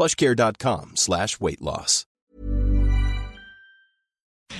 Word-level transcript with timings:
plushcare.com 0.00 0.92
slash 0.96 1.38
weight 1.40 1.60
loss. 1.60 2.06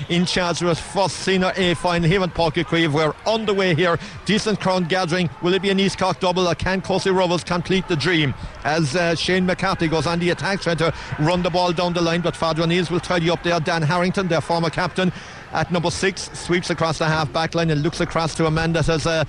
in 0.09 0.25
Chatsworth, 0.25 0.81
first 0.81 1.17
senior 1.19 1.53
A 1.57 1.75
final 1.75 2.09
here 2.09 2.23
in 2.23 2.31
Uí 2.31 2.65
Chaoimh. 2.65 2.93
We're 2.93 3.15
underway 3.27 3.75
here. 3.75 3.99
Decent 4.25 4.61
crowd 4.61 4.89
gathering. 4.89 5.29
Will 5.43 5.55
it 5.55 5.63
be 5.63 5.71
an 5.71 5.81
East 5.81 5.99
Cork 5.99 6.21
double 6.21 6.49
or 6.49 6.55
can 6.55 6.81
Courcey 6.81 7.15
Rovers 7.15 7.45
complete 7.45 7.87
the 7.89 7.97
dream? 7.97 8.35
As 8.65 8.97
uh, 8.97 9.15
Shane 9.15 9.47
McCarthy 9.47 9.89
goes 9.89 10.07
on 10.07 10.19
the 10.19 10.31
attack, 10.31 10.61
trying 10.61 10.79
to 10.79 10.95
run 11.19 11.43
the 11.43 11.51
ball 11.51 11.73
down 11.73 11.93
the 11.93 12.01
line, 12.01 12.21
but 12.21 12.37
Father 12.37 12.63
O'Neill's 12.63 12.91
will 12.91 13.01
tidy 13.01 13.31
up 13.31 13.43
there. 13.43 13.61
Dan 13.61 13.83
Harrington, 13.83 14.29
their 14.29 14.41
former 14.41 14.71
captain, 14.71 15.13
at 15.53 15.71
number 15.73 15.91
six, 15.91 16.31
sweeps 16.39 16.71
across 16.71 16.99
the 16.99 17.07
half 17.07 17.33
back 17.33 17.55
line 17.55 17.71
and 17.71 17.83
looks 17.83 18.01
across 18.01 18.35
to 18.37 18.47
a 18.47 18.51
man 18.51 18.73
that 18.73 18.87
has. 18.87 19.07
Uh, 19.07 19.25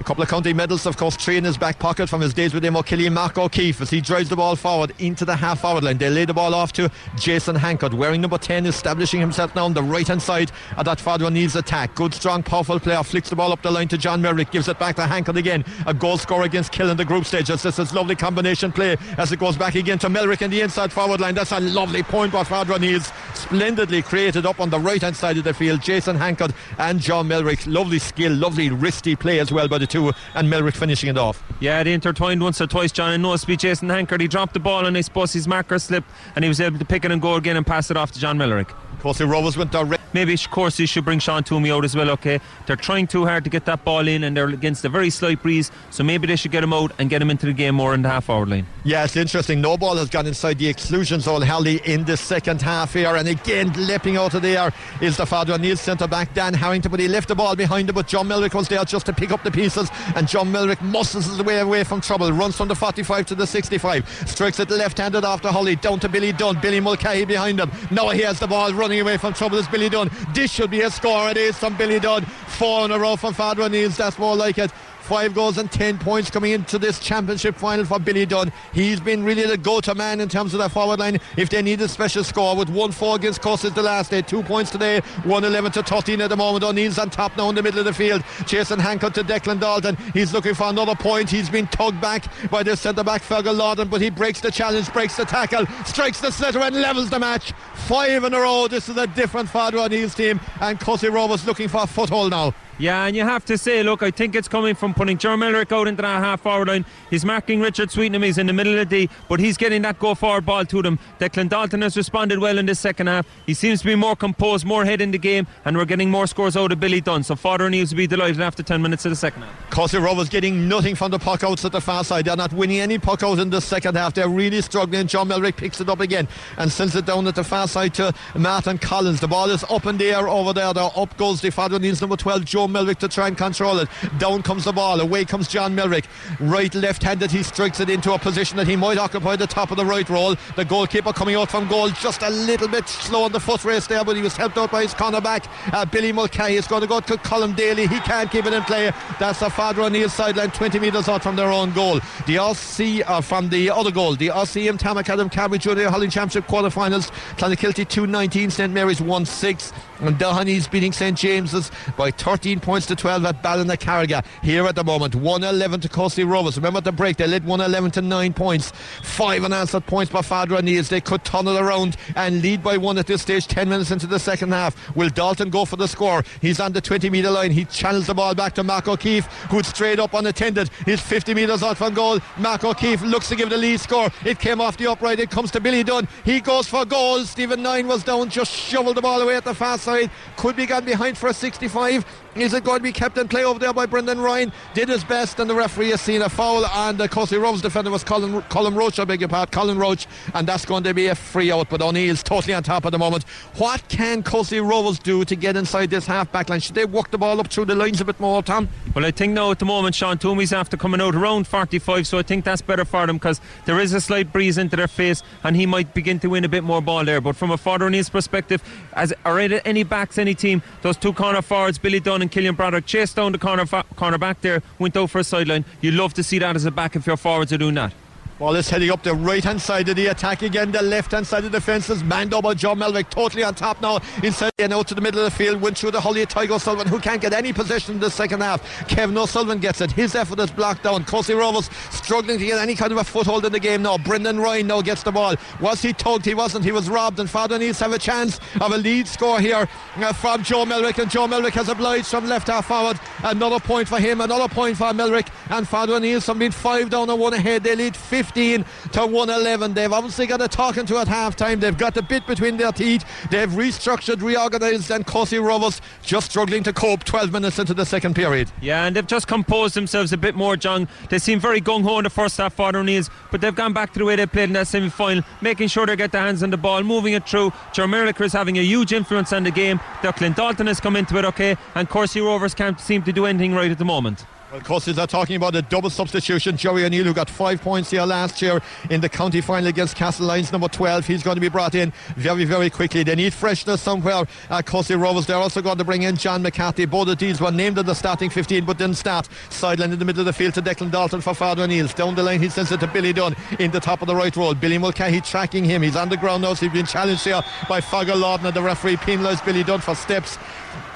a 0.00 0.04
couple 0.04 0.22
of 0.22 0.28
county 0.30 0.54
medals, 0.54 0.86
of 0.86 0.96
course, 0.96 1.14
three 1.14 1.36
in 1.36 1.44
his 1.44 1.58
back 1.58 1.78
pocket 1.78 2.08
from 2.08 2.22
his 2.22 2.32
days 2.32 2.54
with 2.54 2.64
Imokilly 2.64 3.12
Mark 3.12 3.36
O'Keefe, 3.36 3.82
as 3.82 3.90
he 3.90 4.00
drives 4.00 4.30
the 4.30 4.36
ball 4.36 4.56
forward 4.56 4.94
into 4.98 5.26
the 5.26 5.36
half 5.36 5.60
forward 5.60 5.84
line. 5.84 5.98
They 5.98 6.08
lay 6.08 6.24
the 6.24 6.32
ball 6.32 6.54
off 6.54 6.72
to 6.74 6.90
Jason 7.16 7.54
Hankard, 7.54 7.92
wearing 7.92 8.22
number 8.22 8.38
10, 8.38 8.64
establishing 8.64 9.20
himself 9.20 9.54
now 9.54 9.66
on 9.66 9.74
the 9.74 9.82
right 9.82 10.08
hand 10.08 10.22
side 10.22 10.52
of 10.78 10.86
that 10.86 10.98
Father 11.00 11.26
O'Neill's 11.26 11.54
attack. 11.54 11.94
Good, 11.94 12.14
strong, 12.14 12.42
powerful 12.42 12.80
player, 12.80 13.02
flicks 13.02 13.28
the 13.28 13.36
ball 13.36 13.52
up 13.52 13.60
the 13.60 13.70
line 13.70 13.88
to 13.88 13.98
John 13.98 14.22
Merrick, 14.22 14.50
gives 14.50 14.68
it 14.68 14.78
back 14.78 14.96
to 14.96 15.06
Hankard 15.06 15.36
again. 15.36 15.64
A 15.86 15.92
goal 15.92 16.16
score 16.16 16.44
against 16.44 16.72
Kill 16.72 16.90
in 16.90 16.96
the 16.96 17.04
group 17.04 17.26
stage. 17.26 17.46
Just 17.46 17.64
This 17.64 17.78
is 17.78 17.92
lovely 17.92 18.16
combination 18.16 18.72
play 18.72 18.96
as 19.18 19.32
it 19.32 19.38
goes 19.38 19.58
back 19.58 19.74
again 19.74 19.98
to 19.98 20.08
Melrick 20.08 20.40
in 20.40 20.50
the 20.50 20.62
inside 20.62 20.92
forward 20.92 21.20
line. 21.20 21.34
That's 21.34 21.52
a 21.52 21.60
lovely 21.60 22.02
point 22.02 22.32
by 22.32 22.44
Father 22.44 22.72
O'Neill's, 22.72 23.12
splendidly 23.34 24.00
created 24.00 24.46
up 24.46 24.60
on 24.60 24.70
the 24.70 24.80
right 24.80 25.02
hand 25.02 25.14
side 25.16 25.36
of 25.36 25.44
the 25.44 25.52
field. 25.52 25.82
Jason 25.82 26.16
Hankard 26.16 26.54
and 26.78 27.00
John 27.00 27.28
Melrick, 27.28 27.66
lovely 27.66 27.98
skill, 27.98 28.32
lovely 28.32 28.70
wristy 28.70 29.18
play 29.18 29.40
as 29.40 29.52
well 29.52 29.68
by 29.68 29.76
the 29.76 29.89
two, 29.90 30.12
and 30.34 30.48
Melrick 30.48 30.74
finishing 30.74 31.10
it 31.10 31.18
off. 31.18 31.42
Yeah, 31.60 31.82
they 31.82 31.92
intertwined 31.92 32.42
once 32.42 32.60
or 32.60 32.66
twice, 32.66 32.92
John. 32.92 33.12
And 33.12 33.22
no 33.22 33.36
speed, 33.36 33.60
Jason 33.60 33.90
Hankard. 33.90 34.20
He 34.20 34.28
dropped 34.28 34.54
the 34.54 34.60
ball, 34.60 34.86
and 34.86 34.96
I 34.96 35.02
suppose 35.02 35.32
his 35.32 35.46
marker 35.46 35.78
slipped, 35.78 36.08
and 36.34 36.44
he 36.44 36.48
was 36.48 36.60
able 36.60 36.78
to 36.78 36.84
pick 36.84 37.04
it 37.04 37.10
and 37.10 37.20
go 37.20 37.34
again 37.34 37.56
and 37.56 37.66
pass 37.66 37.90
it 37.90 37.96
off 37.96 38.12
to 38.12 38.18
John 38.18 38.38
Melrick. 38.38 38.70
Of 38.70 39.00
course, 39.00 39.18
the 39.18 39.26
Rovers 39.26 39.56
went 39.56 39.72
direct. 39.72 39.99
Maybe 40.12 40.34
Courcey 40.34 40.88
should 40.88 41.04
bring 41.04 41.18
Sean 41.18 41.44
Toomey 41.44 41.70
out 41.70 41.84
as 41.84 41.94
well, 41.94 42.10
okay? 42.10 42.40
They're 42.66 42.76
trying 42.76 43.06
too 43.06 43.26
hard 43.26 43.44
to 43.44 43.50
get 43.50 43.64
that 43.66 43.84
ball 43.84 44.06
in, 44.08 44.24
and 44.24 44.36
they're 44.36 44.48
against 44.48 44.84
a 44.84 44.88
very 44.88 45.10
slight 45.10 45.42
breeze, 45.42 45.70
so 45.90 46.02
maybe 46.02 46.26
they 46.26 46.36
should 46.36 46.50
get 46.50 46.64
him 46.64 46.72
out 46.72 46.92
and 46.98 47.10
get 47.10 47.22
him 47.22 47.30
into 47.30 47.46
the 47.46 47.52
game 47.52 47.74
more 47.74 47.94
in 47.94 48.02
the 48.02 48.08
half 48.08 48.30
hour 48.30 48.46
line. 48.46 48.66
Yeah, 48.84 49.04
it's 49.04 49.16
interesting. 49.16 49.60
No 49.60 49.76
ball 49.76 49.96
has 49.96 50.08
gone 50.08 50.26
inside 50.26 50.58
the 50.58 50.68
exclusion 50.68 51.20
zone, 51.20 51.42
Halley, 51.42 51.80
in 51.84 52.04
the 52.04 52.16
second 52.16 52.62
half 52.62 52.94
here. 52.94 53.14
And 53.14 53.28
again, 53.28 53.72
leaping 53.76 54.16
out 54.16 54.34
of 54.34 54.42
the 54.42 54.58
air 54.58 54.72
is 55.00 55.16
the 55.16 55.26
Father 55.26 55.54
O'Neill's 55.54 55.80
centre 55.80 56.08
back, 56.08 56.32
Dan 56.34 56.54
Harrington, 56.54 56.90
but 56.90 57.00
he 57.00 57.08
left 57.08 57.28
the 57.28 57.34
ball 57.34 57.54
behind 57.54 57.88
him. 57.88 57.94
But 57.94 58.06
John 58.08 58.28
Melrick 58.28 58.54
was 58.54 58.68
there 58.68 58.84
just 58.84 59.06
to 59.06 59.12
pick 59.12 59.30
up 59.30 59.42
the 59.42 59.50
pieces. 59.50 59.90
And 60.16 60.26
John 60.26 60.50
Melrick 60.50 60.80
muscles 60.82 61.26
his 61.26 61.42
way 61.42 61.60
away 61.60 61.84
from 61.84 62.00
trouble, 62.00 62.32
runs 62.32 62.56
from 62.56 62.68
the 62.68 62.74
45 62.74 63.26
to 63.26 63.34
the 63.34 63.46
65, 63.46 64.24
strikes 64.26 64.58
it 64.60 64.70
left 64.70 64.98
handed 64.98 65.24
after 65.24 65.48
hurley, 65.48 65.76
down 65.76 66.00
to 66.00 66.08
Billy 66.08 66.32
Dunn. 66.32 66.58
Billy 66.60 66.80
Mulcahy 66.80 67.24
behind 67.24 67.60
him. 67.60 67.70
Now 67.90 68.08
he 68.08 68.22
has 68.22 68.40
the 68.40 68.46
ball 68.46 68.72
running 68.72 69.00
away 69.00 69.18
from 69.18 69.34
trouble. 69.34 69.58
It's 69.58 69.68
Billy 69.68 69.88
Dunn. 69.88 69.99
This 70.32 70.50
should 70.50 70.70
be 70.70 70.80
a 70.80 70.90
score. 70.90 71.30
It 71.30 71.36
is 71.36 71.58
from 71.58 71.76
Billy 71.76 72.00
Dunn. 72.00 72.24
Four 72.24 72.84
in 72.86 72.90
a 72.90 72.98
row 72.98 73.16
for 73.16 73.32
Father 73.32 73.62
O'Neill's. 73.62 73.96
That's 73.96 74.18
more 74.18 74.36
like 74.36 74.58
it. 74.58 74.70
Five 75.10 75.34
goals 75.34 75.58
and 75.58 75.68
ten 75.72 75.98
points 75.98 76.30
coming 76.30 76.52
into 76.52 76.78
this 76.78 77.00
championship 77.00 77.56
final 77.56 77.84
for 77.84 77.98
Billy 77.98 78.24
Dunn. 78.24 78.52
He's 78.72 79.00
been 79.00 79.24
really 79.24 79.44
the 79.44 79.58
go-to 79.58 79.92
man 79.96 80.20
in 80.20 80.28
terms 80.28 80.54
of 80.54 80.60
that 80.60 80.70
forward 80.70 81.00
line. 81.00 81.18
If 81.36 81.48
they 81.50 81.62
need 81.62 81.80
a 81.80 81.88
special 81.88 82.22
score 82.22 82.54
with 82.54 82.68
one 82.68 82.92
four 82.92 83.16
against 83.16 83.42
Courcey 83.42 83.74
the 83.74 83.82
last 83.82 84.12
day, 84.12 84.22
two 84.22 84.44
points 84.44 84.70
today, 84.70 85.00
one 85.24 85.42
eleven 85.42 85.72
to 85.72 85.82
thirteen 85.82 86.20
at 86.20 86.28
the 86.28 86.36
moment. 86.36 86.62
O'Neill's 86.62 86.96
on 86.96 87.10
top 87.10 87.36
now 87.36 87.48
in 87.48 87.56
the 87.56 87.62
middle 87.64 87.80
of 87.80 87.86
the 87.86 87.92
field. 87.92 88.22
Jason 88.46 88.78
Hancock 88.78 89.12
to 89.14 89.24
Declan 89.24 89.58
Dalton. 89.58 89.96
He's 90.14 90.32
looking 90.32 90.54
for 90.54 90.68
another 90.68 90.94
point. 90.94 91.28
He's 91.28 91.50
been 91.50 91.66
tugged 91.66 92.00
back 92.00 92.26
by 92.48 92.62
the 92.62 92.76
centre 92.76 93.02
back 93.02 93.22
Fergal 93.22 93.56
Lawton, 93.56 93.88
but 93.88 94.00
he 94.00 94.10
breaks 94.10 94.40
the 94.40 94.52
challenge, 94.52 94.92
breaks 94.92 95.16
the 95.16 95.24
tackle, 95.24 95.66
strikes 95.86 96.20
the 96.20 96.28
sliotar 96.28 96.68
and 96.68 96.76
levels 96.76 97.10
the 97.10 97.18
match. 97.18 97.52
Five 97.74 98.22
in 98.22 98.32
a 98.32 98.40
row. 98.40 98.68
This 98.68 98.88
is 98.88 98.96
a 98.96 99.08
different 99.08 99.48
Father 99.48 99.78
O'Neill's 99.78 100.14
team, 100.14 100.38
and 100.60 100.78
Courcey 100.78 101.12
Rovers 101.12 101.44
looking 101.48 101.66
for 101.66 101.82
a 101.82 101.86
foothold 101.88 102.30
now. 102.30 102.54
Yeah, 102.80 103.04
and 103.04 103.14
you 103.14 103.24
have 103.24 103.44
to 103.44 103.58
say, 103.58 103.82
look, 103.82 104.02
I 104.02 104.10
think 104.10 104.34
it's 104.34 104.48
coming 104.48 104.74
from 104.74 104.94
putting 104.94 105.18
John 105.18 105.40
Mellerick 105.40 105.70
out 105.70 105.86
into 105.86 106.00
that 106.00 106.24
half 106.24 106.40
forward 106.40 106.68
line. 106.68 106.86
He's 107.10 107.26
marking 107.26 107.60
Richard 107.60 107.90
Sweetnam, 107.90 108.22
he's 108.22 108.38
in 108.38 108.46
the 108.46 108.54
middle 108.54 108.72
of 108.72 108.88
the 108.88 109.06
D, 109.06 109.12
but 109.28 109.38
he's 109.38 109.58
getting 109.58 109.82
that 109.82 109.98
go 109.98 110.14
forward 110.14 110.46
ball 110.46 110.64
to 110.64 110.80
them. 110.80 110.98
Declan 111.18 111.50
Dalton 111.50 111.82
has 111.82 111.94
responded 111.94 112.38
well 112.38 112.56
in 112.56 112.64
the 112.64 112.74
second 112.74 113.08
half. 113.08 113.26
He 113.44 113.52
seems 113.52 113.80
to 113.80 113.86
be 113.86 113.96
more 113.96 114.16
composed, 114.16 114.64
more 114.64 114.86
head 114.86 115.02
in 115.02 115.10
the 115.10 115.18
game, 115.18 115.46
and 115.66 115.76
we're 115.76 115.84
getting 115.84 116.10
more 116.10 116.26
scores 116.26 116.56
out 116.56 116.72
of 116.72 116.80
Billy 116.80 117.02
Dunn. 117.02 117.22
So 117.22 117.36
Father 117.36 117.68
needs 117.68 117.90
to 117.90 117.96
be 117.96 118.06
delighted 118.06 118.40
after 118.40 118.62
10 118.62 118.80
minutes 118.80 119.04
of 119.04 119.10
the 119.10 119.16
second 119.16 119.42
half. 119.42 119.70
Courcey 119.70 120.02
Rovers 120.02 120.30
getting 120.30 120.66
nothing 120.66 120.94
from 120.94 121.10
the 121.10 121.18
puck 121.18 121.44
outs 121.44 121.66
at 121.66 121.72
the 121.72 121.82
far 121.82 122.02
side. 122.02 122.24
They're 122.24 122.34
not 122.34 122.54
winning 122.54 122.80
any 122.80 122.98
puck 122.98 123.22
out 123.22 123.40
in 123.40 123.50
the 123.50 123.60
second 123.60 123.96
half. 123.96 124.14
They're 124.14 124.26
really 124.30 124.62
struggling. 124.62 125.06
John 125.06 125.28
Melrick 125.28 125.58
picks 125.58 125.82
it 125.82 125.90
up 125.90 126.00
again 126.00 126.26
and 126.56 126.72
sends 126.72 126.96
it 126.96 127.04
down 127.04 127.26
at 127.26 127.34
the 127.34 127.44
far 127.44 127.68
side 127.68 127.92
to 127.96 128.14
Martin 128.34 128.78
Collins. 128.78 129.20
The 129.20 129.28
ball 129.28 129.50
is 129.50 129.64
up 129.64 129.84
in 129.84 129.98
the 129.98 130.06
air 130.06 130.30
over 130.30 130.54
there. 130.54 130.72
There 130.72 130.88
up 130.96 131.14
goes 131.18 131.42
the 131.42 131.50
Father 131.50 131.76
O'Neill's 131.76 132.00
number 132.00 132.16
12, 132.16 132.46
Joe 132.46 132.69
Melrick, 132.72 132.98
to 132.98 133.08
try 133.08 133.28
and 133.28 133.36
control 133.36 133.78
it. 133.78 133.88
Down 134.18 134.42
comes 134.42 134.64
the 134.64 134.72
ball. 134.72 135.00
Away 135.00 135.24
comes 135.24 135.48
John 135.48 135.74
Melrick. 135.74 136.06
Right, 136.40 136.74
left 136.74 137.02
handed. 137.02 137.30
He 137.30 137.42
strikes 137.42 137.80
it 137.80 137.90
into 137.90 138.12
a 138.12 138.18
position 138.18 138.56
that 138.56 138.66
he 138.66 138.76
might 138.76 138.98
occupy 138.98 139.36
the 139.36 139.46
top 139.46 139.70
of 139.70 139.76
the 139.76 139.84
right 139.84 140.08
roll. 140.08 140.36
The 140.56 140.64
goalkeeper 140.64 141.12
coming 141.12 141.36
out 141.36 141.50
from 141.50 141.68
goal 141.68 141.90
just 141.90 142.22
a 142.22 142.30
little 142.30 142.68
bit 142.68 142.88
slow 142.88 143.26
in 143.26 143.32
the 143.32 143.40
foot 143.40 143.64
race 143.64 143.86
there, 143.86 144.04
but 144.04 144.16
he 144.16 144.22
was 144.22 144.36
helped 144.36 144.56
out 144.56 144.70
by 144.70 144.82
his 144.82 144.94
cornerback. 144.94 145.46
Uh, 145.72 145.84
Billy 145.84 146.12
Mulcahy 146.12 146.54
is 146.54 146.66
going 146.66 146.82
to 146.82 146.88
go 146.88 147.00
to 147.00 147.16
Colin 147.18 147.54
Daly. 147.54 147.86
He 147.86 148.00
can't 148.00 148.30
keep 148.30 148.46
it 148.46 148.52
in 148.52 148.62
play. 148.62 148.90
That's 149.18 149.42
a 149.42 149.50
the 149.50 149.62
on 149.62 149.78
O'Neill 149.78 150.08
sideline, 150.08 150.50
20 150.50 150.78
metres 150.78 151.08
out 151.08 151.22
from 151.22 151.36
their 151.36 151.50
own 151.50 151.72
goal. 151.72 151.94
The 152.26 152.36
Aussie 152.36 153.02
uh, 153.06 153.20
from 153.20 153.48
the 153.48 153.70
other 153.70 153.90
goal. 153.90 154.16
The 154.16 154.28
Aussie 154.28 154.68
M. 154.68 154.78
Tamacadam 154.78 155.30
Cabri 155.30 155.58
Junior 155.58 155.90
Holland 155.90 156.12
Championship 156.12 156.46
quarterfinals. 156.48 157.10
Clonakilty 157.36 157.88
2 157.88 158.06
19, 158.06 158.50
St 158.50 158.72
Mary's 158.72 159.00
1 159.00 159.26
6. 159.26 159.72
And 160.00 160.16
Dohenys 160.16 160.70
beating 160.70 160.92
St 160.92 161.16
James's 161.16 161.70
by 161.96 162.10
13 162.10 162.59
points 162.60 162.86
to 162.86 162.96
12 162.96 163.24
at 163.24 163.42
Ballinacarriga. 163.42 164.24
Here 164.42 164.66
at 164.66 164.74
the 164.74 164.84
moment, 164.84 165.14
111 165.14 165.80
to 165.80 165.88
Courcey 165.88 166.28
Rovers. 166.28 166.56
Remember 166.56 166.78
at 166.78 166.84
the 166.84 166.92
break, 166.92 167.16
they 167.16 167.26
led 167.26 167.44
111 167.44 167.90
to 167.92 168.02
9 168.02 168.32
points. 168.32 168.72
Five 169.02 169.44
unanswered 169.44 169.86
points 169.86 170.12
by 170.12 170.20
Fadra 170.20 170.62
Neils. 170.62 170.88
They 170.88 171.00
could 171.00 171.24
turn 171.24 171.46
it 171.46 171.60
around 171.60 171.96
and 172.16 172.42
lead 172.42 172.62
by 172.62 172.76
one 172.76 172.98
at 172.98 173.06
this 173.06 173.22
stage, 173.22 173.46
10 173.46 173.68
minutes 173.68 173.90
into 173.90 174.06
the 174.06 174.18
second 174.18 174.52
half. 174.52 174.94
Will 174.96 175.08
Dalton 175.08 175.50
go 175.50 175.64
for 175.64 175.76
the 175.76 175.88
score? 175.88 176.22
He's 176.40 176.60
on 176.60 176.72
the 176.72 176.80
20 176.80 177.10
metre 177.10 177.30
line. 177.30 177.50
He 177.50 177.64
channels 177.64 178.06
the 178.06 178.14
ball 178.14 178.34
back 178.34 178.54
to 178.54 178.62
Mark 178.62 178.88
O'Keefe, 178.88 179.26
who's 179.50 179.66
straight 179.66 179.98
up 179.98 180.14
unattended. 180.14 180.70
He's 180.84 181.00
50 181.00 181.34
metres 181.34 181.62
out 181.62 181.76
from 181.76 181.94
goal. 181.94 182.20
Mark 182.38 182.64
O'Keefe 182.64 183.02
looks 183.02 183.28
to 183.28 183.36
give 183.36 183.50
the 183.50 183.56
lead 183.56 183.80
score. 183.80 184.10
It 184.24 184.38
came 184.38 184.60
off 184.60 184.76
the 184.76 184.90
upright. 184.90 185.20
It 185.20 185.30
comes 185.30 185.50
to 185.52 185.60
Billy 185.60 185.82
Dunn. 185.82 186.08
He 186.24 186.40
goes 186.40 186.68
for 186.68 186.84
goal. 186.84 187.24
Stephen 187.24 187.62
Nine 187.62 187.86
was 187.86 188.04
down, 188.04 188.28
just 188.30 188.52
shoveled 188.52 188.96
the 188.96 189.02
ball 189.02 189.20
away 189.20 189.36
at 189.36 189.44
the 189.44 189.54
far 189.54 189.78
side. 189.78 190.10
Could 190.36 190.56
be 190.56 190.66
gone 190.66 190.84
behind 190.84 191.16
for 191.16 191.28
a 191.28 191.34
65. 191.34 192.04
Is 192.36 192.54
it 192.54 192.62
going 192.62 192.78
to 192.78 192.82
be 192.82 192.92
kept 192.92 193.18
in 193.18 193.26
play 193.26 193.44
over 193.44 193.58
there 193.58 193.72
by 193.72 193.86
Brendan 193.86 194.20
Ryan? 194.20 194.52
Did 194.72 194.88
his 194.88 195.02
best, 195.02 195.40
and 195.40 195.50
the 195.50 195.54
referee 195.54 195.90
has 195.90 196.00
seen 196.00 196.22
a 196.22 196.28
foul. 196.28 196.64
And 196.64 197.00
of 197.00 197.10
course, 197.10 197.30
the 197.30 197.40
Rove's 197.40 197.60
defender 197.60 197.90
was 197.90 198.04
Colin, 198.04 198.40
Colin 198.42 198.74
Roach, 198.74 199.00
I 199.00 199.04
beg 199.04 199.20
your 199.20 199.28
pardon, 199.28 199.52
Colin 199.52 199.78
Roach, 199.78 200.06
and 200.34 200.46
that's 200.46 200.64
going 200.64 200.84
to 200.84 200.94
be 200.94 201.08
a 201.08 201.14
free 201.14 201.50
out. 201.50 201.68
But 201.68 201.82
O'Neill's 201.82 202.22
totally 202.22 202.54
on 202.54 202.62
top 202.62 202.86
at 202.86 202.92
the 202.92 202.98
moment. 202.98 203.24
What 203.56 203.82
can 203.88 204.22
Courcey 204.22 204.66
Rovers 204.66 205.00
do 205.00 205.24
to 205.24 205.34
get 205.34 205.56
inside 205.56 205.90
this 205.90 206.06
half 206.06 206.30
back 206.30 206.48
line? 206.48 206.60
Should 206.60 206.76
they 206.76 206.84
walk 206.84 207.10
the 207.10 207.18
ball 207.18 207.40
up 207.40 207.48
through 207.48 207.64
the 207.64 207.74
lines 207.74 208.00
a 208.00 208.04
bit 208.04 208.20
more, 208.20 208.42
Tom? 208.44 208.68
Well, 208.94 209.04
I 209.04 209.10
think 209.10 209.32
now 209.32 209.50
at 209.50 209.58
the 209.58 209.64
moment, 209.64 209.96
Sean 209.96 210.16
Toomey's 210.16 210.52
after 210.52 210.76
coming 210.76 211.00
out 211.00 211.16
around 211.16 211.48
45, 211.48 212.06
so 212.06 212.18
I 212.18 212.22
think 212.22 212.44
that's 212.44 212.62
better 212.62 212.84
for 212.84 213.06
them 213.06 213.16
because 213.16 213.40
there 213.64 213.80
is 213.80 213.92
a 213.92 214.00
slight 214.00 214.32
breeze 214.32 214.56
into 214.56 214.76
their 214.76 214.88
face 214.88 215.22
and 215.42 215.56
he 215.56 215.66
might 215.66 215.94
begin 215.94 216.20
to 216.20 216.28
win 216.28 216.44
a 216.44 216.48
bit 216.48 216.62
more 216.62 216.80
ball 216.80 217.04
there. 217.04 217.20
But 217.20 217.34
from 217.34 217.50
a 217.50 217.56
Father 217.56 217.86
O'Neill's 217.86 218.08
perspective, 218.08 218.62
as 218.92 219.12
or 219.24 219.40
any 219.40 219.82
backs, 219.82 220.16
any 220.16 220.34
team, 220.34 220.62
those 220.82 220.96
two 220.96 221.12
corner 221.12 221.42
forwards, 221.42 221.78
Billy 221.78 221.98
Dunn 221.98 222.19
and 222.22 222.30
Killian 222.30 222.54
Braddock, 222.54 222.86
chased 222.86 223.16
down 223.16 223.32
the 223.32 223.38
corner, 223.38 223.66
corner 223.66 224.18
back 224.18 224.40
there, 224.40 224.62
went 224.78 224.96
out 224.96 225.10
for 225.10 225.18
a 225.18 225.24
sideline. 225.24 225.64
You 225.80 225.92
love 225.92 226.14
to 226.14 226.22
see 226.22 226.38
that 226.38 226.56
as 226.56 226.64
a 226.64 226.70
back 226.70 226.96
if 226.96 227.06
your 227.06 227.16
forwards 227.16 227.52
are 227.52 227.58
doing 227.58 227.74
that. 227.74 227.92
Ball 228.40 228.56
is 228.56 228.70
heading 228.70 228.90
up 228.90 229.02
the 229.02 229.14
right 229.14 229.44
hand 229.44 229.60
side 229.60 229.86
of 229.90 229.96
the 229.96 230.06
attack 230.06 230.40
again. 230.40 230.72
The 230.72 230.80
left 230.80 231.10
hand 231.12 231.26
side 231.26 231.44
of 231.44 231.52
the 231.52 231.58
defence 231.58 231.90
is 231.90 232.02
manned 232.02 232.30
by 232.30 232.54
John 232.54 232.78
Melvick. 232.78 233.10
Totally 233.10 233.42
on 233.42 233.54
top 233.54 233.82
now. 233.82 234.00
Inside 234.22 234.52
and 234.58 234.72
out 234.72 234.88
to 234.88 234.94
the 234.94 235.02
middle 235.02 235.20
of 235.20 235.30
the 235.30 235.30
field. 235.30 235.60
Went 235.60 235.76
through 235.76 235.90
the 235.90 236.00
Holly 236.00 236.24
Tadhg 236.24 236.48
O'Sullivan, 236.48 236.88
who 236.88 236.98
can't 236.98 237.20
get 237.20 237.34
any 237.34 237.52
possession 237.52 237.96
in 237.96 238.00
the 238.00 238.10
second 238.10 238.40
half. 238.40 238.88
Kevin 238.88 239.18
O'Sullivan 239.18 239.58
gets 239.58 239.82
it. 239.82 239.92
His 239.92 240.14
effort 240.14 240.38
is 240.38 240.50
blocked 240.50 240.84
down. 240.84 241.04
Courcey 241.04 241.36
Rovers 241.36 241.68
struggling 241.90 242.38
to 242.38 242.46
get 242.46 242.58
any 242.58 242.74
kind 242.74 242.90
of 242.92 242.96
a 242.96 243.04
foothold 243.04 243.44
in 243.44 243.52
the 243.52 243.60
game 243.60 243.82
now. 243.82 243.98
Brendan 243.98 244.40
Ryan 244.40 244.68
now 244.68 244.80
gets 244.80 245.02
the 245.02 245.12
ball. 245.12 245.34
Was 245.60 245.82
he 245.82 245.92
tugged? 245.92 246.24
He 246.24 246.32
wasn't. 246.32 246.64
He 246.64 246.72
was 246.72 246.88
robbed. 246.88 247.20
And 247.20 247.28
Father 247.28 247.58
needs 247.58 247.76
to 247.80 247.84
have 247.84 247.92
a 247.92 247.98
chance 247.98 248.40
of 248.58 248.72
a 248.72 248.78
lead 248.78 249.06
score 249.06 249.38
here 249.38 249.68
uh, 249.96 250.12
from 250.14 250.42
Joe 250.44 250.64
Melvick. 250.64 250.96
And 250.96 251.10
Joe 251.10 251.26
Melvick 251.26 251.52
has 251.52 251.68
obliged 251.68 252.06
from 252.06 252.26
left 252.26 252.48
half 252.48 252.68
forward. 252.68 252.98
Another 253.22 253.60
point 253.60 253.86
for 253.86 253.98
him. 253.98 254.22
Another 254.22 254.48
point 254.48 254.78
for 254.78 254.84
Melvick. 254.84 255.28
And 255.50 255.68
Father 255.68 256.00
Nielsen 256.00 256.38
being 256.38 256.52
five 256.52 256.88
down 256.88 257.10
and 257.10 257.20
one 257.20 257.34
ahead. 257.34 257.64
They 257.64 257.76
lead 257.76 257.94
15 258.30 258.64
to 258.92 259.00
111. 259.00 259.74
They've 259.74 259.92
obviously 259.92 260.26
got 260.26 260.40
a 260.40 260.46
talking 260.46 260.86
to 260.86 260.98
at 260.98 261.08
half 261.08 261.34
time. 261.34 261.58
They've 261.58 261.76
got 261.76 261.94
the 261.94 262.02
bit 262.02 262.26
between 262.28 262.56
their 262.56 262.70
teeth. 262.70 263.04
They've 263.28 263.48
restructured, 263.48 264.22
reorganised, 264.22 264.90
and 264.92 265.04
Courcey 265.04 265.44
Rovers 265.44 265.80
just 266.02 266.30
struggling 266.30 266.62
to 266.62 266.72
cope 266.72 267.02
12 267.02 267.32
minutes 267.32 267.58
into 267.58 267.74
the 267.74 267.84
second 267.84 268.14
period. 268.14 268.52
Yeah, 268.60 268.86
and 268.86 268.94
they've 268.94 269.06
just 269.06 269.26
composed 269.26 269.74
themselves 269.74 270.12
a 270.12 270.16
bit 270.16 270.36
more, 270.36 270.56
John. 270.56 270.86
They 271.08 271.18
seem 271.18 271.40
very 271.40 271.60
gung 271.60 271.82
ho 271.82 271.98
in 271.98 272.04
the 272.04 272.10
first 272.10 272.36
half, 272.36 272.54
Father 272.54 272.78
O'Neill's, 272.78 273.10
but 273.32 273.40
they've 273.40 273.54
gone 273.54 273.72
back 273.72 273.92
to 273.94 273.98
the 273.98 274.04
way 274.04 274.14
they 274.14 274.26
played 274.26 274.44
in 274.44 274.52
that 274.52 274.68
semi 274.68 274.90
final, 274.90 275.24
making 275.40 275.66
sure 275.66 275.86
they 275.86 275.96
get 275.96 276.12
their 276.12 276.22
hands 276.22 276.44
on 276.44 276.50
the 276.50 276.56
ball, 276.56 276.84
moving 276.84 277.14
it 277.14 277.28
through. 277.28 277.50
Jermerica 277.72 278.24
is 278.24 278.32
having 278.32 278.58
a 278.58 278.62
huge 278.62 278.92
influence 278.92 279.32
on 279.32 279.42
the 279.42 279.50
game. 279.50 279.80
Their 280.02 280.12
Dalton 280.12 280.68
has 280.68 280.78
come 280.78 280.94
into 280.94 281.18
it 281.18 281.24
okay, 281.24 281.56
and 281.74 281.88
Courcey 281.88 282.24
Rovers 282.24 282.54
can't 282.54 282.78
seem 282.78 283.02
to 283.02 283.12
do 283.12 283.26
anything 283.26 283.54
right 283.54 283.70
at 283.70 283.78
the 283.78 283.84
moment. 283.84 284.24
Well, 284.50 284.60
Courcey's 284.62 284.98
are 284.98 285.06
talking 285.06 285.36
about 285.36 285.54
a 285.54 285.62
double 285.62 285.90
substitution. 285.90 286.56
Joey 286.56 286.84
O'Neill, 286.84 287.04
who 287.04 287.14
got 287.14 287.30
five 287.30 287.60
points 287.60 287.90
here 287.90 288.02
last 288.02 288.42
year 288.42 288.60
in 288.90 289.00
the 289.00 289.08
county 289.08 289.40
final 289.40 289.68
against 289.68 289.96
Castlelyons, 289.96 290.50
number 290.50 290.66
12, 290.66 291.06
he's 291.06 291.22
going 291.22 291.36
to 291.36 291.40
be 291.40 291.48
brought 291.48 291.76
in 291.76 291.92
very, 292.16 292.44
very 292.44 292.68
quickly. 292.68 293.04
They 293.04 293.14
need 293.14 293.32
freshness 293.32 293.80
somewhere 293.80 294.24
at 294.48 294.66
Courcey 294.66 295.00
Rovers. 295.00 295.26
They're 295.26 295.36
also 295.36 295.62
going 295.62 295.78
to 295.78 295.84
bring 295.84 296.02
in 296.02 296.16
John 296.16 296.42
McCarthy. 296.42 296.84
Both 296.84 297.06
of 297.06 297.18
these 297.18 297.40
were 297.40 297.52
named 297.52 297.78
in 297.78 297.86
the 297.86 297.94
starting 297.94 298.28
15 298.28 298.64
but 298.64 298.76
didn't 298.76 298.96
start. 298.96 299.28
Sideline 299.50 299.92
in 299.92 300.00
the 300.00 300.04
middle 300.04 300.22
of 300.22 300.26
the 300.26 300.32
field 300.32 300.54
to 300.54 300.62
Declan 300.62 300.90
Dalton 300.90 301.20
for 301.20 301.32
Father 301.32 301.62
O'Neill. 301.62 301.86
Down 301.86 302.16
the 302.16 302.22
line, 302.24 302.42
he 302.42 302.48
sends 302.48 302.72
it 302.72 302.80
to 302.80 302.88
Billy 302.88 303.12
Dunn 303.12 303.36
in 303.60 303.70
the 303.70 303.78
top 303.78 304.02
of 304.02 304.08
the 304.08 304.16
right 304.16 304.34
row. 304.34 304.52
Billy 304.52 304.78
Mulcahy 304.78 305.20
tracking 305.20 305.64
him. 305.64 305.82
He's 305.82 305.94
on 305.94 306.08
the 306.08 306.16
ground 306.16 306.42
now, 306.42 306.54
so 306.54 306.66
he's 306.66 306.72
been 306.72 306.86
challenged 306.86 307.22
here 307.22 307.40
by 307.68 307.80
Fogger 307.80 308.14
and 308.14 308.52
the 308.52 308.62
referee 308.62 308.96
penalised 308.96 309.44
Billy 309.44 309.62
Dunn 309.62 309.80
for 309.80 309.94
steps 309.94 310.38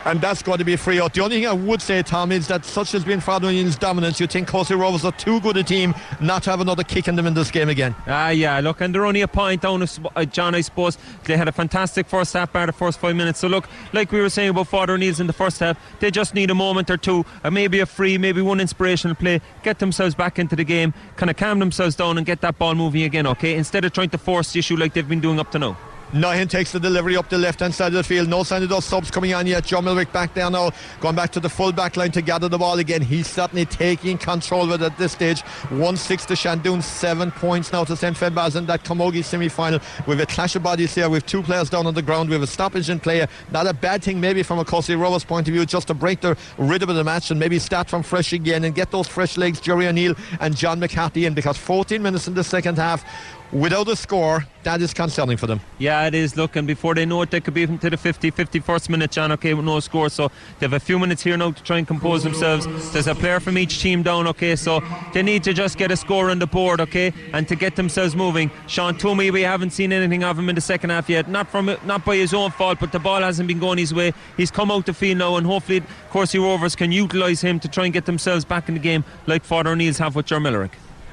and 0.04 0.20
that's 0.20 0.42
going 0.42 0.58
to 0.58 0.64
be 0.64 0.76
free 0.76 1.00
out. 1.00 1.14
The 1.14 1.22
only 1.22 1.36
thing 1.36 1.46
I 1.46 1.52
would 1.52 1.80
say, 1.80 2.02
Tom, 2.02 2.30
is 2.32 2.48
that 2.48 2.64
such 2.64 2.92
has 2.92 3.04
been 3.04 3.20
Father 3.20 3.48
O'Neill's 3.48 3.76
dominance. 3.76 4.20
You 4.20 4.26
think 4.26 4.48
Courcey 4.48 4.78
Rovers 4.78 5.04
are 5.04 5.12
too 5.12 5.40
good 5.40 5.56
a 5.56 5.62
team 5.62 5.94
not 6.20 6.42
to 6.44 6.50
have 6.50 6.60
another 6.60 6.84
kick 6.84 7.08
in 7.08 7.16
them 7.16 7.26
in 7.26 7.34
this 7.34 7.50
game 7.50 7.68
again. 7.68 7.94
Ah, 8.06 8.26
uh, 8.26 8.30
yeah, 8.30 8.60
look, 8.60 8.80
and 8.80 8.94
they're 8.94 9.06
only 9.06 9.22
a 9.22 9.28
point 9.28 9.62
down, 9.62 9.82
uh, 9.82 10.24
John, 10.26 10.54
I 10.54 10.60
suppose. 10.60 10.98
They 11.24 11.36
had 11.36 11.48
a 11.48 11.52
fantastic 11.52 12.06
first 12.06 12.32
half 12.32 12.52
bar 12.52 12.66
the 12.66 12.72
first 12.72 12.98
five 12.98 13.16
minutes. 13.16 13.38
So, 13.38 13.48
look, 13.48 13.68
like 13.92 14.12
we 14.12 14.20
were 14.20 14.30
saying 14.30 14.50
about 14.50 14.68
Father 14.68 14.94
O'Neill's 14.94 15.20
in 15.20 15.26
the 15.26 15.32
first 15.32 15.58
half, 15.60 15.78
they 16.00 16.10
just 16.10 16.34
need 16.34 16.50
a 16.50 16.54
moment 16.54 16.90
or 16.90 16.96
two, 16.96 17.24
uh, 17.42 17.50
maybe 17.50 17.80
a 17.80 17.86
free, 17.86 18.18
maybe 18.18 18.42
one 18.42 18.60
inspirational 18.60 19.16
play, 19.16 19.40
get 19.62 19.78
themselves 19.78 20.14
back 20.14 20.38
into 20.38 20.54
the 20.56 20.64
game, 20.64 20.92
kind 21.16 21.30
of 21.30 21.36
calm 21.36 21.58
themselves 21.58 21.96
down 21.96 22.18
and 22.18 22.26
get 22.26 22.40
that 22.42 22.58
ball 22.58 22.74
moving 22.74 23.02
again, 23.02 23.26
okay? 23.26 23.56
Instead 23.56 23.84
of 23.84 23.92
trying 23.92 24.10
to 24.10 24.18
force 24.18 24.52
the 24.52 24.58
issue 24.58 24.76
like 24.76 24.92
they've 24.92 25.08
been 25.08 25.20
doing 25.20 25.40
up 25.40 25.50
to 25.52 25.58
now. 25.58 25.76
Nahin 26.14 26.48
takes 26.48 26.70
the 26.70 26.78
delivery 26.78 27.16
up 27.16 27.28
the 27.28 27.36
left 27.36 27.58
hand 27.58 27.74
side 27.74 27.88
of 27.88 27.94
the 27.94 28.04
field. 28.04 28.28
No 28.28 28.44
sign 28.44 28.62
of 28.62 28.68
those 28.68 28.84
subs 28.84 29.10
coming 29.10 29.34
on 29.34 29.48
yet. 29.48 29.64
John 29.64 29.84
Milwick 29.84 30.12
back 30.12 30.32
there 30.32 30.48
now, 30.48 30.70
going 31.00 31.16
back 31.16 31.32
to 31.32 31.40
the 31.40 31.48
full 31.48 31.72
back 31.72 31.96
line 31.96 32.12
to 32.12 32.22
gather 32.22 32.48
the 32.48 32.56
ball 32.56 32.78
again. 32.78 33.02
He's 33.02 33.26
certainly 33.26 33.66
taking 33.66 34.16
control 34.16 34.72
of 34.72 34.80
it 34.80 34.84
at 34.84 34.96
this 34.96 35.10
stage. 35.10 35.40
1 35.70 35.96
6 35.96 36.26
to 36.26 36.34
Shandoon, 36.34 36.84
seven 36.84 37.32
points 37.32 37.72
now 37.72 37.82
to 37.82 37.96
St. 37.96 38.16
Finbarr's 38.16 38.54
in 38.54 38.64
that 38.66 38.84
Camogie 38.84 39.24
semi 39.24 39.48
final. 39.48 39.80
With 40.06 40.20
a 40.20 40.26
clash 40.26 40.54
of 40.54 40.62
bodies 40.62 40.94
here, 40.94 41.08
with 41.08 41.26
two 41.26 41.42
players 41.42 41.68
down 41.68 41.84
on 41.84 41.94
the 41.94 42.02
ground, 42.02 42.28
we 42.28 42.34
have 42.34 42.42
a 42.42 42.46
stoppage 42.46 42.88
in 42.90 43.00
play. 43.00 43.26
Not 43.50 43.66
a 43.66 43.74
bad 43.74 44.04
thing, 44.04 44.20
maybe 44.20 44.44
from 44.44 44.60
a 44.60 44.64
Courcey 44.64 44.96
Rovers 44.96 45.24
point 45.24 45.48
of 45.48 45.54
view, 45.54 45.66
just 45.66 45.88
to 45.88 45.94
break 45.94 46.20
the 46.20 46.36
rhythm 46.58 46.90
of 46.90 46.96
the 46.96 47.02
match 47.02 47.32
and 47.32 47.40
maybe 47.40 47.58
start 47.58 47.90
from 47.90 48.04
fresh 48.04 48.32
again 48.32 48.62
and 48.62 48.72
get 48.72 48.92
those 48.92 49.08
fresh 49.08 49.36
legs, 49.36 49.58
Jerry 49.58 49.88
O'Neill 49.88 50.14
and 50.38 50.56
John 50.56 50.78
McCarthy 50.78 51.26
in 51.26 51.34
because 51.34 51.56
14 51.56 52.00
minutes 52.00 52.28
in 52.28 52.34
the 52.34 52.44
second 52.44 52.76
half 52.76 53.04
without 53.54 53.88
a 53.88 53.96
score, 53.96 54.44
that 54.64 54.82
is 54.82 54.92
concerning 54.92 55.36
for 55.36 55.46
them. 55.46 55.60
Yeah, 55.78 56.06
it 56.06 56.14
is. 56.14 56.36
Look, 56.36 56.56
and 56.56 56.66
before 56.66 56.94
they 56.94 57.06
know 57.06 57.22
it, 57.22 57.30
they 57.30 57.40
could 57.40 57.54
be 57.54 57.62
even 57.62 57.78
to 57.78 57.90
the 57.90 57.96
50, 57.96 58.30
51st 58.30 58.88
minute, 58.88 59.12
John, 59.12 59.30
okay, 59.32 59.54
with 59.54 59.64
no 59.64 59.78
score. 59.80 60.08
So 60.08 60.28
they 60.58 60.66
have 60.66 60.72
a 60.72 60.80
few 60.80 60.98
minutes 60.98 61.22
here 61.22 61.36
now 61.36 61.52
to 61.52 61.62
try 61.62 61.78
and 61.78 61.86
compose 61.86 62.24
themselves. 62.24 62.66
There's 62.92 63.06
a 63.06 63.14
player 63.14 63.40
from 63.40 63.56
each 63.56 63.80
team 63.80 64.02
down, 64.02 64.26
okay, 64.28 64.56
so 64.56 64.82
they 65.12 65.22
need 65.22 65.44
to 65.44 65.52
just 65.52 65.78
get 65.78 65.90
a 65.90 65.96
score 65.96 66.30
on 66.30 66.38
the 66.38 66.46
board, 66.46 66.80
okay, 66.80 67.12
and 67.32 67.46
to 67.48 67.54
get 67.54 67.76
themselves 67.76 68.16
moving. 68.16 68.50
Sean 68.66 68.96
Toomey, 68.96 69.30
we 69.30 69.42
haven't 69.42 69.70
seen 69.70 69.92
anything 69.92 70.24
of 70.24 70.38
him 70.38 70.48
in 70.48 70.54
the 70.54 70.60
second 70.60 70.90
half 70.90 71.08
yet. 71.08 71.28
Not 71.28 71.48
from 71.48 71.76
not 71.84 72.04
by 72.04 72.16
his 72.16 72.34
own 72.34 72.50
fault, 72.50 72.80
but 72.80 72.92
the 72.92 72.98
ball 72.98 73.20
hasn't 73.20 73.46
been 73.46 73.60
going 73.60 73.78
his 73.78 73.94
way. 73.94 74.12
He's 74.36 74.50
come 74.50 74.70
out 74.70 74.86
the 74.86 74.94
field 74.94 75.18
now, 75.18 75.36
and 75.36 75.46
hopefully, 75.46 75.82
Courcey 76.10 76.40
Rovers 76.40 76.74
can 76.74 76.90
utilise 76.90 77.40
him 77.40 77.60
to 77.60 77.68
try 77.68 77.84
and 77.84 77.92
get 77.92 78.06
themselves 78.06 78.44
back 78.44 78.68
in 78.68 78.74
the 78.74 78.80
game 78.80 79.04
like 79.26 79.44
Father 79.44 79.70
O'Neill's 79.70 79.98
have 79.98 80.16
with 80.16 80.26
Jermillerick. 80.26 80.70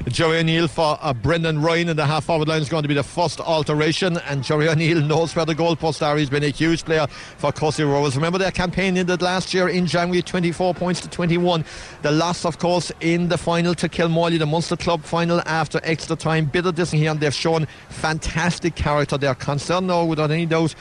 Joey 0.08 0.40
O'Neill 0.40 0.68
for 0.68 0.98
uh, 1.02 1.14
Brendan 1.14 1.62
Ryan 1.62 1.90
in 1.90 1.98
the 1.98 2.06
half 2.06 2.26
forward 2.26 2.48
line 2.48 2.62
is 2.62 2.70
going 2.70 2.82
to 2.82 2.88
be 2.88 2.96
the 2.96 3.04
first 3.04 3.40
alteration. 3.40 4.18
And 4.28 4.44
Joey 4.44 4.68
O'Neill 4.68 5.02
knows 5.02 5.36
where 5.36 5.46
the 5.46 5.54
goalposts 5.54 6.06
are. 6.06 6.18
He's 6.18 6.30
been 6.30 6.44
a 6.44 6.50
huge 6.50 6.84
player 6.86 7.08
for 7.08 7.52
Courcey 7.52 7.86
Rovers. 7.86 8.16
Remember 8.16 8.40
their 8.40 8.52
campaign 8.52 8.98
ended 8.98 9.22
last 9.22 9.54
year 9.54 9.68
in 9.68 9.86
January 9.86 10.22
24 10.22 10.74
points 10.74 11.02
to 11.02 11.10
21 11.10 11.64
the 12.02 12.12
loss 12.12 12.46
of 12.46 12.58
course 12.58 12.92
in 13.02 13.28
the 13.28 13.38
final 13.38 13.76
to 13.76 13.88
Kilmoyley 13.88 14.40
the 14.40 14.46
Munster 14.46 14.76
Club 14.76 15.04
final 15.04 15.42
after 15.46 15.80
extra 15.84 16.16
time. 16.16 16.46
Bitter 16.46 16.72
this 16.72 16.92
here 16.92 17.12
and 17.12 17.20
they've 17.20 17.34
shown 17.34 17.68
fantastic 17.90 18.76
character. 18.76 19.18
They're 19.18 19.36
concerned 19.36 19.88
now 19.88 20.06
without 20.06 20.32
any 20.32 20.46
doubt 20.46 20.74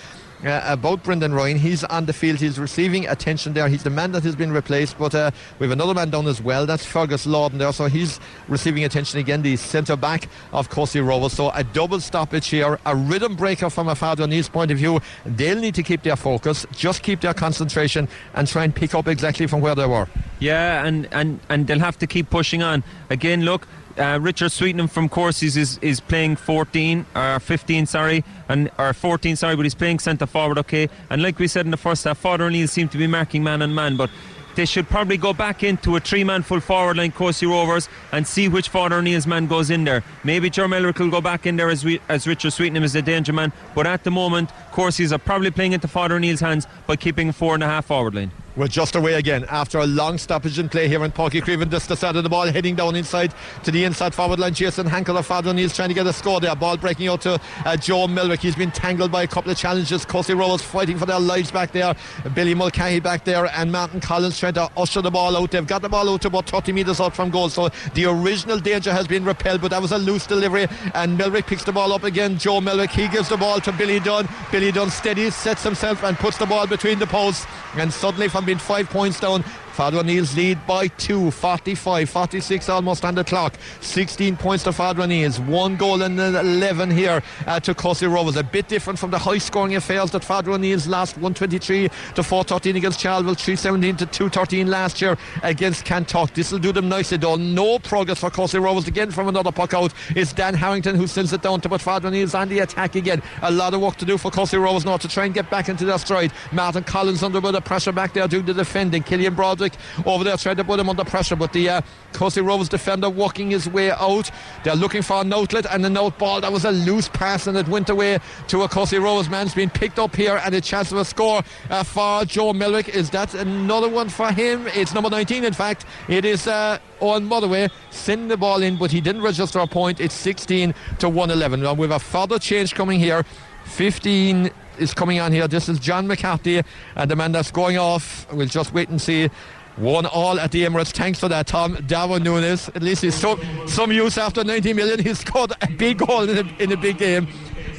uh, 0.44 0.60
about 0.64 1.02
Brendan 1.02 1.34
Ryan. 1.34 1.58
He's 1.58 1.84
on 1.84 2.06
the 2.06 2.12
field. 2.12 2.38
He's 2.38 2.58
receiving 2.58 3.06
attention 3.06 3.52
there. 3.52 3.69
He's 3.69 3.82
the 3.82 3.90
man 3.90 4.12
that 4.12 4.22
has 4.22 4.37
been 4.37 4.52
replaced, 4.52 4.98
but 4.98 5.14
uh, 5.14 5.31
we 5.58 5.66
have 5.66 5.72
another 5.72 5.94
man 5.94 6.10
down 6.10 6.26
as 6.26 6.40
well. 6.40 6.66
That's 6.66 6.84
Fergus 6.84 7.26
Lawton 7.26 7.58
there. 7.58 7.72
So 7.72 7.87
he's 7.87 8.20
receiving 8.48 8.84
attention 8.84 9.19
again, 9.20 9.42
the 9.42 9.56
centre 9.56 9.96
back 9.96 10.28
of 10.52 10.70
Courcey 10.70 11.06
Rovers. 11.06 11.32
So 11.32 11.50
a 11.50 11.64
double 11.64 12.00
stoppage 12.00 12.48
here, 12.48 12.78
a 12.87 12.96
rhythm 12.96 13.37
breaker 13.37 13.70
from 13.70 13.88
a 13.88 13.96
O'Neill's 14.00 14.48
point 14.48 14.70
of 14.70 14.78
view. 14.78 15.00
They'll 15.25 15.60
need 15.60 15.75
to 15.75 15.82
keep 15.82 16.02
their 16.02 16.16
focus, 16.16 16.66
just 16.72 17.03
keep 17.03 17.20
their 17.20 17.34
concentration, 17.34 18.08
and 18.34 18.48
try 18.48 18.65
and 18.65 18.74
pick 18.74 18.94
up 18.94 19.08
exactly 19.08 19.46
from 19.46 19.60
where 19.60 19.74
they 19.74 19.86
were. 19.86 20.08
Yeah, 20.38 20.84
and, 20.84 21.06
and, 21.12 21.41
and 21.48 21.67
they'll 21.67 21.79
have 21.79 21.98
to 21.98 22.06
keep 22.06 22.31
pushing 22.31 22.62
on. 22.62 22.82
Again, 23.10 23.43
look, 23.43 23.67
uh, 24.00 24.19
Richard 24.20 24.50
Sweetnam 24.50 24.88
from 24.88 25.08
Courses 25.08 25.56
is, 25.56 25.78
is 25.78 26.00
playing 26.00 26.36
14 26.36 27.06
or 27.14 27.20
uh, 27.20 27.38
15, 27.38 27.86
sorry, 27.86 28.24
and 28.48 28.70
or 28.78 28.92
14, 28.92 29.36
sorry, 29.36 29.56
but 29.56 29.64
he's 29.64 29.74
playing 29.74 29.98
centre 29.98 30.26
forward, 30.26 30.58
okay. 30.58 30.88
And 31.10 31.22
like 31.22 31.38
we 31.38 31.46
said 31.46 31.66
in 31.66 31.70
the 31.70 31.76
first 31.76 32.04
half, 32.04 32.19
Father 32.19 32.44
O'Neill 32.44 32.66
seemed 32.66 32.90
to 32.92 32.98
be 32.98 33.06
marking 33.06 33.44
man 33.44 33.62
on 33.62 33.74
man, 33.74 33.96
but 33.96 34.10
they 34.56 34.66
should 34.66 34.88
probably 34.88 35.16
go 35.16 35.32
back 35.32 35.62
into 35.62 35.96
a 35.96 36.00
three 36.00 36.24
man 36.24 36.42
full 36.42 36.60
forward 36.60 36.96
line, 36.96 37.12
Courcey 37.12 37.48
Rovers, 37.48 37.88
and 38.12 38.26
see 38.26 38.48
which 38.48 38.69
Father 38.69 38.96
O'Neill's 38.96 39.26
man 39.26 39.46
goes 39.46 39.70
in 39.70 39.84
there. 39.84 40.02
Maybe 40.24 40.50
Joe 40.50 40.66
Melrick 40.66 40.98
will 40.98 41.10
go 41.10 41.20
back 41.20 41.46
in 41.46 41.56
there 41.56 41.70
as, 41.70 41.84
we, 41.84 42.00
as 42.08 42.26
Richard 42.26 42.52
Sweetnam 42.52 42.82
is 42.82 42.94
the 42.94 43.02
danger 43.02 43.32
man, 43.32 43.52
but 43.74 43.86
at 43.86 44.04
the 44.04 44.10
moment, 44.10 44.50
Courses 44.72 45.12
are 45.12 45.19
probably 45.19 45.50
playing 45.50 45.72
into 45.72 45.88
Father 45.88 46.16
O'Neill's 46.16 46.40
hands 46.40 46.66
by 46.86 46.96
keeping 46.96 47.32
four 47.32 47.54
and 47.54 47.62
a 47.62 47.66
half 47.66 47.86
forward 47.86 48.14
line. 48.14 48.30
We're 48.56 48.66
just 48.66 48.96
away 48.96 49.14
again 49.14 49.44
after 49.48 49.78
a 49.78 49.86
long 49.86 50.19
stoppage 50.19 50.58
in 50.58 50.69
play 50.69 50.88
here 50.88 51.04
in 51.04 51.12
Uí 51.12 51.40
Chaoimh. 51.40 51.70
This 51.70 51.86
the 51.86 51.96
side 51.96 52.16
of 52.16 52.24
the 52.24 52.28
ball 52.28 52.46
heading 52.46 52.74
down 52.74 52.96
inside 52.96 53.32
to 53.62 53.70
the 53.70 53.84
inside 53.84 54.12
forward 54.12 54.40
line. 54.40 54.54
Jason 54.54 54.88
Hankel 54.88 55.16
of 55.16 55.24
Father 55.24 55.50
O'Neill's 55.50 55.76
trying 55.76 55.88
to 55.88 55.94
get 55.94 56.04
a 56.04 56.12
score 56.12 56.40
there. 56.40 56.56
Ball 56.56 56.76
breaking 56.76 57.06
out 57.06 57.20
to 57.20 57.40
uh, 57.64 57.76
Joe 57.76 58.08
Milwick. 58.08 58.40
He's 58.40 58.56
been 58.56 58.72
tangled 58.72 59.12
by 59.12 59.22
a 59.22 59.28
couple 59.28 59.52
of 59.52 59.56
challenges. 59.56 60.04
Courcey 60.04 60.36
Rovers 60.36 60.62
fighting 60.62 60.98
for 60.98 61.06
their 61.06 61.20
lives 61.20 61.52
back 61.52 61.70
there. 61.70 61.94
Billy 62.34 62.52
Mulcahy 62.54 62.98
back 62.98 63.24
there 63.24 63.46
and 63.46 63.70
Martin 63.70 64.00
Collins 64.00 64.36
trying 64.40 64.54
to 64.54 64.69
usher 64.76 65.00
the 65.00 65.12
ball 65.12 65.36
out. 65.36 65.52
They've 65.52 65.64
got 65.64 65.82
the 65.82 65.88
ball 65.88 66.10
out 66.10 66.22
to 66.22 66.28
about 66.28 66.50
30 66.50 66.72
metres 66.72 67.00
out 67.00 67.14
from 67.14 67.30
goal. 67.30 67.50
So 67.50 67.69
the 67.94 68.06
original 68.06 68.58
danger 68.58 68.92
has 68.92 69.06
been 69.06 69.24
repelled, 69.24 69.60
but 69.60 69.69
that 69.69 69.80
was 69.80 69.92
a 69.92 69.98
loose 69.98 70.26
delivery. 70.26 70.66
And 70.94 71.16
Milwick 71.16 71.46
picks 71.46 71.62
the 71.62 71.72
ball 71.72 71.92
up 71.92 72.02
again. 72.02 72.36
Joe 72.36 72.60
Milwick, 72.60 72.90
he 72.90 73.06
gives 73.06 73.28
the 73.28 73.36
ball 73.36 73.60
to 73.60 73.70
Billy 73.70 74.00
Dunn. 74.00 74.28
Billy 74.50 74.72
Dunn 74.72 74.90
steadies, 74.90 75.36
sets 75.36 75.62
himself 75.62 76.02
and 76.02 76.16
puts 76.16 76.36
the 76.36 76.46
ball 76.46 76.66
between 76.66 76.98
the 76.98 77.06
posts. 77.06 77.46
And 77.76 77.92
suddenly 77.92 78.26
for 78.26 78.40
having 78.41 78.55
been 78.55 78.59
five 78.59 78.89
points 78.89 79.20
down. 79.20 79.44
Father 79.72 79.98
O'Neill's 79.98 80.36
lead 80.36 80.58
by 80.67 80.89
two, 80.89 81.31
45, 81.31 82.08
46 82.08 82.69
almost 82.69 83.05
on 83.05 83.15
the 83.15 83.24
clock. 83.24 83.55
16 83.81 84.36
points 84.36 84.65
to 84.65 84.72
Father 84.72 85.03
O'Neill's. 85.03 85.41
One 85.41 85.77
goal 85.77 86.03
and 86.03 86.19
11 86.19 86.91
here 86.91 87.22
uh, 87.46 87.60
to 87.60 87.74
Courcey 87.74 88.12
Rovers. 88.12 88.36
A 88.36 88.43
bit 88.43 88.69
different 88.69 88.98
from 88.98 89.10
the 89.10 89.19
high 89.19 89.39
scoring 89.39 89.77
affairs 89.77 90.10
that 90.10 90.24
Father 90.24 90.53
O'Neill's 90.53 90.86
last 90.86 91.17
123 91.17 91.89
to 92.15 92.22
413 92.22 92.77
against 92.77 93.00
Charleville, 93.00 93.34
317 93.34 93.96
to 93.96 94.06
213 94.06 94.69
last 94.69 95.00
year 95.00 95.17
against 95.43 95.84
Kanturk. 95.84 96.34
This 96.34 96.53
will 96.53 96.58
do 96.58 96.72
them 96.72 96.89
nicely 96.89 97.17
though. 97.17 97.36
No 97.36 97.79
progress 97.79 98.20
for 98.20 98.31
Courcey 98.31 98.62
Rovers 98.62 98.89
again 98.89 99.10
from 99.10 99.29
another 99.29 99.53
puck 99.53 99.74
out. 99.74 99.93
It's 100.10 100.32
Dan 100.32 100.55
Harrington 100.55 100.96
who 100.96 101.06
sends 101.06 101.32
it 101.32 101.43
down 101.43 101.60
to 101.62 101.69
put 101.69 101.86
O'Neill's 101.86 102.34
on 102.34 102.48
the 102.48 102.60
attack 102.60 102.94
again. 102.94 103.22
A 103.43 103.50
lot 103.50 103.74
of 103.74 103.81
work 103.81 103.96
to 103.96 104.05
do 104.05 104.19
for 104.19 104.31
Courcey 104.31 104.60
Rovers 104.60 104.84
now 104.84 104.96
to 104.96 105.08
try 105.08 105.24
and 105.24 105.34
get 105.34 105.50
back 105.50 105.69
into 105.69 105.84
their 105.84 105.98
stride. 105.98 106.32
Martin 106.53 106.84
Collins 106.84 107.22
under 107.22 107.39
a 107.39 107.41
bit 107.41 107.55
of 107.55 107.65
pressure 107.65 107.93
back 107.93 108.12
there 108.12 108.29
doing 108.29 108.44
the 108.44 108.55
defending. 108.55 109.03
Killian 109.03 109.34
Broderick 109.60 110.06
over 110.06 110.24
there 110.24 110.36
trying 110.36 110.56
to 110.56 110.64
put 110.64 110.81
him 110.81 110.88
under 110.88 111.05
pressure, 111.05 111.36
but 111.36 111.52
the 111.52 111.69
uh, 111.69 111.81
Courcey 112.12 112.44
Rovers 112.44 112.69
defender 112.69 113.10
walking 113.10 113.50
his 113.50 113.69
way 113.69 113.90
out. 113.90 114.31
They're 114.64 114.74
looking 114.74 115.02
for 115.02 115.20
an 115.20 115.32
outlet 115.32 115.67
and 115.70 115.84
an 115.84 115.96
out 115.96 116.19
ball. 116.19 116.40
That 116.40 116.52
was 116.52 116.64
a 116.64 116.70
loose 116.70 117.08
pass 117.08 117.46
and 117.46 117.56
it 117.56 117.69
went 117.69 117.90
away 117.90 118.19
to 118.48 118.62
a 118.62 118.69
Courcey 118.69 119.00
Rovers 119.02 119.29
man. 119.29 119.46
It's 119.46 119.55
been 119.55 119.70
picked 119.70 119.98
up 119.98 120.17
here 120.17 120.40
and 120.44 120.55
a 120.55 120.60
chance 120.60 120.93
of 120.93 120.98
a 120.98 121.05
score 121.05 121.43
uh, 121.69 121.82
for 121.82 122.24
Joe 122.24 122.52
Melrick. 122.52 122.88
Is 122.88 123.10
that 123.10 123.34
another 123.34 123.88
one 123.88 124.08
for 124.08 124.32
him? 124.32 124.67
It's 124.69 124.94
number 124.94 125.10
19, 125.10 125.44
in 125.44 125.52
fact. 125.52 125.84
It 126.08 126.24
is. 126.24 126.46
Uh, 126.46 126.79
Owen 127.02 127.24
Motherway 127.24 127.70
sending 127.90 128.29
the 128.29 128.36
ball 128.36 128.62
in, 128.62 128.76
but 128.76 128.90
he 128.90 129.00
didn't 129.00 129.22
register 129.22 129.58
a 129.60 129.67
point. 129.67 130.00
It's 130.00 130.14
16 130.14 130.74
to 130.98 131.08
111. 131.08 131.62
Now 131.62 131.72
we 131.72 131.88
have 131.88 131.96
a 131.96 131.98
further 131.98 132.38
change 132.38 132.74
coming 132.74 133.00
here. 133.00 133.24
15 133.64 134.50
is 134.79 134.94
coming 134.94 135.20
on 135.20 135.32
here. 135.32 135.48
This 135.48 135.69
is 135.69 135.79
John 135.79 136.06
McCarthy, 136.06 136.62
and 136.96 137.10
the 137.10 137.17
man 137.17 137.32
that's 137.32 137.50
going 137.50 137.79
off. 137.79 138.27
We'll 138.32 138.46
just 138.46 138.72
wait 138.72 138.89
and 138.89 139.00
see. 139.00 139.31
One 139.77 140.05
all 140.05 140.39
at 140.39 140.50
the 140.50 140.65
Emirates. 140.65 140.93
Thanks 140.93 141.20
for 141.20 141.29
that, 141.29 141.46
Tom. 141.46 141.79
Darwin 141.86 142.22
Núñez. 142.22 142.74
At 142.77 142.82
least 142.82 143.03
he's 143.03 143.15
some, 143.15 143.41
some 143.67 143.91
use 143.93 144.19
after 144.19 144.44
90 144.44 144.74
million. 144.74 144.98
He 144.98 145.15
scored 145.15 145.53
a 145.62 145.69
big 145.69 145.98
goal 145.98 146.29
in 146.29 146.46
a, 146.46 146.62
in 146.62 146.72
a 146.72 146.77
big 146.77 146.98
game. 146.98 147.29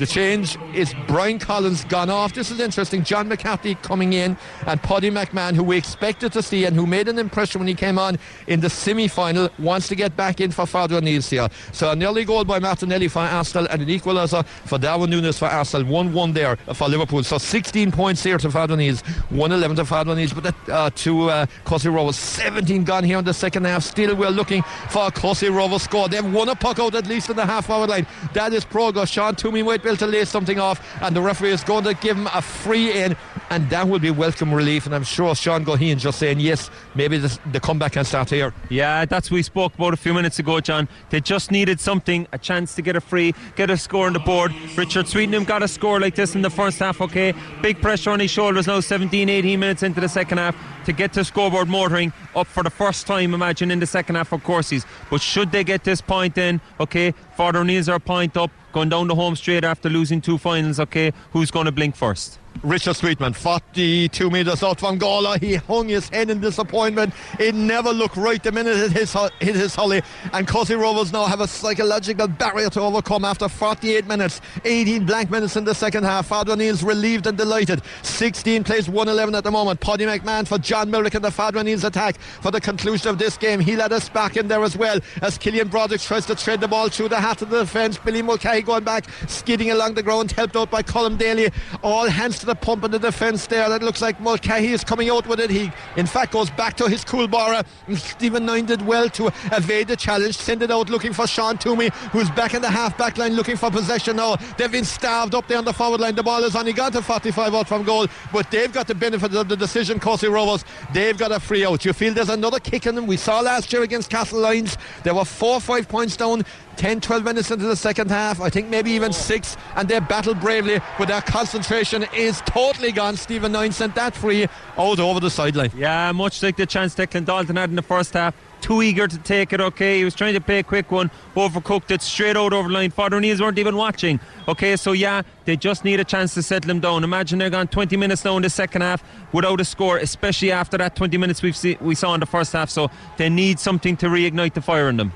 The 0.01 0.07
change 0.07 0.57
is 0.73 0.95
Brian 1.05 1.37
Collins 1.37 1.85
gone 1.85 2.09
off. 2.09 2.33
This 2.33 2.49
is 2.49 2.59
interesting. 2.59 3.03
John 3.03 3.27
McCarthy 3.27 3.75
coming 3.75 4.13
in 4.13 4.35
and 4.65 4.81
Paddy 4.81 5.11
McMahon, 5.11 5.53
who 5.53 5.61
we 5.61 5.77
expected 5.77 6.33
to 6.33 6.41
see 6.41 6.65
and 6.65 6.75
who 6.75 6.87
made 6.87 7.07
an 7.07 7.19
impression 7.19 7.59
when 7.59 7.67
he 7.67 7.75
came 7.75 7.99
on 7.99 8.17
in 8.47 8.61
the 8.61 8.67
semi 8.67 9.07
final, 9.07 9.47
wants 9.59 9.87
to 9.89 9.95
get 9.95 10.17
back 10.17 10.41
in 10.41 10.49
for 10.49 10.65
Father 10.65 10.95
O'Neill's 10.95 11.29
here. 11.29 11.47
So 11.71 11.91
an 11.91 12.01
early 12.01 12.25
goal 12.25 12.43
by 12.45 12.57
Martinelli 12.57 13.09
for 13.09 13.19
Arsenal 13.19 13.67
and 13.69 13.79
an 13.79 13.89
equaliser 13.89 14.43
for 14.65 14.79
Darwin 14.79 15.11
Núñez 15.11 15.37
for 15.37 15.45
Arsenal. 15.45 15.85
1 15.85 16.13
1 16.13 16.33
there 16.33 16.55
for 16.73 16.89
Liverpool. 16.89 17.21
So 17.21 17.37
16 17.37 17.91
points 17.91 18.23
here 18.23 18.39
to 18.39 18.49
Father 18.49 18.73
O'Neill's, 18.73 19.01
1 19.29 19.51
11 19.51 19.77
to 19.77 19.85
Father 19.85 20.13
O'Neill's, 20.13 20.33
but 20.33 20.45
that, 20.45 20.55
uh, 20.67 20.89
to 20.95 21.29
uh, 21.29 21.45
Courcey 21.63 21.93
Rovers. 21.93 22.15
17 22.15 22.85
gone 22.85 23.03
here 23.03 23.19
in 23.19 23.25
the 23.25 23.35
second 23.35 23.65
half. 23.65 23.83
Still, 23.83 24.15
we're 24.15 24.29
looking 24.29 24.63
for 24.89 25.05
a 25.05 25.11
Courcey 25.11 25.55
Rovers 25.55 25.83
score. 25.83 26.09
They've 26.09 26.25
won 26.33 26.49
a 26.49 26.55
puck 26.55 26.79
out 26.79 26.95
at 26.95 27.05
least 27.05 27.29
in 27.29 27.35
the 27.35 27.45
half 27.45 27.69
hour 27.69 27.85
line. 27.85 28.07
That 28.33 28.51
is 28.51 28.65
progress. 28.65 29.11
Sean 29.11 29.35
Toomey 29.35 29.61
might 29.61 29.83
be 29.83 29.90
to 29.97 30.07
lay 30.07 30.25
something 30.25 30.59
off, 30.59 30.79
and 31.01 31.15
the 31.15 31.21
referee 31.21 31.51
is 31.51 31.63
going 31.63 31.83
to 31.85 31.93
give 31.93 32.17
him 32.17 32.27
a 32.33 32.41
free 32.41 32.91
in, 33.03 33.15
and 33.49 33.69
that 33.69 33.87
will 33.87 33.99
be 33.99 34.11
welcome 34.11 34.53
relief. 34.53 34.85
And 34.85 34.95
I'm 34.95 35.03
sure 35.03 35.35
Sean 35.35 35.65
Goheen 35.65 35.97
just 35.97 36.19
saying, 36.19 36.39
yes, 36.39 36.69
maybe 36.95 37.17
this, 37.17 37.39
the 37.51 37.59
comeback 37.59 37.93
can 37.93 38.05
start 38.05 38.29
here. 38.29 38.53
Yeah, 38.69 39.05
that's 39.05 39.31
we 39.31 39.41
spoke 39.43 39.75
about 39.75 39.93
a 39.93 39.97
few 39.97 40.13
minutes 40.13 40.39
ago, 40.39 40.59
John. 40.59 40.87
They 41.09 41.21
just 41.21 41.51
needed 41.51 41.79
something, 41.79 42.27
a 42.31 42.37
chance 42.37 42.75
to 42.75 42.81
get 42.81 42.95
a 42.95 43.01
free, 43.01 43.33
get 43.55 43.69
a 43.69 43.77
score 43.77 44.07
on 44.07 44.13
the 44.13 44.19
board. 44.19 44.53
Richard 44.77 45.07
Sweetnam 45.07 45.45
got 45.45 45.63
a 45.63 45.67
score 45.67 45.99
like 45.99 46.15
this 46.15 46.35
in 46.35 46.41
the 46.41 46.49
first 46.49 46.79
half, 46.79 47.01
okay? 47.01 47.33
Big 47.61 47.81
pressure 47.81 48.11
on 48.11 48.19
his 48.19 48.31
shoulders 48.31 48.67
now, 48.67 48.79
17, 48.79 49.29
18 49.29 49.59
minutes 49.59 49.83
into 49.83 50.01
the 50.01 50.09
second 50.09 50.37
half 50.37 50.55
to 50.85 50.93
get 50.93 51.13
to 51.13 51.23
scoreboard 51.23 51.69
motoring 51.69 52.11
up 52.35 52.47
for 52.47 52.63
the 52.63 52.69
first 52.69 53.07
time, 53.07 53.33
imagine, 53.33 53.71
in 53.71 53.79
the 53.79 53.85
second 53.85 54.15
half 54.15 54.31
of 54.31 54.43
courses. 54.43 54.85
But 55.09 55.21
should 55.21 55.51
they 55.51 55.63
get 55.63 55.83
this 55.83 56.01
point 56.01 56.37
in, 56.37 56.61
okay, 56.79 57.13
Father 57.35 57.59
O'Neill's 57.59 57.89
are 57.89 57.95
a 57.95 57.99
point 57.99 58.37
up, 58.37 58.51
going 58.71 58.89
down 58.89 59.07
the 59.07 59.15
home 59.15 59.35
straight 59.35 59.63
after 59.63 59.89
losing 59.89 60.21
two 60.21 60.37
finals, 60.37 60.79
okay, 60.79 61.13
who's 61.31 61.51
going 61.51 61.65
to 61.65 61.71
blink 61.71 61.95
first? 61.95 62.40
Richard 62.63 62.95
Sweetnam, 62.95 63.35
42 63.35 64.29
metres 64.29 64.61
out 64.61 64.79
from 64.79 64.99
Gawler. 64.99 65.39
He 65.39 65.55
hung 65.55 65.87
his 65.89 66.09
head 66.09 66.29
in 66.29 66.39
disappointment. 66.41 67.11
It 67.39 67.55
never 67.55 67.91
looked 67.91 68.17
right 68.17 68.41
the 68.43 68.51
minute 68.51 68.77
it 68.77 68.91
hit, 68.91 69.55
his 69.55 69.75
hurley. 69.75 70.03
And 70.31 70.47
Courcey 70.47 70.79
Rovers 70.79 71.11
now 71.11 71.25
have 71.25 71.41
a 71.41 71.47
psychological 71.47 72.27
barrier 72.27 72.69
to 72.71 72.81
overcome 72.81 73.25
after 73.25 73.49
48 73.49 74.05
minutes. 74.05 74.41
18 74.63 75.05
blank 75.07 75.31
minutes 75.31 75.55
in 75.55 75.63
the 75.63 75.73
second 75.73 76.03
half. 76.03 76.27
Father 76.27 76.53
O'Neill's 76.53 76.83
relieved 76.83 77.25
and 77.25 77.35
delighted. 77.35 77.81
16 78.03 78.63
plays 78.63 78.87
111 78.87 79.33
at 79.33 79.43
the 79.43 79.49
moment. 79.49 79.79
Paddy 79.79 80.05
McMahon 80.05 80.47
for 80.47 80.59
John 80.59 80.91
Melrick 80.91 81.15
and 81.15 81.23
the 81.23 81.51
O'Neill's 81.57 81.83
attack 81.83 82.19
for 82.19 82.51
the 82.51 82.61
conclusion 82.61 83.09
of 83.09 83.17
this 83.17 83.37
game. 83.37 83.59
He 83.59 83.75
led 83.75 83.91
us 83.91 84.07
back 84.07 84.37
in 84.37 84.47
there 84.47 84.63
as 84.63 84.77
well 84.77 84.99
as 85.23 85.37
Killian 85.39 85.69
Broderick 85.69 86.01
tries 86.01 86.27
to 86.27 86.35
tread 86.35 86.61
the 86.61 86.67
ball 86.67 86.89
through 86.89 87.09
the 87.09 87.19
hat 87.19 87.41
of 87.41 87.49
the 87.49 87.61
defence. 87.61 87.97
Billy 87.97 88.21
Mulcahy 88.21 88.61
going 88.61 88.83
back, 88.83 89.05
skidding 89.27 89.71
along 89.71 89.95
the 89.95 90.03
ground, 90.03 90.31
helped 90.31 90.55
out 90.55 90.69
by 90.69 90.83
Colm 90.83 91.17
Daly. 91.17 91.49
All 91.81 92.07
hands 92.07 92.40
to 92.41 92.45
the 92.47 92.55
pump 92.55 92.83
in 92.83 92.91
the 92.91 92.99
defence 92.99 93.47
there. 93.47 93.69
That 93.69 93.81
looks 93.81 94.01
like 94.01 94.19
Mulcahy 94.19 94.73
is 94.73 94.83
coming 94.83 95.09
out 95.09 95.25
with 95.25 95.39
it. 95.39 95.49
He, 95.49 95.71
in 95.95 96.05
fact, 96.05 96.33
goes 96.33 96.49
back 96.49 96.75
to 96.77 96.89
his 96.89 97.05
Coolbara. 97.05 97.63
Uh, 97.87 97.95
Stephen 97.95 98.45
Nine 98.45 98.65
did 98.65 98.81
well 98.85 99.09
to 99.11 99.27
evade 99.51 99.87
the 99.87 99.95
challenge, 99.95 100.37
send 100.37 100.61
it 100.61 100.71
out 100.71 100.89
looking 100.89 101.13
for 101.13 101.25
Sean 101.27 101.57
Toomey, 101.57 101.89
who's 102.11 102.29
back 102.31 102.53
in 102.53 102.61
the 102.61 102.69
half 102.69 102.97
back 102.97 103.17
line 103.17 103.33
looking 103.35 103.55
for 103.55 103.71
possession 103.71 104.17
now. 104.17 104.35
They've 104.57 104.71
been 104.71 104.85
starved 104.85 105.35
up 105.35 105.47
there 105.47 105.57
on 105.57 105.65
the 105.65 105.73
forward 105.73 106.01
line. 106.01 106.15
The 106.15 106.23
ball 106.23 106.43
is 106.43 106.55
only 106.55 106.73
got 106.73 106.93
to 106.93 107.01
45 107.01 107.53
out 107.53 107.67
from 107.67 107.83
goal, 107.83 108.07
but 108.33 108.49
they've 108.51 108.71
got 108.71 108.87
the 108.87 108.95
benefit 108.95 109.33
of 109.33 109.47
the 109.47 109.55
decision. 109.55 109.99
Courcey 109.99 110.31
Rovers, 110.31 110.65
they've 110.93 111.17
got 111.17 111.31
a 111.31 111.39
free 111.39 111.65
out. 111.65 111.85
You 111.85 111.93
feel 111.93 112.13
there's 112.13 112.29
another 112.29 112.59
kick 112.59 112.87
in 112.87 112.95
them. 112.95 113.07
We 113.07 113.17
saw 113.17 113.39
last 113.39 113.71
year 113.71 113.83
against 113.83 114.09
Castlelyons. 114.11 114.77
They 115.03 115.11
were 115.11 115.25
four 115.25 115.55
or 115.55 115.61
five 115.61 115.87
points 115.87 116.17
down. 116.17 116.43
10 116.77 117.01
12 117.01 117.23
minutes 117.23 117.51
into 117.51 117.65
the 117.65 117.75
second 117.75 118.09
half 118.09 118.41
I 118.41 118.49
think 118.49 118.69
maybe 118.69 118.91
even 118.91 119.09
oh. 119.09 119.13
six 119.13 119.57
and 119.75 119.87
they 119.87 119.99
battled 119.99 120.39
bravely 120.39 120.79
but 120.97 121.07
their 121.07 121.21
concentration 121.21 122.05
is 122.15 122.41
totally 122.41 122.91
gone 122.91 123.15
Stephen 123.15 123.51
Nine 123.51 123.71
sent 123.71 123.95
that 123.95 124.15
free 124.15 124.47
out 124.77 124.99
over 124.99 125.19
the 125.19 125.29
sideline 125.29 125.71
yeah 125.75 126.11
much 126.11 126.41
like 126.43 126.57
the 126.57 126.65
chance 126.65 126.95
Declan 126.95 127.25
Dalton 127.25 127.55
had 127.55 127.69
in 127.69 127.75
the 127.75 127.81
first 127.81 128.13
half 128.13 128.35
too 128.61 128.81
eager 128.81 129.07
to 129.07 129.17
take 129.17 129.51
it, 129.51 129.59
okay? 129.59 129.97
He 129.97 130.03
was 130.03 130.15
trying 130.15 130.33
to 130.33 130.41
play 130.41 130.59
a 130.59 130.63
quick 130.63 130.91
one, 130.91 131.11
overcooked 131.35 131.91
it 131.91 132.01
straight 132.01 132.37
out 132.37 132.53
over 132.53 132.69
the 132.69 132.73
line. 132.73 132.91
Father 132.91 133.17
O'Neill's 133.17 133.41
weren't 133.41 133.59
even 133.59 133.75
watching, 133.75 134.19
okay? 134.47 134.75
So, 134.77 134.91
yeah, 134.93 135.23
they 135.45 135.57
just 135.57 135.83
need 135.83 135.99
a 135.99 136.03
chance 136.03 136.33
to 136.35 136.43
settle 136.43 136.71
him 136.71 136.79
down. 136.79 137.03
Imagine 137.03 137.39
they're 137.39 137.49
gone 137.49 137.67
20 137.67 137.97
minutes 137.97 138.23
now 138.23 138.37
in 138.37 138.43
the 138.43 138.49
second 138.49 138.81
half 138.81 139.03
without 139.33 139.59
a 139.59 139.65
score, 139.65 139.97
especially 139.97 140.51
after 140.51 140.77
that 140.77 140.95
20 140.95 141.17
minutes 141.17 141.41
we've 141.41 141.57
see, 141.57 141.77
we 141.81 141.95
saw 141.95 142.13
in 142.13 142.19
the 142.19 142.25
first 142.25 142.53
half. 142.53 142.69
So, 142.69 142.89
they 143.17 143.29
need 143.29 143.59
something 143.59 143.97
to 143.97 144.05
reignite 144.05 144.53
the 144.53 144.61
fire 144.61 144.89
in 144.89 144.97
them. 144.97 145.11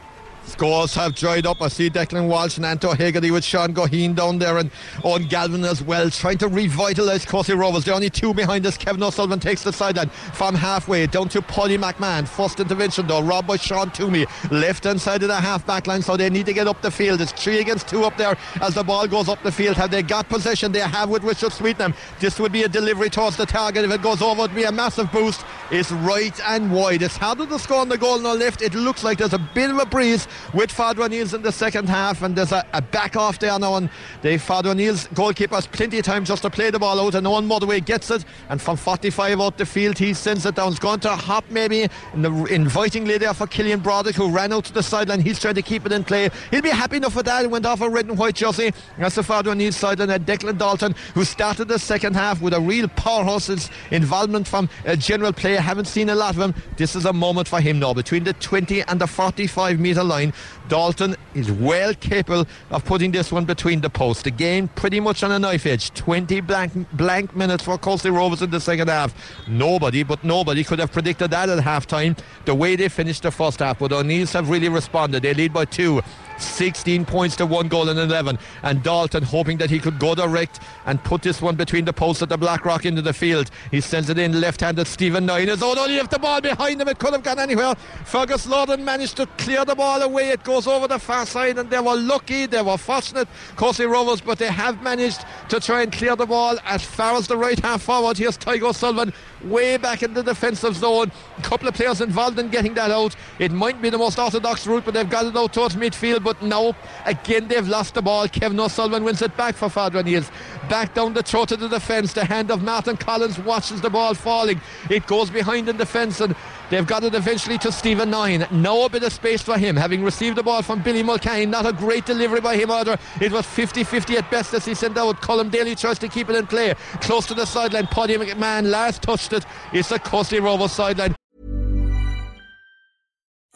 Scores 0.45 0.93
have 0.93 1.15
dried 1.15 1.45
up. 1.45 1.61
I 1.61 1.67
see 1.67 1.89
Declan 1.89 2.27
Walsh 2.27 2.57
and 2.57 2.65
Anto 2.65 2.93
Hegarty 2.93 3.31
with 3.31 3.43
Sean 3.43 3.73
Goheen 3.73 4.15
down 4.15 4.37
there 4.37 4.57
and 4.57 4.71
Owen 5.03 5.23
Galvin 5.27 5.65
as 5.65 5.83
well, 5.83 6.09
trying 6.09 6.37
to 6.37 6.47
revitalise 6.47 7.25
Courcey 7.25 7.57
Rovers. 7.57 7.83
They're 7.83 7.95
only 7.95 8.09
two 8.09 8.33
behind 8.33 8.65
us. 8.65 8.77
Kevin 8.77 9.03
O'Sullivan 9.03 9.39
takes 9.39 9.63
the 9.63 9.73
sideline 9.73 10.09
from 10.09 10.55
halfway 10.55 11.07
down 11.07 11.29
to 11.29 11.41
Paddy 11.41 11.77
McMahon. 11.77 12.27
First 12.27 12.59
intervention 12.59 13.07
though, 13.07 13.21
robbed 13.21 13.47
by 13.47 13.57
Sean 13.57 13.91
Toomey. 13.91 14.27
Left 14.51 14.83
hand 14.83 15.01
side 15.01 15.23
of 15.23 15.29
the 15.29 15.35
half 15.35 15.65
back 15.65 15.87
line, 15.87 16.01
so 16.01 16.15
they 16.15 16.29
need 16.29 16.45
to 16.45 16.53
get 16.53 16.67
up 16.67 16.81
the 16.81 16.91
field. 16.91 17.21
It's 17.21 17.31
three 17.31 17.59
against 17.59 17.87
two 17.87 18.03
up 18.03 18.15
there 18.15 18.37
as 18.61 18.75
the 18.75 18.83
ball 18.83 19.07
goes 19.07 19.27
up 19.27 19.41
the 19.41 19.51
field. 19.51 19.75
Have 19.77 19.91
they 19.91 20.03
got 20.03 20.29
possession? 20.29 20.71
They 20.71 20.79
have 20.79 21.09
with 21.09 21.23
Richard 21.23 21.51
Sweetnam. 21.51 21.95
This 22.19 22.39
would 22.39 22.51
be 22.51 22.63
a 22.63 22.69
delivery 22.69 23.09
towards 23.09 23.35
the 23.35 23.45
target. 23.45 23.83
If 23.83 23.91
it 23.91 24.01
goes 24.01 24.21
over, 24.21 24.41
it 24.41 24.43
would 24.43 24.55
be 24.55 24.63
a 24.63 24.71
massive 24.71 25.11
boost. 25.11 25.43
It's 25.71 25.91
right 25.91 26.39
and 26.47 26.71
wide. 26.71 27.01
It's 27.01 27.17
harder 27.17 27.45
to 27.47 27.59
score 27.59 27.79
on 27.79 27.89
the 27.89 27.97
goal 27.97 28.19
now 28.19 28.33
left. 28.33 28.61
It 28.61 28.75
looks 28.75 29.03
like 29.03 29.17
there's 29.17 29.33
a 29.33 29.39
bit 29.39 29.71
of 29.71 29.79
a 29.79 29.85
breeze 29.85 30.27
with 30.53 30.71
Father 30.71 31.03
O'Neill's 31.03 31.33
in 31.33 31.41
the 31.41 31.51
second 31.51 31.89
half, 31.89 32.21
and 32.21 32.35
there's 32.35 32.51
a, 32.51 32.65
a 32.73 32.81
back 32.81 33.15
off 33.15 33.39
there 33.39 33.57
now. 33.59 33.75
And 33.75 33.89
the 34.21 34.39
O'Neill's 34.49 35.07
goalkeeper 35.07 35.55
has 35.55 35.67
plenty 35.67 35.99
of 35.99 36.05
time 36.05 36.25
just 36.25 36.41
to 36.43 36.49
play 36.49 36.69
the 36.69 36.79
ball 36.79 36.99
out, 36.99 37.15
and 37.15 37.27
Owen 37.27 37.45
Motherway 37.45 37.79
gets 37.79 38.11
it, 38.11 38.25
and 38.49 38.61
from 38.61 38.77
45 38.77 39.41
out 39.41 39.57
the 39.57 39.65
field, 39.65 39.97
he 39.97 40.13
sends 40.13 40.45
it 40.45 40.55
down. 40.55 40.71
It's 40.71 40.79
going 40.79 40.99
to 41.01 41.13
a 41.13 41.15
hop 41.15 41.45
maybe 41.49 41.87
in 42.13 42.21
the 42.21 42.45
invitingly 42.45 43.17
there 43.17 43.33
for 43.33 43.47
Killian 43.47 43.79
Broderick, 43.79 44.15
who 44.15 44.29
ran 44.29 44.53
out 44.53 44.65
to 44.65 44.73
the 44.73 44.83
sideline. 44.83 45.21
He's 45.21 45.39
trying 45.39 45.55
to 45.55 45.61
keep 45.61 45.85
it 45.85 45.91
in 45.91 46.03
play. 46.03 46.29
He'll 46.51 46.61
be 46.61 46.69
happy 46.69 46.97
enough 46.97 47.15
with 47.15 47.25
that. 47.25 47.41
He 47.41 47.47
went 47.47 47.65
off 47.65 47.81
a 47.81 47.89
red 47.89 48.07
and 48.07 48.17
white 48.17 48.35
jersey. 48.35 48.73
That's 48.97 49.15
the 49.15 49.23
Father 49.23 49.51
O'Neill's 49.51 49.75
sideline. 49.75 50.09
And 50.09 50.25
Declan 50.25 50.57
Dalton, 50.57 50.95
who 51.13 51.23
started 51.23 51.67
the 51.67 51.79
second 51.79 52.15
half 52.15 52.41
with 52.41 52.53
a 52.53 52.59
real 52.59 52.87
powerhouse 52.87 53.69
involvement 53.91 54.47
from 54.47 54.69
a 54.85 54.97
general 54.97 55.33
play. 55.33 55.57
I 55.57 55.61
haven't 55.61 55.85
seen 55.85 56.09
a 56.09 56.15
lot 56.15 56.35
of 56.35 56.41
him. 56.41 56.53
This 56.77 56.95
is 56.95 57.05
a 57.05 57.13
moment 57.13 57.47
for 57.47 57.59
him 57.59 57.79
now 57.79 57.93
between 57.93 58.23
the 58.23 58.33
20 58.33 58.81
and 58.83 58.99
the 58.99 59.07
45 59.07 59.79
metre 59.79 60.03
line. 60.03 60.24
Dalton 60.67 61.15
is 61.33 61.51
well 61.51 61.93
capable 61.93 62.47
of 62.71 62.85
putting 62.85 63.11
this 63.11 63.31
one 63.31 63.45
between 63.45 63.81
the 63.81 63.89
posts. 63.89 64.23
Game 64.31 64.67
pretty 64.69 64.99
much 64.99 65.23
on 65.23 65.31
a 65.31 65.39
knife 65.39 65.65
edge. 65.65 65.93
20 65.93 66.41
blank, 66.41 66.73
blank 66.93 67.35
minutes 67.35 67.63
for 67.63 67.77
Courcey 67.77 68.11
Rovers 68.11 68.41
in 68.41 68.49
the 68.49 68.59
second 68.59 68.87
half. 68.87 69.13
Nobody, 69.47 70.03
but 70.03 70.23
nobody 70.23 70.63
could 70.63 70.79
have 70.79 70.91
predicted 70.91 71.31
that 71.31 71.49
at 71.49 71.59
halftime, 71.59 72.17
the 72.45 72.55
way 72.55 72.75
they 72.75 72.89
finished 72.89 73.23
the 73.23 73.31
first 73.31 73.59
half. 73.59 73.79
But 73.79 73.91
O'Neill's 73.91 74.33
have 74.33 74.49
really 74.49 74.69
responded. 74.69 75.23
They 75.23 75.33
lead 75.33 75.53
by 75.53 75.65
two. 75.65 76.01
16 76.37 77.05
points 77.05 77.35
to 77.37 77.45
one 77.45 77.67
goal 77.67 77.89
and 77.89 77.99
11. 77.99 78.37
And 78.63 78.83
Dalton 78.83 79.23
hoping 79.23 79.57
that 79.57 79.69
he 79.69 79.79
could 79.79 79.99
go 79.99 80.15
direct 80.15 80.59
and 80.85 81.03
put 81.03 81.21
this 81.21 81.41
one 81.41 81.55
between 81.55 81.85
the 81.85 81.93
posts 81.93 82.21
at 82.21 82.29
the 82.29 82.37
Blackrock 82.37 82.85
into 82.85 83.01
the 83.01 83.13
field. 83.13 83.49
He 83.71 83.81
sends 83.81 84.09
it 84.09 84.17
in 84.17 84.39
left-handed. 84.39 84.87
Stephen 84.87 85.25
Nine 85.25 85.49
is 85.49 85.63
out. 85.63 85.77
Only 85.77 85.97
if 85.97 86.09
the 86.09 86.19
ball 86.19 86.41
behind 86.41 86.81
him, 86.81 86.87
it 86.87 86.99
could 86.99 87.13
have 87.13 87.23
gone 87.23 87.39
anywhere. 87.39 87.75
Fergus 88.05 88.47
Lawton 88.47 88.83
managed 88.83 89.17
to 89.17 89.25
clear 89.37 89.65
the 89.65 89.75
ball 89.75 90.01
away. 90.01 90.29
It 90.29 90.43
goes 90.43 90.67
over 90.67 90.87
the 90.87 90.99
far 90.99 91.25
side, 91.25 91.57
and 91.57 91.69
they 91.69 91.79
were 91.79 91.95
lucky. 91.95 92.45
They 92.45 92.61
were 92.61 92.77
fortunate, 92.77 93.27
Courcey 93.55 93.89
Rovers, 93.89 94.21
but 94.21 94.37
they 94.37 94.51
have 94.51 94.81
managed 94.81 95.25
to 95.49 95.59
try 95.59 95.81
and 95.81 95.91
clear 95.91 96.15
the 96.15 96.25
ball 96.25 96.57
as 96.65 96.83
far 96.83 97.15
as 97.15 97.27
the 97.27 97.37
right 97.37 97.59
half 97.59 97.83
forward. 97.83 98.17
Here's 98.17 98.37
Tadhg 98.37 98.61
O'Sullivan 98.61 99.13
way 99.43 99.77
back 99.77 100.03
in 100.03 100.13
the 100.13 100.23
defensive 100.23 100.75
zone. 100.75 101.11
A 101.37 101.41
couple 101.41 101.67
of 101.67 101.75
players 101.75 102.01
involved 102.01 102.39
in 102.39 102.49
getting 102.49 102.73
that 102.73 102.91
out. 102.91 103.15
It 103.39 103.51
might 103.51 103.81
be 103.81 103.89
the 103.89 103.97
most 103.97 104.17
orthodox 104.17 104.65
route, 104.65 104.83
but 104.85 104.93
they've 104.93 105.09
got 105.09 105.25
it 105.25 105.35
out 105.35 105.53
towards 105.53 105.75
midfield. 105.75 106.23
But 106.25 106.41
now, 106.41 106.75
again, 107.05 107.47
they've 107.47 107.67
lost 107.67 107.93
the 107.93 108.01
ball. 108.01 108.27
Kevin 108.27 108.59
O'Sullivan 108.59 109.03
wins 109.03 109.21
it 109.21 109.37
back 109.37 109.53
for 109.53 109.69
Father 109.69 109.99
O'Neill's. 109.99 110.31
Back 110.67 110.95
down 110.95 111.13
the 111.13 111.21
throat 111.21 111.51
of 111.51 111.59
the 111.59 111.69
defence. 111.69 112.13
The 112.13 112.25
hand 112.25 112.49
of 112.49 112.63
Martin 112.63 112.97
Collins 112.97 113.37
watches 113.37 113.79
the 113.79 113.91
ball 113.91 114.15
falling. 114.15 114.59
It 114.89 115.05
goes 115.05 115.29
behind 115.29 115.69
in 115.69 115.77
defence, 115.77 116.19
and 116.19 116.35
they've 116.71 116.87
got 116.87 117.03
it 117.03 117.13
eventually 117.13 117.59
to 117.59 117.71
Stephen 117.71 118.09
Nine. 118.09 118.47
Now 118.49 118.85
a 118.85 118.89
bit 118.89 119.03
of 119.03 119.13
space 119.13 119.43
for 119.43 119.55
him, 119.55 119.75
having 119.75 120.03
received 120.03 120.35
the 120.35 120.41
ball 120.41 120.63
from 120.63 120.81
Billy 120.81 121.03
Mulcahy. 121.03 121.45
Not 121.45 121.67
a 121.67 121.73
great 121.73 122.07
delivery 122.07 122.41
by 122.41 122.57
him 122.57 122.71
either. 122.71 122.97
It 123.21 123.31
was 123.31 123.45
50 123.45 123.83
50 123.83 124.17
at 124.17 124.31
best 124.31 124.55
as 124.55 124.65
he 124.65 124.73
sent 124.73 124.97
out. 124.97 125.21
Colin 125.21 125.49
Daly 125.49 125.75
tries 125.75 125.99
to 125.99 126.07
keep 126.07 126.27
it 126.31 126.35
in 126.35 126.47
play. 126.47 126.73
Close 127.01 127.27
to 127.27 127.35
the 127.35 127.45
sideline. 127.45 127.85
Paddy 127.85 128.17
McMahon 128.17 128.71
last 128.71 129.03
touched 129.03 129.31
it. 129.31 129.45
It's 129.73 129.91
a 129.91 129.99
Courcey 129.99 130.41
Rovers 130.41 130.71
sideline. 130.71 131.13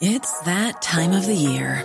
It's 0.00 0.40
that 0.42 0.80
time 0.80 1.12
of 1.12 1.26
the 1.26 1.34
year. 1.34 1.84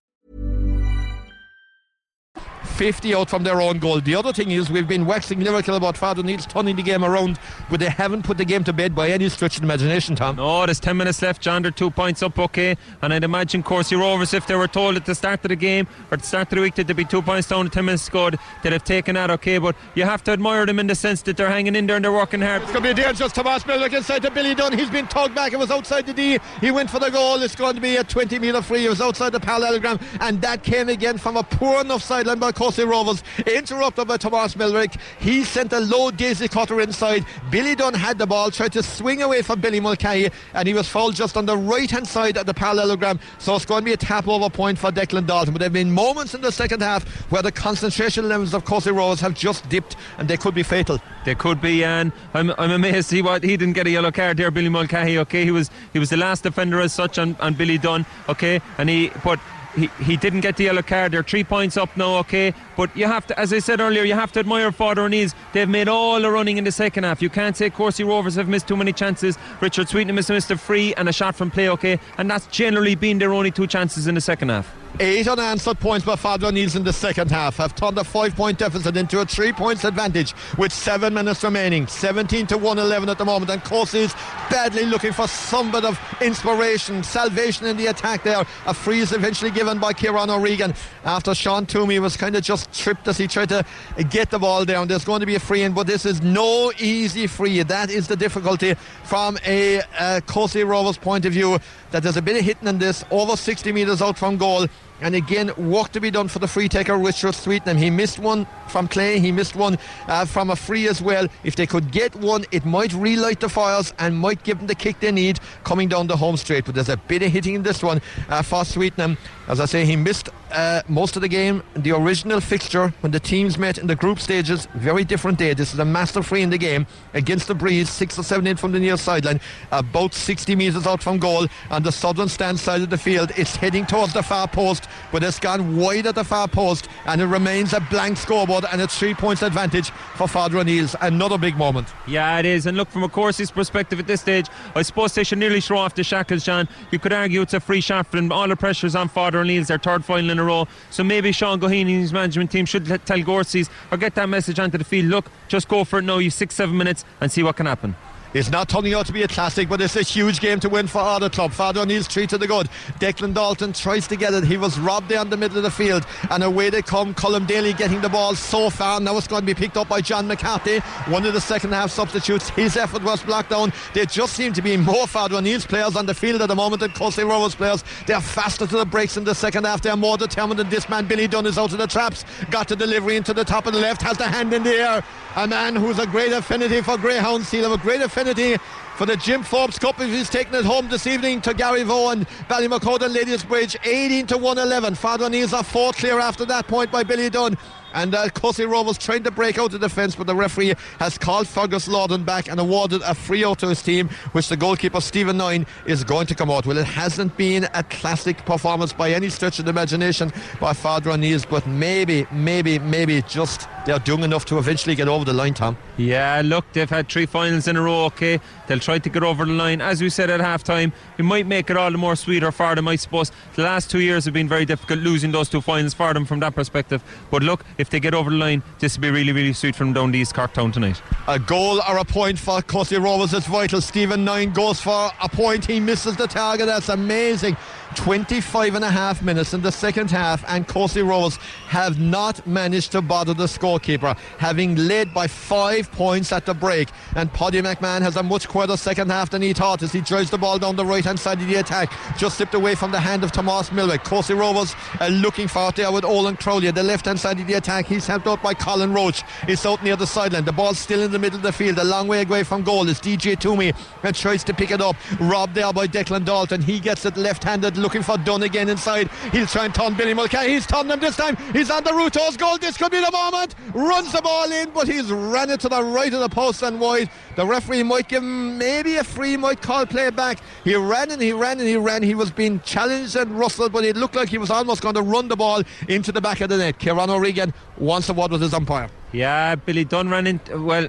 50 2.81 3.13
out 3.13 3.29
from 3.29 3.43
their 3.43 3.61
own 3.61 3.77
goal. 3.77 4.01
The 4.01 4.15
other 4.15 4.33
thing 4.33 4.49
is 4.49 4.71
we've 4.71 4.87
been 4.87 5.05
waxing 5.05 5.39
lyrical 5.39 5.75
about 5.75 5.95
Father 5.95 6.21
O'Neill's 6.21 6.47
turning 6.47 6.75
the 6.75 6.81
game 6.81 7.05
around, 7.05 7.37
but 7.69 7.79
they 7.79 7.89
haven't 7.89 8.23
put 8.23 8.39
the 8.39 8.43
game 8.43 8.63
to 8.63 8.73
bed 8.73 8.95
by 8.95 9.09
any 9.09 9.29
stretch 9.29 9.57
of 9.57 9.63
imagination, 9.63 10.15
Tom. 10.15 10.37
No, 10.37 10.65
there's 10.65 10.79
10 10.79 10.97
minutes 10.97 11.21
left, 11.21 11.43
John. 11.43 11.61
They're 11.61 11.69
two 11.69 11.91
points 11.91 12.23
up, 12.23 12.39
okay. 12.39 12.75
And 13.03 13.13
I'd 13.13 13.23
imagine 13.23 13.61
Courcey 13.61 13.99
Rovers, 13.99 14.33
if 14.33 14.47
they 14.47 14.55
were 14.55 14.67
told 14.67 14.95
at 14.95 15.05
the 15.05 15.13
start 15.13 15.45
of 15.45 15.49
the 15.49 15.55
game 15.55 15.87
or 16.09 16.15
at 16.15 16.21
the 16.21 16.25
start 16.25 16.51
of 16.51 16.55
the 16.55 16.61
week 16.61 16.73
that 16.73 16.87
they'd 16.87 16.95
be 16.95 17.05
two 17.05 17.21
points 17.21 17.49
down 17.49 17.67
at 17.67 17.71
10 17.71 17.85
minutes 17.85 18.01
scored, 18.01 18.39
they'd 18.63 18.73
have 18.73 18.83
taken 18.83 19.13
that, 19.13 19.29
okay. 19.29 19.59
But 19.59 19.75
you 19.93 20.03
have 20.03 20.23
to 20.23 20.31
admire 20.31 20.65
them 20.65 20.79
in 20.79 20.87
the 20.87 20.95
sense 20.95 21.21
that 21.21 21.37
they're 21.37 21.51
hanging 21.51 21.75
in 21.75 21.85
there 21.85 21.97
and 21.97 22.03
they're 22.03 22.11
working 22.11 22.41
hard. 22.41 22.63
It's 22.63 22.71
going 22.71 22.83
to 22.83 22.95
be 22.95 22.99
dangerous. 22.99 23.31
Tomas 23.31 23.61
Milwick 23.65 23.93
inside 23.93 24.23
to 24.23 24.31
Billy 24.31 24.55
Dunn. 24.55 24.75
He's 24.75 24.89
been 24.89 25.05
tugged 25.05 25.35
back. 25.35 25.53
It 25.53 25.59
was 25.59 25.69
outside 25.69 26.07
the 26.07 26.15
D. 26.15 26.39
He 26.61 26.71
went 26.71 26.89
for 26.89 26.97
the 26.97 27.11
goal. 27.11 27.43
It's 27.43 27.55
going 27.55 27.75
to 27.75 27.81
be 27.81 27.97
a 27.97 28.03
20 28.03 28.39
metre 28.39 28.63
free. 28.63 28.87
It 28.87 28.89
was 28.89 29.01
outside 29.01 29.33
the 29.33 29.39
parallelogram. 29.39 29.99
And 30.19 30.41
that 30.41 30.63
came 30.63 30.89
again 30.89 31.19
from 31.19 31.37
a 31.37 31.43
poor 31.43 31.81
enough 31.81 32.01
sideline 32.01 32.39
by 32.39 32.51
Courcey 32.71 32.89
Rovers. 32.89 33.23
Interrupted 33.45 34.07
by 34.07 34.17
Tomas 34.17 34.55
Milwick. 34.55 34.97
He 35.19 35.43
sent 35.43 35.73
a 35.73 35.79
low 35.79 36.11
daisy 36.11 36.47
cutter 36.47 36.79
inside. 36.81 37.25
Billy 37.49 37.75
Dunn 37.75 37.93
had 37.93 38.17
the 38.17 38.25
ball, 38.25 38.49
tried 38.49 38.71
to 38.73 38.83
swing 38.83 39.21
away 39.21 39.41
from 39.41 39.59
Billy 39.59 39.79
Mulcahy, 39.79 40.29
and 40.53 40.67
he 40.67 40.73
was 40.73 40.87
fouled 40.87 41.15
just 41.15 41.35
on 41.35 41.45
the 41.45 41.57
right 41.57 41.89
hand 41.89 42.07
side 42.07 42.37
of 42.37 42.45
the 42.45 42.53
parallelogram. 42.53 43.19
So 43.39 43.55
it's 43.55 43.65
going 43.65 43.81
to 43.81 43.85
be 43.85 43.93
a 43.93 43.97
tap 43.97 44.27
over 44.27 44.49
point 44.49 44.77
for 44.77 44.91
Declan 44.91 45.27
Dalton. 45.27 45.53
But 45.53 45.59
there 45.59 45.65
have 45.65 45.73
been 45.73 45.91
moments 45.91 46.33
in 46.33 46.41
the 46.41 46.51
second 46.51 46.81
half 46.81 47.07
where 47.31 47.41
the 47.41 47.51
concentration 47.51 48.29
levels 48.29 48.53
of 48.53 48.63
Courcey 48.63 48.95
Rovers 48.95 49.19
have 49.19 49.33
just 49.33 49.67
dipped 49.69 49.97
and 50.17 50.27
they 50.27 50.37
could 50.37 50.55
be 50.55 50.63
fatal. 50.63 50.99
They 51.25 51.35
could 51.35 51.61
be, 51.61 51.83
and 51.83 52.11
I'm, 52.33 52.51
I'm 52.57 52.71
amazed 52.71 53.11
he 53.11 53.21
what 53.21 53.43
he 53.43 53.57
didn't 53.57 53.73
get 53.73 53.85
a 53.85 53.91
yellow 53.91 54.11
card 54.11 54.37
there, 54.37 54.49
Billy 54.49 54.69
Mulcahy. 54.69 55.17
Okay, 55.19 55.43
he 55.43 55.51
was 55.51 55.69
he 55.93 55.99
was 55.99 56.09
the 56.09 56.17
last 56.17 56.43
defender 56.43 56.79
as 56.79 56.93
such 56.93 57.19
on, 57.19 57.35
on 57.39 57.53
Billy 57.53 57.77
Dunn. 57.77 58.05
Okay, 58.29 58.61
and 58.77 58.89
he 58.89 59.11
but 59.23 59.39
he, 59.75 59.87
he 60.03 60.17
didn't 60.17 60.41
get 60.41 60.57
the 60.57 60.65
yellow 60.65 60.81
card. 60.81 61.11
They're 61.11 61.23
three 61.23 61.43
points 61.43 61.77
up 61.77 61.95
now, 61.95 62.17
okay. 62.19 62.53
But 62.75 62.95
you 62.95 63.05
have 63.05 63.27
to, 63.27 63.39
as 63.39 63.53
I 63.53 63.59
said 63.59 63.79
earlier, 63.79 64.03
you 64.03 64.13
have 64.13 64.31
to 64.33 64.39
admire 64.39 64.71
Father 64.71 65.03
O'Neill's. 65.03 65.33
They've 65.53 65.69
made 65.69 65.87
all 65.87 66.19
the 66.21 66.31
running 66.31 66.57
in 66.57 66.63
the 66.63 66.71
second 66.71 67.03
half. 67.03 67.21
You 67.21 67.29
can't 67.29 67.55
say 67.55 67.69
Courcey 67.69 68.05
Rovers 68.05 68.35
have 68.35 68.47
missed 68.47 68.67
too 68.67 68.77
many 68.77 68.93
chances. 68.93 69.37
Richard 69.61 69.89
has 69.89 70.29
missed 70.29 70.51
a 70.51 70.57
free 70.57 70.93
and 70.95 71.07
a 71.09 71.13
shot 71.13 71.35
from 71.35 71.51
play, 71.51 71.69
okay. 71.69 71.99
And 72.17 72.29
that's 72.29 72.47
generally 72.47 72.95
been 72.95 73.19
their 73.19 73.33
only 73.33 73.51
two 73.51 73.67
chances 73.67 74.07
in 74.07 74.15
the 74.15 74.21
second 74.21 74.49
half. 74.49 74.80
Eight 74.99 75.27
unanswered 75.27 75.79
points 75.79 76.05
by 76.05 76.15
Father 76.15 76.47
O'Neill's 76.47 76.75
in 76.75 76.83
the 76.83 76.91
second 76.93 77.31
half 77.31 77.57
have 77.57 77.73
turned 77.75 77.97
a 77.97 78.03
five 78.03 78.35
point 78.35 78.59
deficit 78.59 78.97
into 78.97 79.19
a 79.19 79.25
three 79.25 79.53
points 79.53 79.83
advantage 79.83 80.35
with 80.57 80.71
seven 80.71 81.13
minutes 81.13 81.43
remaining. 81.43 81.87
17 81.87 82.45
to 82.47 82.57
1 82.57 82.77
11 82.77 83.09
at 83.09 83.17
the 83.17 83.25
moment. 83.25 83.49
And 83.49 83.63
Courcey's 83.63 84.13
badly 84.49 84.85
looking 84.85 85.13
for 85.13 85.27
some 85.27 85.71
bit 85.71 85.85
of 85.85 85.99
inspiration, 86.21 87.03
salvation 87.03 87.65
in 87.67 87.77
the 87.77 87.87
attack 87.87 88.23
there. 88.23 88.45
A 88.65 88.73
free 88.73 88.99
is 88.99 89.13
eventually 89.13 89.49
given 89.49 89.79
by 89.79 89.93
Kieran 89.93 90.29
O'Regan 90.29 90.73
after 91.05 91.33
Sean 91.33 91.65
Toomey 91.65 91.99
was 91.99 92.17
kind 92.17 92.35
of 92.35 92.43
just 92.43 92.71
tripped 92.73 93.07
as 93.07 93.17
he 93.17 93.27
tried 93.27 93.49
to 93.49 93.65
get 94.09 94.29
the 94.29 94.39
ball 94.39 94.65
down. 94.65 94.87
There's 94.87 95.05
going 95.05 95.21
to 95.21 95.25
be 95.25 95.35
a 95.35 95.39
free 95.39 95.63
in, 95.63 95.73
but 95.73 95.87
this 95.87 96.05
is 96.05 96.21
no 96.21 96.71
easy 96.77 97.27
free. 97.27 97.63
That 97.63 97.89
is 97.89 98.07
the 98.07 98.17
difficulty 98.17 98.75
from 99.05 99.37
a 99.45 99.81
uh, 99.97 100.21
Rovers 100.65 100.97
point 100.97 101.25
of 101.25 101.33
view 101.33 101.59
that 101.91 102.03
there's 102.03 102.17
a 102.17 102.21
bit 102.21 102.37
of 102.37 102.43
hitting 102.43 102.67
in 102.67 102.77
this 102.77 103.03
over 103.09 103.35
60 103.35 103.71
metres 103.71 104.01
out 104.01 104.17
from 104.17 104.37
goal. 104.37 104.67
And 105.01 105.15
again, 105.15 105.51
work 105.57 105.91
to 105.93 105.99
be 105.99 106.11
done 106.11 106.27
for 106.27 106.39
the 106.39 106.47
free 106.47 106.69
taker, 106.69 106.95
Richard 106.97 107.33
Sweetnam. 107.33 107.77
He 107.77 107.89
missed 107.89 108.19
one 108.19 108.45
from 108.67 108.87
Clay, 108.87 109.19
he 109.19 109.31
missed 109.31 109.55
one 109.55 109.77
uh, 110.07 110.25
from 110.25 110.51
a 110.51 110.55
free 110.55 110.87
as 110.87 111.01
well. 111.01 111.27
If 111.43 111.55
they 111.55 111.65
could 111.65 111.91
get 111.91 112.15
one, 112.15 112.45
it 112.51 112.65
might 112.65 112.93
relight 112.93 113.39
the 113.39 113.49
fires 113.49 113.93
and 113.97 114.17
might 114.17 114.43
give 114.43 114.59
them 114.59 114.67
the 114.67 114.75
kick 114.75 114.99
they 114.99 115.11
need 115.11 115.39
coming 115.63 115.89
down 115.89 116.07
the 116.07 116.17
home 116.17 116.37
straight. 116.37 116.65
But 116.65 116.75
there's 116.75 116.89
a 116.89 116.97
bit 116.97 117.23
of 117.23 117.31
hitting 117.31 117.55
in 117.55 117.63
this 117.63 117.81
one 117.81 118.01
uh, 118.29 118.43
for 118.43 118.63
Sweetnam. 118.63 119.17
As 119.51 119.59
I 119.59 119.65
say, 119.65 119.83
he 119.83 119.97
missed 119.97 120.29
uh, 120.53 120.81
most 120.87 121.17
of 121.17 121.21
the 121.21 121.27
game. 121.27 121.61
The 121.75 121.91
original 121.91 122.39
fixture 122.39 122.93
when 123.01 123.11
the 123.11 123.19
teams 123.19 123.57
met 123.57 123.77
in 123.77 123.85
the 123.85 123.97
group 123.97 124.17
stages, 124.17 124.65
very 124.75 125.03
different 125.03 125.37
day. 125.37 125.53
This 125.53 125.73
is 125.73 125.79
a 125.79 125.83
master 125.83 126.23
free 126.23 126.41
in 126.41 126.49
the 126.49 126.57
game 126.57 126.87
against 127.13 127.49
the 127.49 127.53
breeze, 127.53 127.89
six 127.89 128.17
or 128.17 128.23
seven 128.23 128.47
in 128.47 128.55
from 128.55 128.71
the 128.71 128.79
near 128.79 128.95
sideline, 128.95 129.41
about 129.71 130.13
60 130.13 130.55
metres 130.55 130.87
out 130.87 131.03
from 131.03 131.17
goal 131.17 131.47
on 131.69 131.83
the 131.83 131.91
southern 131.91 132.29
stand 132.29 132.61
side 132.61 132.81
of 132.81 132.89
the 132.89 132.97
field. 132.97 133.33
It's 133.35 133.57
heading 133.57 133.85
towards 133.85 134.13
the 134.13 134.23
far 134.23 134.47
post, 134.47 134.87
but 135.11 135.21
it's 135.21 135.37
gone 135.37 135.75
wide 135.75 136.07
at 136.07 136.15
the 136.15 136.23
far 136.23 136.47
post, 136.47 136.87
and 137.05 137.19
it 137.19 137.25
remains 137.25 137.73
a 137.73 137.81
blank 137.81 138.15
scoreboard 138.15 138.63
and 138.71 138.81
a 138.81 138.87
three 138.87 139.13
points 139.13 139.41
advantage 139.41 139.89
for 140.15 140.29
Father 140.29 140.59
O'Neill's. 140.59 140.95
Another 141.01 141.37
big 141.37 141.57
moment. 141.57 141.89
Yeah, 142.07 142.39
it 142.39 142.45
is. 142.45 142.67
And 142.67 142.77
look, 142.77 142.89
from 142.89 143.03
a 143.03 143.09
Courcey's 143.09 143.51
perspective 143.51 143.99
at 143.99 144.07
this 144.07 144.21
stage, 144.21 144.47
I 144.75 144.81
suppose 144.81 145.13
they 145.13 145.25
should 145.25 145.39
nearly 145.39 145.59
throw 145.59 145.79
off 145.79 145.95
the 145.95 146.05
shackles, 146.05 146.45
John. 146.45 146.69
You 146.91 146.99
could 146.99 147.11
argue 147.11 147.41
it's 147.41 147.53
a 147.53 147.59
free 147.59 147.81
shot, 147.81 148.13
and 148.13 148.31
all 148.31 148.47
the 148.47 148.55
pressure's 148.55 148.95
on 148.95 149.09
Father 149.09 149.40
O'Neill's, 149.41 149.67
their 149.67 149.77
third 149.77 150.05
final 150.05 150.29
in 150.29 150.39
a 150.39 150.43
row. 150.43 150.67
So 150.89 151.03
maybe 151.03 151.31
Sean 151.31 151.59
Goheen 151.59 151.81
and 151.81 151.89
his 151.89 152.13
management 152.13 152.51
team 152.51 152.65
should 152.65 152.85
tell 152.85 153.19
Gorseys 153.19 153.69
or 153.91 153.97
get 153.97 154.15
that 154.15 154.29
message 154.29 154.59
onto 154.59 154.77
the 154.77 154.83
field. 154.83 155.07
Look, 155.07 155.25
just 155.47 155.67
go 155.67 155.83
for 155.83 155.99
it 155.99 156.03
now. 156.03 156.17
You 156.17 156.29
six, 156.29 156.55
seven 156.55 156.77
minutes 156.77 157.05
and 157.19 157.31
see 157.31 157.43
what 157.43 157.55
can 157.55 157.65
happen. 157.65 157.95
It's 158.33 158.49
not 158.49 158.69
turning 158.69 158.93
out 158.93 159.07
to 159.07 159.11
be 159.11 159.23
a 159.23 159.27
classic, 159.27 159.67
but 159.67 159.81
it's 159.81 159.97
a 159.97 160.03
huge 160.03 160.39
game 160.39 160.61
to 160.61 160.69
win 160.69 160.87
for 160.87 160.99
either 160.99 161.29
club. 161.29 161.51
Father 161.51 161.81
O'Neill's 161.81 162.07
three 162.07 162.25
to 162.27 162.37
the 162.37 162.47
good. 162.47 162.69
Declan 162.97 163.33
Dalton 163.33 163.73
tries 163.73 164.07
to 164.07 164.15
get 164.15 164.33
it. 164.33 164.45
He 164.45 164.55
was 164.55 164.79
robbed 164.79 165.09
there 165.09 165.21
in 165.21 165.29
the 165.29 165.35
middle 165.35 165.57
of 165.57 165.63
the 165.63 165.71
field, 165.71 166.05
and 166.29 166.41
away 166.41 166.69
they 166.69 166.81
come. 166.81 167.13
Colm 167.13 167.45
Daly 167.45 167.73
getting 167.73 167.99
the 167.99 168.07
ball 168.07 168.33
so 168.35 168.69
far. 168.69 169.01
Now 169.01 169.17
it's 169.17 169.27
going 169.27 169.41
to 169.41 169.45
be 169.45 169.53
picked 169.53 169.75
up 169.75 169.89
by 169.89 169.99
John 169.99 170.27
McCarthy, 170.27 170.79
one 171.09 171.25
of 171.25 171.33
the 171.33 171.41
second 171.41 171.73
half 171.73 171.91
substitutes. 171.91 172.47
His 172.51 172.77
effort 172.77 173.03
was 173.03 173.21
blocked 173.21 173.49
down. 173.49 173.73
They 173.93 174.05
just 174.05 174.33
seem 174.33 174.53
to 174.53 174.61
be 174.61 174.77
more 174.77 175.07
Father 175.07 175.35
O'Neill's 175.35 175.65
players 175.65 175.97
on 175.97 176.05
the 176.05 176.13
field 176.13 176.41
at 176.41 176.47
the 176.47 176.55
moment 176.55 176.79
than 176.79 176.91
Courcey 176.91 177.27
Rovers 177.27 177.53
players. 177.53 177.83
They're 178.07 178.21
faster 178.21 178.65
to 178.65 178.77
the 178.77 178.85
breaks 178.85 179.17
in 179.17 179.25
the 179.25 179.35
second 179.35 179.65
half. 179.65 179.81
They're 179.81 179.97
more 179.97 180.17
determined 180.17 180.57
than 180.57 180.69
this 180.69 180.87
man. 180.87 181.05
Billy 181.05 181.27
Dunn 181.27 181.45
is 181.47 181.57
out 181.57 181.73
of 181.73 181.79
the 181.79 181.87
traps. 181.87 182.23
Got 182.49 182.69
the 182.69 182.77
delivery 182.77 183.17
into 183.17 183.33
the 183.33 183.43
top 183.43 183.67
of 183.67 183.73
the 183.73 183.79
left, 183.79 184.01
has 184.01 184.17
the 184.17 184.27
hand 184.27 184.53
in 184.53 184.63
the 184.63 184.71
air. 184.71 185.03
A 185.35 185.47
man 185.47 185.75
who's 185.75 185.99
a 185.99 186.07
great 186.07 186.31
affinity 186.31 186.81
for 186.81 186.97
Greyhounds. 186.97 187.51
He'll 187.51 187.69
have 187.69 187.77
a 187.77 187.81
great 187.81 188.01
affinity 188.01 188.20
for 188.21 189.07
the 189.07 189.17
Jim 189.17 189.41
Forbes 189.41 189.79
Cup 189.79 189.99
if 189.99 190.11
he's 190.11 190.29
taking 190.29 190.53
it 190.53 190.63
home 190.63 190.87
this 190.87 191.07
evening 191.07 191.41
to 191.41 191.55
Garryvoe, 191.55 192.23
Ballymacoda 192.47 193.11
Ladysbridge, 193.11 193.75
18 193.83 194.27
to 194.27 194.37
111. 194.37 194.93
Father 194.93 195.25
O'Neill's 195.25 195.53
are 195.53 195.63
four 195.63 195.91
clear 195.91 196.19
after 196.19 196.45
that 196.45 196.67
point 196.67 196.91
by 196.91 197.01
Billy 197.01 197.27
Dunn. 197.27 197.57
And 197.93 198.15
uh, 198.15 198.29
Rovers 198.67 198.97
trying 198.97 199.23
to 199.23 199.31
break 199.31 199.57
out 199.57 199.71
the 199.71 199.79
defence, 199.79 200.15
but 200.15 200.27
the 200.27 200.35
referee 200.35 200.75
has 200.99 201.17
called 201.17 201.47
Fergus 201.47 201.87
Lawton 201.87 202.23
back 202.23 202.47
and 202.47 202.59
awarded 202.59 203.01
a 203.01 203.15
free 203.15 203.43
out 203.43 203.59
to 203.59 203.69
his 203.69 203.81
team, 203.81 204.07
which 204.33 204.49
the 204.49 204.55
goalkeeper 204.55 205.01
Stephen 205.01 205.37
Nine 205.37 205.65
is 205.85 206.03
going 206.03 206.27
to 206.27 206.35
come 206.35 206.49
out. 206.51 206.65
Well, 206.65 206.77
it 206.77 206.85
hasn't 206.85 207.35
been 207.37 207.67
a 207.73 207.83
classic 207.83 208.45
performance 208.45 208.93
by 208.93 209.11
any 209.11 209.29
stretch 209.29 209.59
of 209.59 209.65
the 209.65 209.71
imagination 209.71 210.31
by 210.59 210.73
Father 210.73 211.11
O'Neill's, 211.11 211.45
but 211.45 211.65
maybe, 211.67 212.25
maybe, 212.31 212.79
maybe 212.79 213.21
just 213.23 213.67
they're 213.85 213.99
doing 213.99 214.23
enough 214.23 214.45
to 214.45 214.57
eventually 214.57 214.95
get 214.95 215.07
over 215.07 215.25
the 215.25 215.33
line, 215.33 215.53
Tom. 215.53 215.77
Yeah, 215.97 216.41
look, 216.43 216.65
they've 216.73 216.89
had 216.89 217.09
three 217.09 217.25
finals 217.25 217.67
in 217.67 217.77
a 217.77 217.81
row, 217.81 218.05
okay? 218.05 218.39
They'll 218.67 218.79
try 218.79 218.99
to 218.99 219.09
get 219.09 219.23
over 219.23 219.45
the 219.45 219.51
line. 219.51 219.81
As 219.81 220.01
we 220.01 220.09
said 220.09 220.29
at 220.29 220.39
half 220.39 220.63
time, 220.63 220.93
it 221.17 221.23
might 221.23 221.47
make 221.47 221.69
it 221.69 221.77
all 221.77 221.91
the 221.91 221.97
more 221.97 222.15
sweeter 222.15 222.51
for 222.51 222.75
them, 222.75 222.87
I 222.87 222.95
suppose. 222.95 223.31
The 223.55 223.63
last 223.63 223.89
two 223.89 223.99
years 223.99 224.25
have 224.25 224.33
been 224.33 224.47
very 224.47 224.65
difficult 224.65 224.99
losing 224.99 225.31
those 225.31 225.49
two 225.49 225.61
finals 225.61 225.93
for 225.93 226.13
them 226.13 226.25
from 226.25 226.39
that 226.41 226.55
perspective. 226.55 227.03
But 227.29 227.43
look, 227.43 227.65
if 227.77 227.89
they 227.89 227.99
get 227.99 228.13
over 228.13 228.29
the 228.29 228.35
line, 228.35 228.63
this 228.79 228.97
will 228.97 229.01
be 229.01 229.11
really, 229.11 229.31
really 229.31 229.53
sweet 229.53 229.75
from 229.75 229.93
down 229.93 230.11
the 230.11 230.19
East 230.19 230.33
Cork 230.33 230.53
Town 230.53 230.71
tonight. 230.71 231.01
A 231.27 231.39
goal 231.39 231.81
or 231.87 231.97
a 231.97 232.05
point 232.05 232.39
for 232.39 232.61
Courcey 232.61 233.01
Rovers 233.01 233.33
is 233.33 233.45
vital. 233.47 233.81
Stephen 233.81 234.23
Nine 234.23 234.51
goes 234.51 234.79
for 234.79 235.11
a 235.21 235.29
point. 235.29 235.65
He 235.65 235.79
misses 235.79 236.15
the 236.15 236.27
target. 236.27 236.67
That's 236.67 236.89
amazing. 236.89 237.57
25 237.95 238.75
and 238.75 238.85
a 238.85 238.89
half 238.89 239.21
minutes 239.21 239.53
in 239.53 239.61
the 239.61 239.71
second 239.71 240.09
half, 240.11 240.43
and 240.47 240.67
Courcey 240.67 241.07
Rovers 241.07 241.37
have 241.67 241.99
not 241.99 242.45
managed 242.47 242.91
to 242.93 243.01
bother 243.01 243.33
the 243.33 243.45
scorekeeper, 243.45 244.17
having 244.37 244.75
led 244.75 245.13
by 245.13 245.27
five 245.27 245.91
points 245.91 246.31
at 246.31 246.45
the 246.45 246.53
break. 246.53 246.89
And 247.15 247.31
Paddy 247.33 247.61
McMahon 247.61 248.01
has 248.01 248.15
a 248.15 248.23
much 248.23 248.47
quieter 248.47 248.77
second 248.77 249.09
half 249.09 249.29
than 249.29 249.41
he 249.41 249.53
thought 249.53 249.83
as 249.83 249.91
he 249.91 250.01
drives 250.01 250.29
the 250.29 250.37
ball 250.37 250.59
down 250.59 250.75
the 250.75 250.85
right 250.85 251.03
hand 251.03 251.19
side 251.19 251.41
of 251.41 251.47
the 251.47 251.55
attack, 251.55 251.91
just 252.17 252.37
slipped 252.37 252.53
away 252.53 252.75
from 252.75 252.91
the 252.91 252.99
hand 252.99 253.23
of 253.23 253.31
Tomas 253.31 253.69
Milwick. 253.69 254.03
Courcey 254.03 254.37
Rovers 254.37 254.75
are 254.99 255.09
looking 255.09 255.47
for 255.47 255.69
it 255.69 255.75
there 255.75 255.91
with 255.91 256.05
Olin 256.05 256.37
Crowley, 256.37 256.67
at 256.67 256.75
the 256.75 256.83
left 256.83 257.05
hand 257.05 257.19
side 257.19 257.39
of 257.39 257.47
the 257.47 257.53
attack. 257.53 257.85
He's 257.85 258.07
helped 258.07 258.27
out 258.27 258.41
by 258.41 258.53
Colin 258.53 258.93
Roach. 258.93 259.23
He's 259.45 259.65
out 259.65 259.83
near 259.83 259.95
the 259.95 260.07
sideline. 260.07 260.45
The 260.45 260.51
ball's 260.51 260.79
still 260.79 261.01
in 261.01 261.11
the 261.11 261.19
middle 261.19 261.37
of 261.37 261.43
the 261.43 261.51
field, 261.51 261.77
a 261.77 261.83
long 261.83 262.07
way 262.07 262.21
away 262.21 262.43
from 262.43 262.63
goal. 262.63 262.87
It's 262.87 262.99
DJ 262.99 263.39
Toomey 263.39 263.73
and 264.03 264.15
tries 264.15 264.43
to 264.45 264.53
pick 264.53 264.71
it 264.71 264.81
up. 264.81 264.95
Robbed 265.19 265.55
there 265.55 265.71
by 265.73 265.87
Declan 265.87 266.25
Dalton. 266.25 266.61
He 266.61 266.79
gets 266.79 267.05
it 267.05 267.17
left 267.17 267.43
handed 267.43 267.77
looking 267.81 268.03
for 268.03 268.17
Dunn 268.17 268.43
again 268.43 268.69
inside. 268.69 269.09
He'll 269.31 269.47
try 269.47 269.65
and 269.65 269.75
turn 269.75 269.95
Billy 269.95 270.13
Mulcahy. 270.13 270.49
He's 270.49 270.65
turned 270.65 270.91
him 270.91 270.99
this 270.99 271.15
time. 271.15 271.35
He's 271.53 271.69
on 271.69 271.83
the 271.83 271.93
route 271.93 272.13
to 272.13 272.19
his 272.19 272.37
goal. 272.37 272.57
This 272.57 272.77
could 272.77 272.91
be 272.91 272.99
the 272.99 273.11
moment. 273.11 273.55
Runs 273.73 274.11
the 274.11 274.21
ball 274.21 274.51
in, 274.51 274.69
but 274.71 274.87
he's 274.87 275.11
ran 275.11 275.49
it 275.49 275.59
to 275.61 275.69
the 275.69 275.83
right 275.83 276.13
of 276.13 276.19
the 276.19 276.29
post 276.29 276.61
and 276.63 276.79
wide. 276.79 277.09
The 277.35 277.45
referee 277.45 277.83
might 277.83 278.07
give 278.07 278.23
him 278.23 278.57
maybe 278.57 278.97
a 278.97 279.03
free, 279.03 279.37
might 279.37 279.61
call 279.61 279.85
play 279.85 280.09
back. 280.09 280.39
He 280.63 280.75
ran 280.75 281.11
and 281.11 281.21
he 281.21 281.33
ran 281.33 281.59
and 281.59 281.67
he 281.67 281.77
ran. 281.77 282.03
He 282.03 282.15
was 282.15 282.31
being 282.31 282.59
challenged 282.61 283.15
and 283.15 283.37
rustled, 283.37 283.71
but 283.71 283.83
it 283.83 283.95
looked 283.95 284.15
like 284.15 284.29
he 284.29 284.37
was 284.37 284.49
almost 284.49 284.81
going 284.81 284.95
to 284.95 285.01
run 285.01 285.27
the 285.27 285.35
ball 285.35 285.63
into 285.87 286.11
the 286.11 286.21
back 286.21 286.41
of 286.41 286.49
the 286.49 286.57
net. 286.57 286.79
Kieran 286.79 287.09
O'Regan 287.09 287.53
wants 287.77 288.09
a 288.09 288.13
word 288.13 288.31
with 288.31 288.41
his 288.41 288.53
umpire. 288.53 288.89
Yeah, 289.11 289.55
Billy 289.55 289.83
Dunn 289.83 290.09
ran 290.09 290.27
in. 290.27 290.39
Well, 290.53 290.87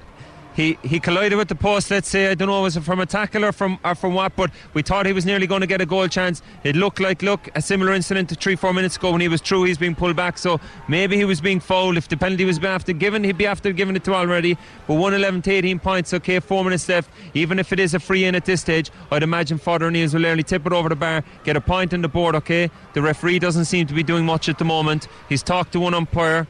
he 0.55 0.77
he 0.83 0.99
collided 0.99 1.37
with 1.37 1.47
the 1.47 1.55
post. 1.55 1.89
Let's 1.89 2.07
say 2.07 2.29
I 2.29 2.35
don't 2.35 2.47
know 2.47 2.61
was 2.61 2.77
it 2.77 2.83
from 2.83 2.99
a 2.99 3.05
tackle 3.05 3.45
or 3.45 3.51
from 3.51 3.79
or 3.83 3.95
from 3.95 4.13
what, 4.13 4.35
but 4.35 4.51
we 4.73 4.81
thought 4.81 5.05
he 5.05 5.13
was 5.13 5.25
nearly 5.25 5.47
going 5.47 5.61
to 5.61 5.67
get 5.67 5.81
a 5.81 5.85
goal 5.85 6.07
chance. 6.07 6.41
It 6.63 6.75
looked 6.75 6.99
like 6.99 7.21
look 7.21 7.49
a 7.55 7.61
similar 7.61 7.93
incident 7.93 8.29
to 8.29 8.35
three 8.35 8.55
four 8.55 8.73
minutes 8.73 8.97
ago 8.97 9.11
when 9.11 9.21
he 9.21 9.27
was 9.27 9.41
through. 9.41 9.63
He's 9.63 9.77
being 9.77 9.95
pulled 9.95 10.15
back, 10.15 10.37
so 10.37 10.59
maybe 10.87 11.17
he 11.17 11.25
was 11.25 11.41
being 11.41 11.59
fouled. 11.59 11.97
If 11.97 12.07
the 12.07 12.17
penalty 12.17 12.45
was 12.45 12.63
after 12.63 12.93
given, 12.93 13.23
he'd 13.23 13.37
be 13.37 13.47
after 13.47 13.71
giving 13.71 13.95
it 13.95 14.03
to 14.05 14.13
already. 14.13 14.57
But 14.87 14.95
one 14.95 15.13
eleven 15.13 15.41
to 15.43 15.51
eighteen 15.51 15.79
points. 15.79 16.13
Okay, 16.13 16.39
four 16.39 16.63
minutes 16.63 16.87
left. 16.87 17.09
Even 17.33 17.59
if 17.59 17.73
it 17.73 17.79
is 17.79 17.93
a 17.93 17.99
free 17.99 18.25
in 18.25 18.35
at 18.35 18.45
this 18.45 18.61
stage, 18.61 18.91
I'd 19.11 19.23
imagine 19.23 19.57
Father 19.57 19.87
O'Neill's 19.87 20.13
will 20.13 20.25
early 20.25 20.43
tip 20.43 20.65
it 20.65 20.73
over 20.73 20.89
the 20.89 20.95
bar, 20.95 21.23
get 21.43 21.55
a 21.55 21.61
point 21.61 21.93
on 21.93 22.01
the 22.01 22.07
board. 22.07 22.35
Okay, 22.35 22.69
the 22.93 23.01
referee 23.01 23.39
doesn't 23.39 23.65
seem 23.65 23.87
to 23.87 23.93
be 23.93 24.03
doing 24.03 24.25
much 24.25 24.49
at 24.49 24.57
the 24.59 24.65
moment. 24.65 25.07
He's 25.29 25.43
talked 25.43 25.73
to 25.73 25.79
one 25.79 25.93
umpire. 25.93 26.47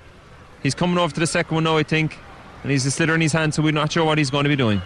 He's 0.61 0.75
coming 0.75 0.97
over 0.97 1.13
to 1.13 1.19
the 1.19 1.27
second 1.27 1.55
one 1.55 1.63
now, 1.65 1.77
I 1.77 1.83
think 1.83 2.17
and 2.63 2.71
he's 2.71 2.85
a 2.85 2.89
sliotar 2.89 3.15
in 3.15 3.21
his 3.21 3.33
hand, 3.33 3.53
so 3.53 3.61
we're 3.61 3.71
not 3.71 3.91
sure 3.91 4.05
what 4.05 4.17
he's 4.17 4.31
going 4.31 4.45
to 4.45 4.49
be 4.49 4.55
doing. 4.55 4.81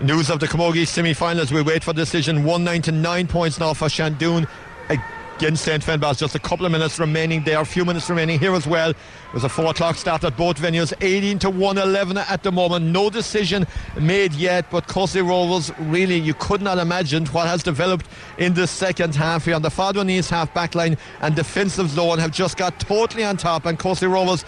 News 0.00 0.30
of 0.30 0.38
the 0.38 0.46
Camogie 0.46 0.86
semi-finals. 0.86 1.52
We 1.52 1.62
wait 1.62 1.82
for 1.82 1.92
the 1.92 2.02
decision. 2.02 2.44
One 2.44 2.62
nine 2.62 2.82
to 2.82 2.92
nine 2.92 3.26
points 3.26 3.58
now 3.58 3.74
for 3.74 3.86
Shandoon 3.86 4.48
against 4.88 5.64
St. 5.64 5.82
Finbarr's. 5.82 6.18
Just 6.18 6.34
a 6.36 6.38
couple 6.38 6.66
of 6.66 6.72
minutes 6.72 6.98
remaining 7.00 7.42
there. 7.42 7.60
A 7.60 7.64
few 7.64 7.84
minutes 7.84 8.08
remaining 8.08 8.38
here 8.38 8.54
as 8.54 8.66
well. 8.66 8.90
It 8.90 8.96
was 9.34 9.44
a 9.44 9.48
four 9.48 9.66
o'clock 9.66 9.96
start 9.96 10.22
at 10.22 10.36
both 10.36 10.56
venues. 10.58 10.92
18 11.00 11.40
to 11.40 11.50
111 11.50 12.16
at 12.16 12.42
the 12.42 12.52
moment. 12.52 12.86
No 12.86 13.10
decision 13.10 13.66
made 14.00 14.34
yet, 14.34 14.70
but 14.70 14.86
Courcey 14.86 15.26
Rovers 15.26 15.72
really 15.78 16.16
you 16.16 16.34
could 16.34 16.62
not 16.62 16.78
imagine 16.78 17.26
what 17.26 17.48
has 17.48 17.62
developed 17.62 18.06
in 18.38 18.54
the 18.54 18.66
second 18.68 19.16
half 19.16 19.44
here 19.46 19.54
on 19.54 19.62
the 19.62 19.74
O'Neill's 19.78 20.30
half 20.30 20.52
back 20.54 20.74
line 20.74 20.96
and 21.20 21.34
defensive 21.34 21.88
zone 21.90 22.18
have 22.18 22.30
just 22.30 22.56
got 22.56 22.78
totally 22.78 23.24
on 23.24 23.36
top 23.36 23.66
and 23.66 23.78
Courcey 23.78 24.10
Rovers 24.10 24.44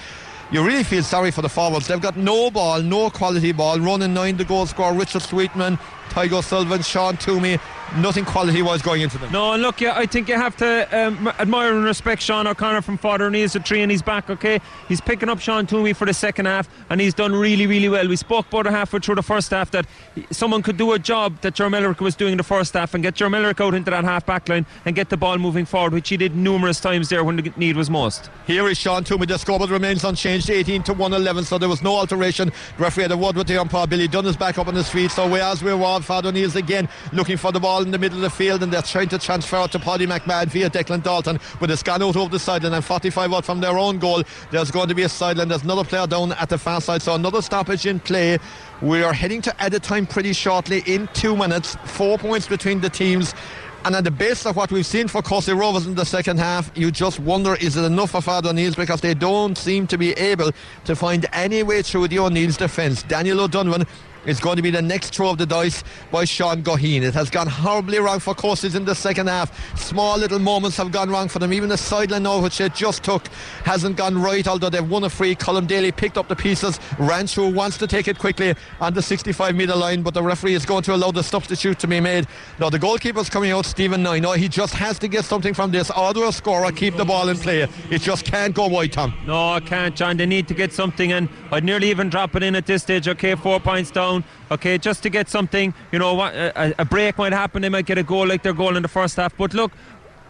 you 0.53 0.65
really 0.65 0.83
feel 0.83 1.03
sorry 1.03 1.31
for 1.31 1.43
the 1.43 1.49
forwards. 1.49 1.87
They've 1.87 2.01
got 2.01 2.17
no 2.17 2.51
ball, 2.51 2.83
no 2.83 3.11
quality 3.11 3.53
ball. 3.53 3.79
Running 3.79 4.15
nine, 4.15 4.37
the 4.37 4.45
goal 4.45 4.67
scorer, 4.67 4.95
Richard 4.95 5.23
Sweetnam, 5.23 5.79
Tadhg 6.11 6.33
O'Sullivan, 6.33 6.83
Sean 6.83 7.17
Toomey. 7.17 7.59
Nothing 7.97 8.25
quality 8.25 8.63
wise 8.63 8.83
going 8.83 9.03
into 9.03 9.19
them. 9.19 9.33
No, 9.33 9.57
look, 9.57 9.81
yeah, 9.81 9.97
I 9.97 10.07
think 10.07 10.29
you 10.29 10.37
have 10.37 10.57
to 10.59 10.89
um, 10.97 11.27
admire 11.41 11.75
and 11.75 11.85
respect 11.85 12.23
Sean 12.23 12.47
O'Connor 12.47 12.83
from 12.83 12.97
Father 12.97 13.25
O'Neill's 13.27 13.57
a 13.57 13.61
three 13.61 13.83
and 13.83 13.91
he's 13.91 14.03
back, 14.03 14.31
okay? 14.31 14.61
He's 14.89 15.01
picking 15.01 15.29
up 15.29 15.41
Sean 15.41 15.67
Toomey 15.67 15.93
for 15.93 16.05
the 16.05 16.15
second 16.15 16.47
half 16.47 16.69
and 16.89 17.01
he's 17.01 17.15
done 17.15 17.35
really, 17.35 17.67
really 17.67 17.89
well. 17.89 18.07
We 18.07 18.15
spoke 18.15 18.47
about 18.49 18.69
a 18.69 18.71
halfway 18.71 19.01
through 19.01 19.17
the 19.17 19.23
first 19.23 19.51
half 19.51 19.73
that 19.73 19.87
someone 20.31 20.63
could 20.63 20.77
do 20.77 20.93
a 20.93 20.99
job 20.99 21.41
that 21.41 21.55
Jerome 21.55 21.73
Elric 21.73 22.01
was 22.01 22.15
doing 22.15 22.33
in 22.33 22.39
the 22.39 22.45
first 22.45 22.75
half 22.75 22.95
and 22.95 23.03
get 23.03 23.17
Jerome 23.17 23.33
Elric 23.33 23.61
out 23.61 23.75
into 23.75 23.91
that 23.91 24.05
half 24.05 24.25
back 24.25 24.49
line 24.49 24.67
and 24.85 24.95
get 24.95 25.09
the 25.09 25.17
ball 25.17 25.37
moving 25.39 25.65
forward, 25.65 25.93
which 25.93 26.09
he 26.09 26.17
did 26.17 26.37
numerous 26.37 26.79
times 26.79 27.09
there 27.09 27.25
when 27.25 27.37
the 27.37 27.53
need 27.57 27.77
was 27.77 27.91
most. 27.91 28.31
Here 28.47 28.69
is 28.69 28.79
Sean 28.79 29.03
Toomey. 29.03 29.27
The 29.27 29.39
scoreboard 29.39 29.71
remains 29.71 30.05
unchanged, 30.05 30.49
18 30.49 30.85
to 30.85 30.93
111, 30.93 31.45
so 31.45 31.59
there 31.59 31.69
was 31.69 31.83
no 31.83 31.97
alteration. 31.97 32.53
The 32.77 32.83
referee 32.85 33.03
had 33.05 33.13
a 33.13 33.17
word 33.17 33.37
with 33.37 33.49
the 33.49 33.61
umpire. 33.61 33.89
Billy 33.89 34.07
Dunn 34.07 34.27
is 34.27 34.37
back 34.37 34.59
up 34.59 34.69
on 34.69 34.75
his 34.77 34.89
feet, 34.89 35.11
so 35.11 35.29
we 35.29 35.41
as 35.41 35.63
we 35.63 35.75
were, 35.75 36.01
Father 36.01 36.29
O'Neill's 36.29 36.57
again 36.57 36.89
looking 37.13 37.37
for 37.37 37.51
the 37.51 37.59
ball 37.61 37.80
in 37.87 37.93
the 37.93 37.99
middle 37.99 38.19
of 38.19 38.23
the 38.23 38.31
field 38.31 38.63
and 38.63 38.73
they're 38.73 38.83
trying 38.83 39.09
to 39.09 39.19
transfer 39.19 39.63
it 39.65 39.73
to 39.73 39.79
Paddy 39.79 40.07
McMahon 40.07 40.47
via 40.47 40.71
Declan 40.71 41.03
Dalton 41.03 41.39
but 41.59 41.71
it's 41.71 41.83
gone 41.83 42.03
out 42.03 42.17
over 42.17 42.31
the 42.31 42.39
sideline 42.39 42.73
and 42.73 42.85
45 42.85 43.33
out 43.33 43.45
from 43.45 43.61
their 43.61 43.79
own 43.79 43.99
goal. 43.99 44.23
There's 44.51 44.71
going 44.71 44.89
to 44.89 44.95
be 44.95 45.03
a 45.03 45.09
sideline. 45.09 45.49
There's 45.49 45.65
another 45.65 45.85
player 45.85 46.07
down 46.07 46.33
at 46.33 46.49
the 46.49 46.59
far 46.59 46.81
side. 46.81 47.03
So 47.03 47.15
another 47.15 47.43
stoppage 47.43 47.87
in 47.87 48.01
play. 48.01 48.39
We 48.83 49.03
are 49.03 49.13
heading 49.13 49.43
to 49.43 49.63
added 49.63 49.83
time 49.83 50.07
pretty 50.07 50.33
shortly 50.33 50.83
in 50.87 51.09
two 51.15 51.37
minutes. 51.37 51.77
Four 51.85 52.19
points 52.19 52.49
between 52.49 52.81
the 52.81 52.91
teams. 52.91 53.35
And 53.83 53.97
at 53.97 54.05
the 54.05 54.11
base 54.11 54.45
of 54.45 54.57
what 54.57 54.71
we've 54.71 54.85
seen 54.85 55.09
for 55.09 55.23
Courcey 55.23 55.59
Rovers 55.59 55.87
in 55.87 55.95
the 55.95 56.05
second 56.05 56.39
half, 56.39 56.71
you 56.75 56.91
just 56.91 57.19
wonder 57.19 57.55
is 57.55 57.79
it 57.79 57.85
enough 57.85 58.11
for 58.11 58.21
Father 58.21 58.51
O'Neill's 58.51 58.77
because 58.77 59.01
they 59.01 59.15
don't 59.15 59.57
seem 59.57 59.87
to 59.87 59.97
be 59.97 60.13
able 60.13 60.53
to 60.85 60.95
find 60.95 61.27
any 61.33 61.63
way 61.63 61.81
through 61.81 62.09
the 62.09 62.19
O'Neill's 62.19 62.59
defence. 62.59 63.03
Daniel 63.05 63.41
O'Donovan 63.41 63.87
is 64.27 64.41
going 64.41 64.57
to 64.57 64.63
be 64.63 64.71
the 64.71 64.83
next 64.83 65.15
throw 65.15 65.31
of 65.31 65.39
the 65.39 65.47
dice 65.47 65.83
by 66.11 66.25
Sean 66.25 66.63
Goheen. 66.63 67.03
It 67.03 67.15
has 67.15 67.31
gone 67.31 67.47
horribly 67.47 67.99
wrong 67.99 68.19
for 68.19 68.35
courses 68.35 68.75
in 68.75 68.85
the 68.85 68.95
second 68.95 69.29
half. 69.29 69.79
Small 69.79 70.19
little 70.19 70.39
moments 70.39 70.77
have 70.77 70.93
gone 70.93 71.11
wrong 71.11 71.29
for 71.29 71.39
them. 71.39 71.53
Even 71.53 71.69
the 71.69 71.79
sideline 71.79 72.25
now, 72.25 72.41
which 72.41 72.59
they 72.59 72.69
just 72.71 73.03
took, 73.03 73.27
hasn't 73.65 73.97
gone 73.97 74.21
right, 74.21 74.47
although 74.47 74.71
they've 74.71 74.89
won 74.89 75.05
a 75.05 75.11
free. 75.11 75.35
Colm 75.35 75.67
Daly 75.67 75.93
picked 75.93 76.19
up 76.19 76.29
the 76.29 76.37
pieces, 76.37 76.79
ran 76.99 77.27
through, 77.27 77.49
wants 77.53 77.79
to 77.79 77.87
take 77.87 78.09
it 78.09 78.19
quickly 78.19 78.55
on 78.81 78.93
the 78.95 79.03
65 79.03 79.55
metre 79.55 79.75
line, 79.75 80.03
but 80.03 80.15
the 80.15 80.23
referee 80.23 80.55
is 80.55 80.67
going 80.67 80.83
to 80.83 80.95
allow 80.95 81.11
the 81.11 81.23
substitute 81.23 81.79
to 81.79 81.87
be 81.87 82.01
made. 82.01 82.27
Now, 82.59 82.71
the 82.71 82.79
goalkeeper's 82.79 83.31
coming 83.31 83.53
out, 83.53 83.65
Stephen 83.65 84.03
Nine. 84.03 84.23
No, 84.23 84.33
he 84.33 84.49
just 84.49 84.75
has 84.75 84.99
to 84.99 85.09
get 85.09 85.25
something 85.25 85.55
from 85.55 85.71
this. 85.71 85.91
Order 85.91 86.25
a 86.25 86.33
scorer, 86.33 86.71
keep 86.73 86.97
the 86.97 87.05
ball 87.05 87.29
in 87.29 87.37
play. 87.37 87.69
It 87.91 88.03
just 88.03 88.25
can't 88.25 88.55
go 88.55 88.67
wide, 88.67 88.93
Tom. 88.93 89.15
No, 89.27 89.53
I 89.55 89.61
can't, 89.61 89.97
John. 89.97 90.17
They 90.17 90.27
need 90.27 90.49
to 90.49 90.55
get 90.55 90.73
something, 90.73 91.13
and 91.13 91.29
I'd 91.51 91.65
nearly 91.65 91.91
even 91.91 92.09
drop 92.09 92.37
it 92.37 92.43
in 92.43 92.55
at 92.55 92.67
this 92.67 92.83
stage. 92.83 93.09
Okay, 93.09 93.35
four 93.35 93.61
points 93.61 93.91
down 93.91 94.10
down, 94.11 94.25
okay, 94.51 94.79
just 94.79 95.03
to 95.03 95.11
get 95.11 95.29
something. 95.29 95.75
You 95.93 95.99
know, 95.99 96.21
a, 96.21 96.75
a 96.79 96.85
break 96.85 97.19
might 97.19 97.33
happen. 97.33 97.63
They 97.63 97.69
might 97.69 97.87
get 97.87 97.99
a 97.99 98.03
goal 98.03 98.27
like 98.27 98.43
their 98.43 98.53
goal 98.53 98.77
in 98.77 98.83
the 98.83 98.89
first 98.89 99.17
half. 99.17 99.37
But 99.37 99.55
look, 99.55 99.73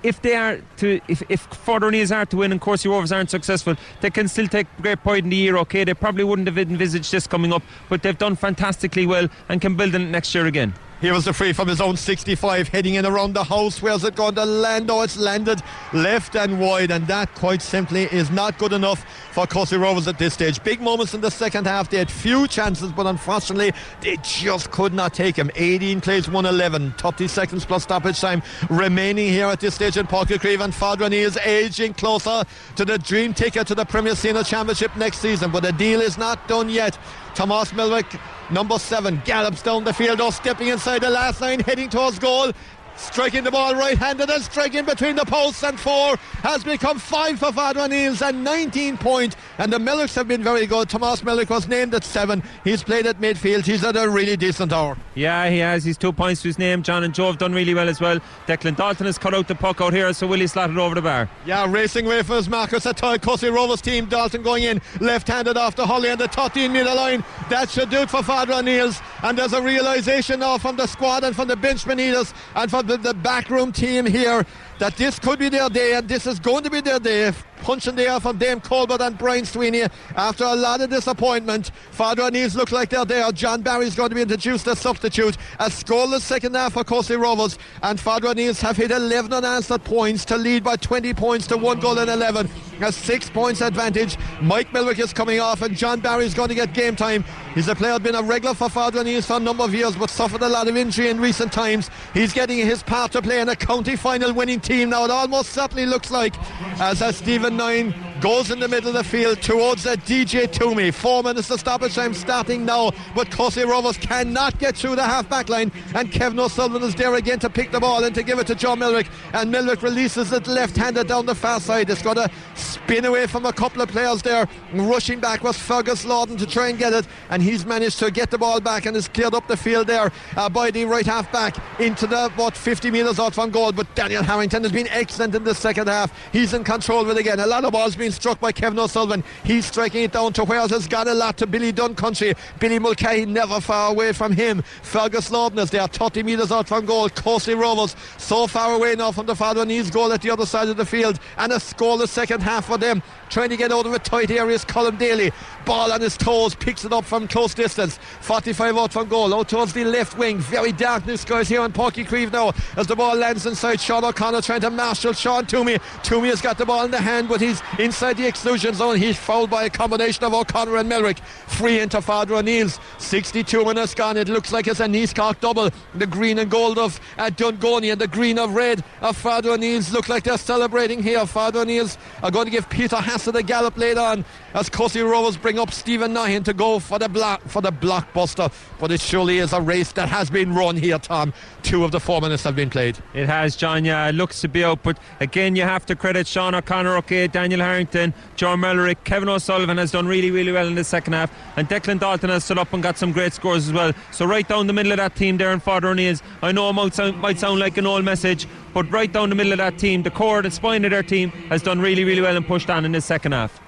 if 0.03 0.23
they 0.23 0.35
are 0.35 0.61
to 0.79 1.01
if 1.09 1.23
if 1.29 1.69
O'Neill's 1.69 2.12
are 2.12 2.27
to 2.27 2.37
win 2.38 2.53
and 2.53 2.61
Courcey 2.61 2.90
Rovers 2.90 3.12
aren't 3.12 3.31
successful, 3.31 3.75
they 4.01 4.11
can 4.11 4.29
still 4.29 4.49
take 4.49 4.66
great 4.81 5.03
pride 5.03 5.25
in 5.25 5.31
the 5.31 5.37
year. 5.37 5.57
Okay, 5.59 5.85
they 5.85 5.95
probably 5.95 6.25
wouldn't 6.25 6.49
have 6.49 6.59
envisaged 6.59 7.12
this 7.12 7.27
coming 7.27 7.53
up, 7.53 7.62
but 7.88 8.03
they've 8.03 8.19
done 8.19 8.37
fantastically 8.37 9.07
well 9.07 9.29
and 9.49 9.61
can 9.61 9.77
build 9.77 9.95
on 9.95 10.03
it 10.03 10.11
next 10.11 10.35
year 10.35 10.47
again. 10.47 10.75
Here 11.00 11.14
was 11.14 11.24
the 11.24 11.32
free 11.32 11.54
from 11.54 11.66
his 11.66 11.80
own 11.80 11.96
65, 11.96 12.68
heading 12.68 12.96
in 12.96 13.06
around 13.06 13.32
the 13.32 13.42
house. 13.42 13.80
Where's 13.80 14.04
it 14.04 14.14
going 14.14 14.34
to 14.34 14.44
land? 14.44 14.90
Oh, 14.90 15.00
it's 15.00 15.16
landed 15.16 15.62
left 15.94 16.36
and 16.36 16.60
wide, 16.60 16.90
and 16.90 17.06
that 17.06 17.34
quite 17.34 17.62
simply 17.62 18.02
is 18.12 18.30
not 18.30 18.58
good 18.58 18.74
enough 18.74 19.02
for 19.32 19.46
Courcey 19.46 19.80
Rovers 19.80 20.06
at 20.08 20.18
this 20.18 20.34
stage. 20.34 20.62
Big 20.62 20.78
moments 20.82 21.14
in 21.14 21.22
the 21.22 21.30
second 21.30 21.66
half. 21.66 21.88
They 21.88 21.96
had 21.96 22.10
few 22.10 22.46
chances, 22.46 22.92
but 22.92 23.06
unfortunately, 23.06 23.72
they 24.02 24.18
just 24.18 24.72
could 24.72 24.92
not 24.92 25.14
take 25.14 25.36
him. 25.36 25.50
18 25.54 26.02
plays, 26.02 26.28
111, 26.28 26.92
30 26.98 27.28
seconds 27.28 27.64
plus 27.64 27.82
stoppage 27.84 28.20
time 28.20 28.42
remaining 28.68 29.28
here 29.28 29.46
at 29.46 29.60
this 29.60 29.76
stage 29.76 29.96
in 29.96 30.06
Chaoimh, 30.06 30.62
and 30.62 30.74
Fodraney 30.74 31.20
is 31.20 31.38
aging 31.38 31.94
closer 31.94 32.44
to 32.76 32.84
the 32.84 32.98
dream 32.98 33.32
ticket 33.32 33.66
to 33.68 33.74
the 33.74 33.86
Premier 33.86 34.14
Senior 34.14 34.42
Championship 34.42 34.94
next 34.96 35.20
season, 35.20 35.50
but 35.50 35.62
the 35.62 35.72
deal 35.72 36.02
is 36.02 36.18
not 36.18 36.46
done 36.46 36.68
yet. 36.68 36.98
Thomas 37.35 37.73
Milwick 37.73 38.19
Number 38.51 38.81
seven 38.81 39.23
gallops 39.25 39.62
down 39.62 39.85
the 39.85 39.93
field, 39.93 40.21
oh, 40.21 40.31
stepping 40.31 40.69
inside 40.69 41.03
the 41.03 41.11
last 41.11 41.40
line, 41.40 41.61
heading 41.61 41.88
towards 41.88 42.19
goal. 42.19 42.51
Striking 43.00 43.44
the 43.44 43.50
ball 43.50 43.74
right 43.74 43.96
handed 43.96 44.28
and 44.28 44.42
striking 44.42 44.84
between 44.84 45.16
the 45.16 45.24
posts 45.24 45.64
and 45.64 45.80
four 45.80 46.16
has 46.42 46.62
become 46.62 46.98
five 46.98 47.38
for 47.38 47.50
Father 47.50 47.80
O'Neill's 47.80 48.20
and 48.20 48.44
19 48.44 48.98
point. 48.98 49.36
And 49.58 49.72
the 49.72 49.78
Millocks 49.78 50.14
have 50.14 50.28
been 50.28 50.42
very 50.42 50.66
good. 50.66 50.88
Tomas 50.90 51.22
Millick 51.22 51.48
was 51.48 51.66
named 51.66 51.94
at 51.94 52.04
seven. 52.04 52.42
He's 52.62 52.84
played 52.84 53.06
at 53.06 53.18
midfield. 53.18 53.64
He's 53.64 53.80
had 53.80 53.96
a 53.96 54.08
really 54.08 54.36
decent 54.36 54.72
hour. 54.72 54.98
Yeah, 55.14 55.48
he 55.48 55.58
has. 55.58 55.82
He's 55.82 55.96
two 55.96 56.12
points 56.12 56.42
to 56.42 56.48
his 56.48 56.58
name. 56.58 56.82
John 56.82 57.02
and 57.02 57.14
Joe 57.14 57.26
have 57.28 57.38
done 57.38 57.52
really 57.54 57.74
well 57.74 57.88
as 57.88 58.00
well. 58.00 58.20
Declan 58.46 58.76
Dalton 58.76 59.06
has 59.06 59.18
cut 59.18 59.34
out 59.34 59.48
the 59.48 59.54
puck 59.54 59.80
out 59.80 59.94
here, 59.94 60.12
so 60.12 60.26
Willie 60.26 60.46
slotted 60.46 60.76
over 60.78 60.94
the 60.94 61.02
bar. 61.02 61.28
Yeah, 61.46 61.66
racing 61.70 62.06
away 62.06 62.22
for 62.22 62.36
his 62.36 62.48
Marcus 62.48 62.84
Atoy. 62.84 63.18
Courcey 63.18 63.52
Rovers 63.52 63.80
team. 63.80 64.06
Dalton 64.06 64.42
going 64.42 64.64
in 64.64 64.80
left 65.00 65.26
handed 65.26 65.56
off 65.56 65.74
the 65.74 65.86
hurley 65.86 66.10
and 66.10 66.20
the 66.20 66.28
13 66.28 66.70
metre 66.70 66.94
line. 66.94 67.24
That 67.48 67.70
should 67.70 67.88
do 67.90 67.98
it 67.98 68.10
for 68.10 68.22
Father 68.22 68.52
O'Neill's. 68.52 69.00
And 69.22 69.38
there's 69.38 69.52
a 69.52 69.62
realisation 69.62 70.40
now 70.40 70.58
from 70.58 70.76
the 70.76 70.86
squad 70.86 71.24
and 71.24 71.34
from 71.34 71.48
the 71.48 71.56
benchman 71.56 71.98
eaters 72.00 72.34
and 72.54 72.70
from 72.70 72.86
the, 72.90 72.96
the 72.96 73.14
backroom 73.14 73.70
team 73.70 74.05
here 74.05 74.44
that 74.79 74.96
this 74.96 75.18
could 75.18 75.38
be 75.38 75.48
their 75.48 75.68
day 75.68 75.94
and 75.94 76.09
this 76.09 76.26
is 76.26 76.40
going 76.40 76.64
to 76.64 76.70
be 76.70 76.81
their 76.81 76.98
day. 76.98 77.33
Punching 77.62 77.94
the 77.96 78.09
air 78.09 78.20
from 78.20 78.38
Dame 78.38 78.61
Colbert 78.61 79.01
and 79.01 79.16
Brian 79.18 79.44
Sweeney 79.44 79.83
after 80.16 80.44
a 80.44 80.55
lot 80.55 80.81
of 80.81 80.90
disappointment. 80.90 81.70
Father 81.90 82.23
O'Neill's 82.23 82.57
look 82.57 82.73
like 82.73 82.90
they're 82.90 83.05
there. 83.05 83.31
John 83.33 83.62
Barry's 83.62 83.94
going 83.94 84.09
to 84.09 84.14
be 84.14 84.23
introduced 84.23 84.66
as 84.66 84.79
substitute. 84.79 85.37
A 85.59 85.66
scoreless 85.66 86.20
second 86.20 86.55
half 86.55 86.73
for 86.73 86.85
Courcey 86.85 87.20
Rovers. 87.20 87.59
And 87.83 88.01
Father 88.01 88.29
O'Neill's 88.29 88.61
have 88.61 88.77
hit 88.77 88.90
11 88.90 89.33
unanswered 89.33 89.85
points 89.85 90.25
to 90.27 90.37
lead 90.37 90.64
by 90.64 90.77
20 90.77 91.12
points 91.14 91.46
to 91.49 91.57
one 91.57 91.81
goal 91.81 91.99
and 91.99 92.11
11. 92.11 92.49
A 92.83 92.90
six 92.90 93.29
points 93.29 93.61
advantage. 93.61 94.16
Mike 94.40 94.70
Milwick 94.70 94.99
is 94.99 95.12
coming 95.12 95.38
off 95.38 95.61
and 95.61 95.77
John 95.77 96.01
Barry's 96.01 96.33
going 96.33 96.49
to 96.49 96.55
get 96.55 96.73
game 96.73 96.96
time. 96.96 97.25
He's 97.55 97.68
a 97.68 97.75
player 97.75 97.99
been 97.99 98.14
a 98.14 98.23
regular 98.23 98.55
for 98.55 98.70
Father 98.70 99.01
O'Neill's 99.01 99.27
for 99.27 99.37
a 99.37 99.40
number 99.40 99.64
of 99.64 99.75
years 99.75 99.96
but 99.96 100.09
suffered 100.09 100.40
a 100.40 100.49
lot 100.49 100.66
of 100.66 100.77
injury 100.79 101.11
in 101.11 101.20
recent 101.20 101.53
times. 101.53 101.90
He's 102.14 102.33
getting 102.33 102.59
his 102.59 102.83
part 102.83 103.12
to 103.12 103.20
play 103.20 103.40
in 103.40 103.51
a 103.51 103.57
county 103.57 103.96
final 103.96 104.33
winning 104.33 104.61
team 104.61 104.90
now. 104.90 105.05
It 105.05 105.11
almost 105.11 105.51
certainly 105.51 105.85
looks 105.85 106.11
like 106.11 106.35
as 106.81 107.03
a 107.03 107.12
Stephen 107.12 107.49
Nine 107.50 107.92
goes 108.20 108.50
in 108.50 108.61
the 108.61 108.68
middle 108.68 108.88
of 108.88 108.94
the 108.94 109.04
field 109.04 109.40
towards 109.40 109.87
a 109.87 109.96
DJ 109.96 110.50
Toomey. 110.50 110.90
Four 110.90 111.22
minutes 111.22 111.48
to 111.48 111.56
stoppage 111.56 111.94
time 111.94 112.12
starting 112.12 112.66
now, 112.66 112.90
but 113.14 113.30
Courcey 113.30 113.66
Rovers 113.66 113.96
cannot 113.96 114.59
get 114.59 114.76
through 114.76 114.96
the 114.96 115.02
half 115.02 115.28
back 115.28 115.48
line. 115.48 115.72
And 115.94 116.12
Kevin 116.12 116.38
O'Sullivan 116.38 116.83
is 116.83 116.94
there 116.94 117.14
again 117.14 117.38
to 117.38 117.48
pick 117.48 117.70
the 117.70 117.80
ball 117.80 118.04
and 118.04 118.14
to 118.14 118.22
give 118.22 118.38
it 118.38 118.46
to 118.48 118.54
John 118.54 118.80
Milwick. 118.80 119.09
And 119.33 119.52
Milwick 119.52 119.83
releases 119.83 120.33
it 120.33 120.46
left 120.46 120.76
handed 120.76 121.09
down 121.09 121.24
the 121.24 121.35
far 121.35 121.61
side. 121.61 121.88
It's 121.88 122.02
got 122.02 122.14
to 122.14 122.30
spin 122.54 123.06
away 123.06 123.26
from 123.26 123.46
a 123.46 123.52
couple 123.52 123.80
of 123.80 123.88
players 123.88 124.20
there. 124.20 124.46
Rushing 124.74 125.18
back 125.18 125.42
was 125.42 125.56
Fergus 125.56 126.04
Lawton 126.04 126.37
to 126.37 126.46
try 126.46 126.68
and 126.68 126.78
get 126.78 126.92
it, 126.92 127.06
and 127.30 127.42
he's 127.42 127.64
managed 127.64 127.98
to 128.00 128.11
get 128.11 128.30
the 128.30 128.38
ball 128.38 128.61
back 128.61 128.85
and 128.85 128.96
has 128.96 129.09
cleared 129.09 129.35
up 129.35 129.46
the 129.48 129.56
field 129.56 129.87
there 129.87 130.12
uh, 130.37 130.48
by 130.48 130.70
the 130.70 130.85
right 130.85 131.06
half 131.06 131.30
back 131.33 131.56
into 131.80 132.06
the 132.06 132.28
what 132.37 132.54
50 132.54 132.90
metres 132.90 133.18
out 133.18 133.35
from 133.35 133.50
goal. 133.50 133.72
But 133.72 133.94
Daniel 133.94 134.22
Harrington 134.22 134.62
has 134.62 134.72
been 134.72 134.88
excellent 134.88 135.35
in 135.35 135.44
the 135.44 135.54
second 135.54 135.88
half. 135.88 136.12
He's 136.33 136.52
in 136.52 136.64
control 136.64 137.09
it 137.09 137.16
again. 137.16 137.40
A 137.40 137.46
lot 137.46 137.64
of 137.64 137.72
balls 137.72 137.96
being 137.96 138.10
struck 138.11 138.40
by 138.40 138.53
Kevin 138.53 138.79
O'Sullivan. 138.79 139.25
He's 139.44 139.66
striking 139.66 140.05
it 140.05 140.12
down 140.12 140.33
to 140.35 140.44
Wales 140.44 140.70
has 140.70 140.87
got 140.87 141.09
a 141.09 141.14
lot 141.14 141.37
to 141.38 141.46
Billy 141.46 141.73
Dunn 141.73 141.94
country. 141.94 142.35
Billy 142.59 142.79
Mulcahy 142.79 143.27
never 143.27 143.61
far 143.61 143.90
away 143.90 144.12
from 144.12 144.33
him. 144.33 144.62
Fergus 144.83 145.31
Lawton 145.31 145.64
they 145.66 145.79
are 145.79 145.88
30 145.88 146.23
metres 146.23 146.53
out 146.53 146.68
from 146.68 146.87
goal. 146.87 147.09
Courcey 147.09 147.59
Rovers 147.59 147.96
so 148.18 148.46
far 148.46 148.75
away 148.75 148.96
now 148.96 149.12
from 149.12 149.27
the 149.27 149.35
Father 149.35 149.62
O'Neill's 149.62 149.90
goal 149.90 150.12
at 150.12 150.23
the 150.23 150.31
other 150.31 150.46
side 150.46 150.68
of 150.68 150.77
the 150.77 150.87
field 150.87 151.18
and 151.37 151.53
a 151.53 151.57
scoreless 151.57 152.09
second 152.09 152.42
half 152.42 152.66
for 152.66 152.79
them. 152.79 153.03
Trying 153.29 153.51
to 153.51 153.57
get 153.57 153.73
out 153.73 153.87
of 153.87 153.92
a 153.92 153.99
tight 153.99 154.31
area 154.31 154.55
is 154.55 154.64
Colin 154.64 154.96
Daly. 154.96 155.33
Ball 155.64 155.92
on 155.92 156.01
his 156.01 156.16
toes, 156.16 156.55
picks 156.55 156.85
it 156.85 156.92
up 156.92 157.05
from 157.05 157.29
close 157.29 157.55
distance. 157.55 157.99
45 158.20 158.77
out 158.77 158.92
from 158.92 159.09
goal, 159.09 159.35
out 159.35 159.49
towards 159.49 159.73
the 159.73 159.85
left 159.85 160.16
wing. 160.18 160.38
Very 160.38 160.73
dark 160.73 161.05
blue 161.05 161.16
skies 161.16 161.49
here 161.49 161.61
on 161.61 161.73
Uí 161.73 162.07
Chaoimh 162.07 162.33
now 162.33 162.53
as 162.77 162.87
the 162.87 162.96
ball 162.96 163.16
lands 163.16 163.46
inside. 163.46 163.81
Sean 163.81 164.05
O'Connor 164.05 164.42
trying 164.42 164.61
to 164.62 164.70
marshal 164.70 165.12
Sean 165.12 165.46
Toomey. 165.46 165.79
Toomey 166.03 166.29
has 166.29 166.40
got 166.40 166.59
the 166.59 166.66
ball 166.66 166.85
in 166.85 166.90
the 166.90 167.01
hand, 167.01 167.29
but 167.29 167.40
he's 167.40 167.62
inside 167.79 168.16
the 168.16 168.27
exclusion 168.27 168.75
zone. 168.75 168.96
He's 168.96 169.18
fouled 169.18 169.51
by 169.51 169.64
a 169.64 169.70
combination 169.70 170.25
of 170.25 170.35
O'Connor 170.35 170.77
and 170.77 170.90
Milwick. 170.90 171.18
Free 171.20 171.81
into 171.81 172.01
Father 172.01 172.35
O'Neill's. 172.35 172.79
62 172.99 173.64
minutes 173.64 173.94
gone. 173.94 174.16
It 174.16 174.29
looks 174.29 174.53
like 174.53 174.66
it's 174.66 174.81
an 174.81 174.94
East 174.94 175.16
Cork 175.16 175.40
double. 175.40 175.70
The 175.94 176.07
green 176.07 176.38
and 176.38 176.51
gold 176.51 176.79
of 176.79 177.01
uh, 177.18 177.31
Dungourney 177.31 177.92
and 177.92 178.01
the 178.01 178.09
green 178.09 178.38
of 178.38 178.55
red 178.55 178.83
of 179.01 179.16
Father 179.16 179.51
O'Neill's 179.51 179.92
look 179.92 180.09
like 180.09 180.25
they're 180.25 180.38
celebrating 180.38 181.03
here. 181.03 181.27
Father 181.27 181.61
O'Neill's 181.61 181.99
are 182.23 182.31
going 182.31 182.46
to 182.46 182.51
give 182.51 182.68
Peter 182.70 182.96
Hassett 182.96 183.37
a 183.37 183.42
gallop 183.42 183.77
later 183.77 184.01
on 184.01 184.25
as 184.55 184.68
Courcey 184.68 185.09
Rovers 185.09 185.37
bring 185.50 185.58
up 185.58 185.72
Stephen 185.72 186.12
Nahin 186.12 186.44
to 186.44 186.54
go 186.54 186.78
for 186.78 187.00
the 187.00 187.08
block 187.08 187.42
for 187.48 187.60
the 187.60 187.72
blockbuster. 187.72 188.52
But 188.78 188.92
it 188.92 189.00
surely 189.00 189.38
is 189.38 189.52
a 189.52 189.60
race 189.60 189.90
that 189.94 190.08
has 190.08 190.30
been 190.30 190.54
run 190.54 190.76
here, 190.76 190.96
Tom. 190.96 191.32
Two 191.64 191.82
of 191.82 191.90
the 191.90 191.98
four 191.98 192.20
minutes 192.20 192.44
have 192.44 192.54
been 192.54 192.70
played. 192.70 192.96
It 193.14 193.26
has, 193.26 193.56
John. 193.56 193.84
Yeah, 193.84 194.08
it 194.08 194.14
looks 194.14 194.40
to 194.42 194.48
be 194.48 194.62
out. 194.62 194.84
But 194.84 195.00
again, 195.18 195.56
you 195.56 195.62
have 195.62 195.84
to 195.86 195.96
credit 195.96 196.28
Sean 196.28 196.54
O'Connor, 196.54 196.96
okay, 196.98 197.26
Daniel 197.26 197.58
Harrington, 197.58 198.14
John 198.36 198.60
Mellerick, 198.60 199.02
Kevin 199.02 199.28
O'Sullivan 199.28 199.76
has 199.76 199.90
done 199.90 200.06
really, 200.06 200.30
really 200.30 200.52
well 200.52 200.68
in 200.68 200.76
the 200.76 200.84
second 200.84 201.14
half. 201.14 201.32
And 201.56 201.68
Declan 201.68 201.98
Dalton 201.98 202.30
has 202.30 202.44
stood 202.44 202.58
up 202.58 202.72
and 202.72 202.80
got 202.80 202.96
some 202.96 203.10
great 203.10 203.32
scores 203.32 203.66
as 203.66 203.72
well. 203.72 203.92
So 204.12 204.26
right 204.26 204.46
down 204.46 204.68
the 204.68 204.72
middle 204.72 204.92
of 204.92 204.98
that 204.98 205.16
team 205.16 205.36
there 205.36 205.58
Father 205.58 205.88
O'Neill's. 205.88 206.22
I 206.42 206.52
know 206.52 206.70
it 206.70 206.74
might 206.74 206.94
sound, 206.94 207.18
might 207.18 207.40
sound 207.40 207.58
like 207.58 207.76
an 207.76 207.86
old 207.86 208.04
message, 208.04 208.46
but 208.72 208.88
right 208.92 209.12
down 209.12 209.30
the 209.30 209.34
middle 209.34 209.50
of 209.50 209.58
that 209.58 209.78
team, 209.78 210.04
the 210.04 210.12
core, 210.12 210.42
the 210.42 210.50
spine 210.52 210.84
of 210.84 210.92
their 210.92 211.02
team 211.02 211.30
has 211.48 211.60
done 211.60 211.80
really, 211.80 212.04
really 212.04 212.22
well 212.22 212.36
and 212.36 212.46
pushed 212.46 212.70
on 212.70 212.84
in 212.84 212.92
the 212.92 213.00
second 213.00 213.32
half. 213.32 213.60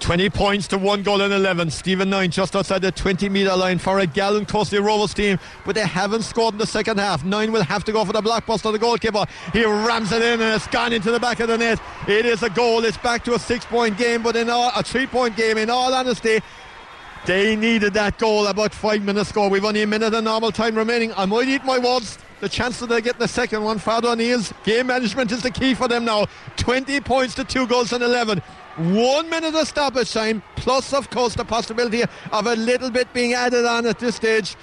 20 0.00 0.30
points 0.30 0.68
to 0.68 0.78
one 0.78 1.02
goal 1.02 1.20
and 1.22 1.32
11. 1.32 1.70
Stephen 1.70 2.10
Nine 2.10 2.30
just 2.30 2.54
outside 2.54 2.82
the 2.82 2.92
20 2.92 3.28
metre 3.28 3.56
line 3.56 3.78
for 3.78 3.98
a 3.98 4.06
gallant 4.06 4.48
Courcey 4.48 4.82
Rovers 4.82 5.14
team, 5.14 5.38
but 5.64 5.74
they 5.74 5.86
haven't 5.86 6.22
scored 6.22 6.54
in 6.54 6.58
the 6.58 6.66
second 6.66 6.98
half. 6.98 7.24
Nine 7.24 7.50
will 7.50 7.62
have 7.62 7.84
to 7.84 7.92
go 7.92 8.04
for 8.04 8.12
the 8.12 8.20
blockbuster, 8.20 8.72
the 8.72 8.78
goalkeeper. 8.78 9.24
He 9.52 9.64
rams 9.64 10.12
it 10.12 10.22
in 10.22 10.40
and 10.40 10.54
it's 10.54 10.66
gone 10.68 10.92
into 10.92 11.10
the 11.10 11.20
back 11.20 11.40
of 11.40 11.48
the 11.48 11.58
net. 11.58 11.80
It 12.06 12.26
is 12.26 12.42
a 12.42 12.50
goal. 12.50 12.84
It's 12.84 12.98
back 12.98 13.24
to 13.24 13.34
a 13.34 13.38
six 13.38 13.64
point 13.64 13.96
game, 13.98 14.22
but 14.22 14.36
in 14.36 14.50
all, 14.50 14.70
a 14.76 14.82
three 14.82 15.06
point 15.06 15.36
game, 15.36 15.58
in 15.58 15.70
all 15.70 15.92
honesty. 15.92 16.40
They 17.24 17.56
needed 17.56 17.94
that 17.94 18.18
goal 18.18 18.46
about 18.46 18.72
five 18.72 19.02
minutes 19.02 19.30
ago. 19.30 19.48
We've 19.48 19.64
only 19.64 19.82
a 19.82 19.86
minute 19.86 20.14
of 20.14 20.22
normal 20.22 20.52
time 20.52 20.76
remaining. 20.76 21.12
I 21.16 21.24
might 21.26 21.48
eat 21.48 21.64
my 21.64 21.78
words. 21.78 22.18
The 22.38 22.48
chance 22.48 22.78
that 22.78 22.88
they 22.88 23.00
get 23.00 23.18
the 23.18 23.26
second 23.26 23.64
one, 23.64 23.78
Father 23.78 24.10
O'Neill's 24.10 24.52
game 24.62 24.86
management 24.86 25.32
is 25.32 25.42
the 25.42 25.50
key 25.50 25.74
for 25.74 25.88
them 25.88 26.04
now. 26.04 26.26
20 26.56 27.00
points 27.00 27.34
to 27.34 27.44
two 27.44 27.66
goals 27.66 27.92
and 27.92 28.04
11. 28.04 28.42
One 28.76 29.30
minute 29.30 29.54
of 29.54 29.66
stoppage 29.66 30.12
time, 30.12 30.42
plus, 30.54 30.92
of 30.92 31.08
course, 31.08 31.34
the 31.34 31.46
possibility 31.46 32.02
of 32.30 32.46
a 32.46 32.56
little 32.56 32.90
bit 32.90 33.10
being 33.14 33.32
added 33.32 33.64
on 33.64 33.86
at 33.86 33.98
this 33.98 34.16
stage. 34.16 34.54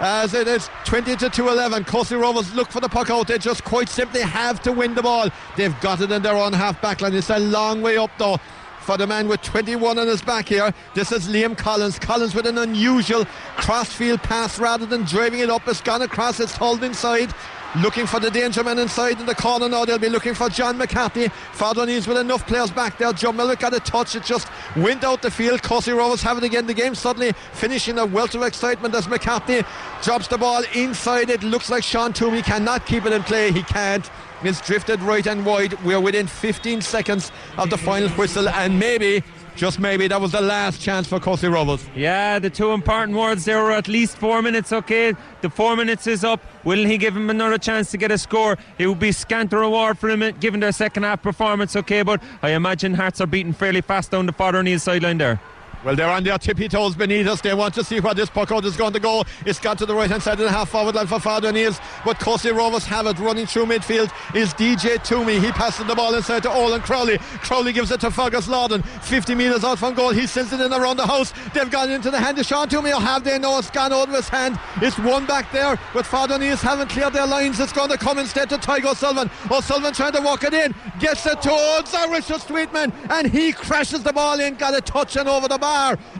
As 0.00 0.34
it 0.34 0.48
is 0.48 0.68
20 0.86 1.14
to 1.16 1.30
2 1.30 1.48
11. 1.48 1.84
Courcey 1.84 2.18
Rovers 2.18 2.52
look 2.54 2.70
for 2.70 2.80
the 2.80 2.88
puck 2.88 3.10
out. 3.10 3.28
They 3.28 3.38
just 3.38 3.64
quite 3.64 3.88
simply 3.88 4.22
have 4.22 4.60
to 4.62 4.72
win 4.72 4.94
the 4.94 5.02
ball. 5.02 5.28
They've 5.56 5.78
got 5.82 6.00
it 6.00 6.10
in 6.10 6.22
their 6.22 6.36
own 6.36 6.54
half 6.54 6.80
back 6.80 7.00
line. 7.00 7.14
It's 7.14 7.30
a 7.30 7.38
long 7.38 7.82
way 7.82 7.96
up, 7.96 8.10
though 8.18 8.38
for 8.80 8.96
the 8.96 9.06
man 9.06 9.28
with 9.28 9.42
21 9.42 9.98
on 9.98 10.06
his 10.08 10.22
back 10.22 10.48
here. 10.48 10.72
This 10.94 11.12
is 11.12 11.28
Liam 11.28 11.56
Collins. 11.56 11.98
Collins 11.98 12.34
with 12.34 12.46
an 12.46 12.58
unusual 12.58 13.24
crossfield 13.56 14.22
pass 14.22 14.58
rather 14.58 14.86
than 14.86 15.04
driving 15.04 15.40
it 15.40 15.50
up. 15.50 15.68
It's 15.68 15.80
gone 15.80 16.02
across, 16.02 16.40
it's 16.40 16.56
hauled 16.56 16.82
inside. 16.82 17.32
Looking 17.76 18.04
for 18.04 18.18
the 18.18 18.32
danger 18.32 18.64
man 18.64 18.80
inside 18.80 19.20
in 19.20 19.26
the 19.26 19.34
corner 19.34 19.68
now. 19.68 19.84
They'll 19.84 19.96
be 19.96 20.08
looking 20.08 20.34
for 20.34 20.48
John 20.48 20.76
McCarthy. 20.76 21.28
Father 21.28 21.82
O'Neill's 21.82 22.08
with 22.08 22.18
enough 22.18 22.44
players 22.44 22.72
back 22.72 22.98
there. 22.98 23.12
John 23.12 23.36
Miller 23.36 23.54
got 23.54 23.72
a 23.72 23.78
touch. 23.78 24.16
It 24.16 24.24
just 24.24 24.48
went 24.74 25.04
out 25.04 25.22
the 25.22 25.30
field. 25.30 25.62
Courcey 25.62 25.96
Rovers 25.96 26.20
have 26.22 26.36
it 26.36 26.42
again. 26.42 26.66
The 26.66 26.74
game 26.74 26.96
suddenly 26.96 27.32
finishing 27.52 27.96
a 27.98 28.04
welter 28.04 28.38
of 28.38 28.44
excitement 28.44 28.92
as 28.96 29.06
McCarthy 29.06 29.62
drops 30.02 30.26
the 30.26 30.36
ball 30.36 30.64
inside. 30.74 31.30
It 31.30 31.44
looks 31.44 31.70
like 31.70 31.84
Sean 31.84 32.12
Toomey 32.12 32.42
cannot 32.42 32.86
keep 32.86 33.06
it 33.06 33.12
in 33.12 33.22
play. 33.22 33.52
He 33.52 33.62
can't. 33.62 34.10
It's 34.42 34.60
drifted 34.60 35.00
right 35.02 35.26
and 35.28 35.46
wide. 35.46 35.80
We're 35.84 36.00
within 36.00 36.26
15 36.26 36.80
seconds 36.80 37.30
of 37.56 37.70
the 37.70 37.78
final 37.78 38.08
whistle, 38.10 38.48
and 38.48 38.80
maybe 38.80 39.22
just 39.56 39.78
maybe 39.78 40.08
that 40.08 40.20
was 40.20 40.32
the 40.32 40.40
last 40.40 40.80
chance 40.80 41.06
for 41.06 41.18
Courcey 41.18 41.52
Rovers. 41.52 41.84
Yeah, 41.94 42.38
the 42.38 42.50
two 42.50 42.72
important 42.72 43.16
words 43.16 43.44
there 43.44 43.62
were 43.62 43.72
at 43.72 43.88
least 43.88 44.16
four 44.16 44.42
minutes, 44.42 44.72
okay? 44.72 45.14
The 45.42 45.50
four 45.50 45.76
minutes 45.76 46.06
is 46.06 46.24
up. 46.24 46.40
Will 46.64 46.84
he 46.84 46.98
give 46.98 47.16
him 47.16 47.30
another 47.30 47.58
chance 47.58 47.90
to 47.90 47.96
get 47.96 48.10
a 48.10 48.18
score? 48.18 48.56
It 48.78 48.86
would 48.86 48.98
be 48.98 49.12
scant 49.12 49.52
reward 49.52 49.98
for 49.98 50.08
him 50.08 50.20
given 50.40 50.60
their 50.60 50.72
second 50.72 51.02
half 51.02 51.22
performance, 51.22 51.76
okay? 51.76 52.02
But 52.02 52.22
I 52.42 52.50
imagine 52.50 52.94
Hearts 52.94 53.20
are 53.20 53.26
beating 53.26 53.52
fairly 53.52 53.80
fast 53.80 54.10
down 54.10 54.26
the 54.26 54.32
Father 54.32 54.58
O'Neill 54.58 54.78
sideline 54.78 55.18
there. 55.18 55.40
Well, 55.82 55.96
they're 55.96 56.10
on 56.10 56.24
their 56.24 56.36
tippy 56.36 56.68
toes 56.68 56.94
beneath 56.94 57.26
us. 57.26 57.40
They 57.40 57.54
want 57.54 57.72
to 57.74 57.82
see 57.82 58.00
where 58.00 58.12
this 58.12 58.28
puck 58.28 58.52
out 58.52 58.66
is 58.66 58.76
going 58.76 58.92
to 58.92 59.00
go. 59.00 59.24
It's 59.46 59.58
got 59.58 59.78
to 59.78 59.86
the 59.86 59.94
right 59.94 60.10
hand 60.10 60.22
side 60.22 60.34
of 60.34 60.40
the 60.40 60.50
half 60.50 60.68
forward 60.68 60.94
line 60.94 61.06
for 61.06 61.18
Father 61.18 61.48
O'Neill's, 61.48 61.80
but 62.04 62.18
Courcey 62.18 62.54
Rovers 62.54 62.84
have 62.84 63.06
it 63.06 63.18
running 63.18 63.46
through 63.46 63.64
midfield. 63.64 64.12
Is 64.36 64.52
DJ 64.52 65.02
Toomey. 65.02 65.40
He 65.40 65.50
passes 65.52 65.86
the 65.86 65.94
ball 65.94 66.14
inside 66.14 66.42
to 66.42 66.50
Olin 66.50 66.82
Crowley. 66.82 67.16
Crowley 67.18 67.72
gives 67.72 67.90
it 67.90 68.00
to 68.00 68.10
Fergus 68.10 68.46
Lawton. 68.46 68.82
50 68.82 69.34
metres 69.34 69.64
out 69.64 69.78
from 69.78 69.94
goal. 69.94 70.10
He 70.10 70.26
sends 70.26 70.52
it 70.52 70.60
in 70.60 70.70
around 70.70 70.98
the 70.98 71.06
house. 71.06 71.32
They've 71.54 71.70
gone 71.70 71.90
into 71.90 72.10
the 72.10 72.18
hand 72.18 72.38
of 72.38 72.44
Sean 72.44 72.68
Toomey. 72.68 72.92
Or 72.92 73.00
have 73.00 73.24
they? 73.24 73.38
No, 73.38 73.58
it's 73.58 73.70
gone 73.70 73.90
out 73.90 74.08
of 74.08 74.14
his 74.14 74.28
hand. 74.28 74.60
It's 74.82 74.98
one 74.98 75.24
back 75.24 75.50
there, 75.50 75.78
but 75.94 76.04
Father 76.04 76.34
O'Neill's 76.34 76.60
haven't 76.60 76.90
cleared 76.90 77.14
their 77.14 77.26
lines. 77.26 77.58
It's 77.58 77.72
going 77.72 77.88
to 77.88 77.96
come 77.96 78.18
instead 78.18 78.50
to 78.50 78.58
Tygo 78.58 78.94
Sullivan. 78.94 79.30
O'Sullivan 79.50 79.94
trying 79.94 80.12
to 80.12 80.20
walk 80.20 80.44
it 80.44 80.52
in. 80.52 80.74
Gets 80.98 81.24
it 81.24 81.40
towards 81.40 81.94
Richard 82.10 82.42
Sweetnam, 82.42 82.92
and 83.08 83.26
he 83.26 83.52
crashes 83.52 84.02
the 84.02 84.12
ball 84.12 84.38
in. 84.40 84.56
Got 84.56 84.74
it 84.74 84.84
touching 84.84 85.26
over 85.26 85.48
the 85.48 85.56
bar. 85.56 85.69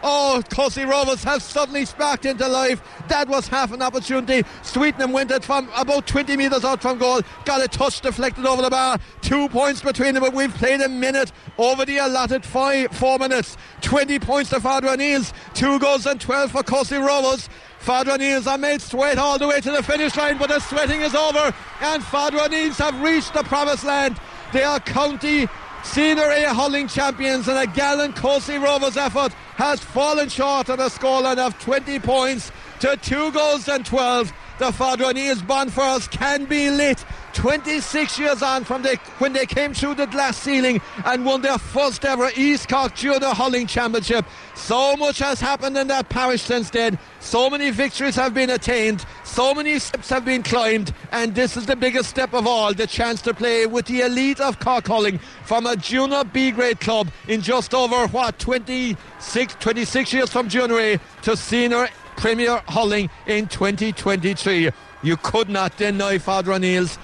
Oh, 0.03 0.43
Courcey 0.49 0.89
Rovers 0.89 1.25
have 1.25 1.43
suddenly 1.43 1.85
sparked 1.85 2.25
into 2.25 2.47
life. 2.47 2.81
That 3.09 3.29
was 3.29 3.49
half 3.49 3.73
an 3.73 3.83
opportunity. 3.83 4.47
Sweetnam 4.63 5.13
went 5.13 5.31
it 5.31 5.45
from 5.45 5.69
about 5.77 6.07
20 6.07 6.37
metres 6.37 6.65
out 6.65 6.81
from 6.83 6.99
goal. 6.99 7.21
Got 7.45 7.63
a 7.63 7.69
touch 7.69 8.01
deflected 8.01 8.47
over 8.47 8.63
the 8.63 8.71
bar. 8.71 8.99
Two 9.23 9.49
points 9.49 9.83
between 9.83 10.15
them, 10.15 10.23
but 10.23 10.33
we've 10.33 10.55
played 10.55 10.81
a 10.81 10.89
minute 10.89 11.33
over 11.59 11.85
the 11.85 11.99
allotted 11.99 12.45
five, 12.45 12.93
four 12.93 13.19
minutes. 13.19 13.57
20 13.83 14.19
points 14.21 14.51
to 14.51 14.61
O'Neill's. 14.65 15.33
Two 15.55 15.79
goals 15.79 16.07
and 16.07 16.21
12 16.21 16.53
for 16.53 16.63
Courcey 16.63 17.05
Rovers. 17.05 17.49
Father 17.79 18.13
O'Neill's 18.13 18.47
are 18.47 18.59
made 18.59 18.81
sweat 18.81 19.19
all 19.19 19.39
the 19.39 19.49
way 19.49 19.61
to 19.61 19.71
the 19.71 19.83
finish 19.83 20.15
line, 20.17 20.37
but 20.39 20.49
the 20.49 20.61
sweating 20.61 21.01
is 21.01 21.15
over, 21.15 21.55
and 21.81 22.05
O'Neill's 22.13 22.79
have 22.79 23.01
reached 23.01 23.33
the 23.33 23.43
promised 23.43 23.85
land. 23.85 24.21
They 24.53 24.63
are 24.63 24.81
county 24.81 25.49
Senior 25.83 26.31
A 26.31 26.55
hurling 26.55 26.89
champions 26.89 27.49
and 27.49 27.59
a 27.59 27.67
gallant 27.67 28.15
Courcey 28.15 28.63
Rovers 28.63 28.97
effort 28.97 29.33
has 29.57 29.81
fallen 29.81 30.29
short 30.29 30.71
on 30.71 30.79
a 30.79 30.85
scoreline 30.85 31.39
of 31.39 31.59
20 31.59 31.99
points 32.01 32.53
to 32.81 32.97
2 32.97 33.33
goals 33.33 33.69
and 33.69 33.85
12. 33.85 34.33
The 34.59 34.73
Father 34.73 35.07
O'Neill's 35.07 35.43
bonfires 35.43 36.07
can 36.07 36.45
be 36.45 36.71
lit 36.71 37.05
26 37.35 38.19
years 38.19 38.43
on 38.43 38.65
from 38.65 38.85
when 39.19 39.33
they 39.33 39.47
came 39.47 39.75
through 39.75 39.95
the 39.95 40.07
glass 40.07 40.37
ceiling 40.37 40.81
and 41.05 41.25
won 41.25 41.43
their 41.43 41.59
first 41.59 42.05
ever 42.05 42.31
East 42.37 42.69
Cork 42.69 42.95
Junior 42.95 43.29
Hurling 43.29 43.67
Championship. 43.67 44.25
So 44.55 44.97
much 44.97 45.19
has 45.19 45.41
happened 45.41 45.77
in 45.77 45.89
that 45.89 46.09
parish 46.09 46.43
since 46.43 46.71
then. 46.71 46.99
So 47.21 47.49
many 47.51 47.71
victories 47.71 48.17
have 48.17 48.35
been 48.35 48.51
attained. 48.51 49.05
So 49.25 49.55
many 49.55 49.79
steps 49.79 50.09
have 50.11 50.25
been 50.25 50.43
climbed. 50.43 50.93
And 51.13 51.35
this 51.35 51.57
is 51.57 51.67
the 51.67 51.77
biggest 51.77 52.11
step 52.11 52.35
of 52.35 52.47
all 52.47 52.75
the 52.75 52.87
chance 52.87 53.23
to 53.23 53.35
play 53.35 53.67
with 53.67 53.87
the 53.87 54.03
elite 54.03 54.41
of 54.41 54.59
Cork 54.59 54.89
Hurling 54.89 55.19
from 55.45 55.67
a 55.67 55.77
junior 55.77 56.25
B 56.25 56.51
grade 56.51 56.81
club 56.81 57.09
in 57.29 57.41
just 57.41 57.75
over, 57.75 58.07
what, 58.09 58.39
26, 58.39 59.57
26 59.61 60.13
years 60.13 60.31
from 60.31 60.49
January 60.49 61.01
to 61.23 61.37
senior 61.37 61.89
Premier 62.17 62.63
Hurling 62.69 63.09
in 63.27 63.47
2023. 63.49 64.71
You 65.03 65.17
could 65.17 65.49
not 65.49 65.77
deny 65.79 66.19
Father 66.19 66.53
O'Neill's 66.53 66.99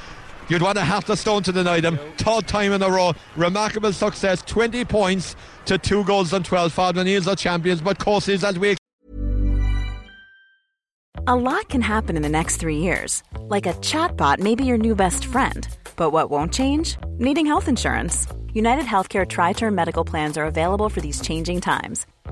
You'd 0.49 0.63
want 0.63 0.79
to 0.79 0.85
have 0.85 1.05
the 1.07 1.17
stone 1.17 1.43
to 1.45 1.53
deny 1.53 1.81
them. 1.81 1.99
Third 2.19 2.47
time 2.47 2.73
in 2.73 2.83
a 2.83 2.91
row. 2.91 3.13
Remarkable 3.37 3.93
success. 3.93 4.43
20 4.43 4.85
points 4.85 5.37
to 5.67 5.79
two 5.79 6.05
goals 6.05 6.33
and 6.33 6.45
12. 6.45 6.73
Father 6.73 7.01
O'Neill's 7.01 7.29
are 7.29 7.37
champions, 7.37 7.81
but 7.81 7.99
courses 7.99 8.45
as 8.45 8.59
we. 8.59 8.77
A 11.29 11.35
lot 11.35 11.69
can 11.69 11.81
happen 11.81 12.17
in 12.17 12.23
the 12.23 12.29
next 12.29 12.59
three 12.59 12.79
years. 12.79 13.23
Like 13.41 13.67
a 13.67 13.73
chatbot 13.75 14.39
may 14.39 14.55
be 14.55 14.65
your 14.65 14.79
new 14.79 14.95
best 14.95 15.25
friend. 15.25 15.67
But 15.97 16.11
what 16.11 16.31
won't 16.31 16.53
change? 16.53 16.97
Needing 17.19 17.47
health 17.47 17.69
insurance. 17.69 18.27
United 18.53 18.85
Healthcare 18.85 19.29
Tri 19.29 19.53
Term 19.53 19.75
Medical 19.75 20.05
Plans 20.05 20.39
are 20.39 20.45
available 20.45 20.89
for 20.89 21.01
these 21.01 21.21
changing 21.21 21.61
times 21.61 22.07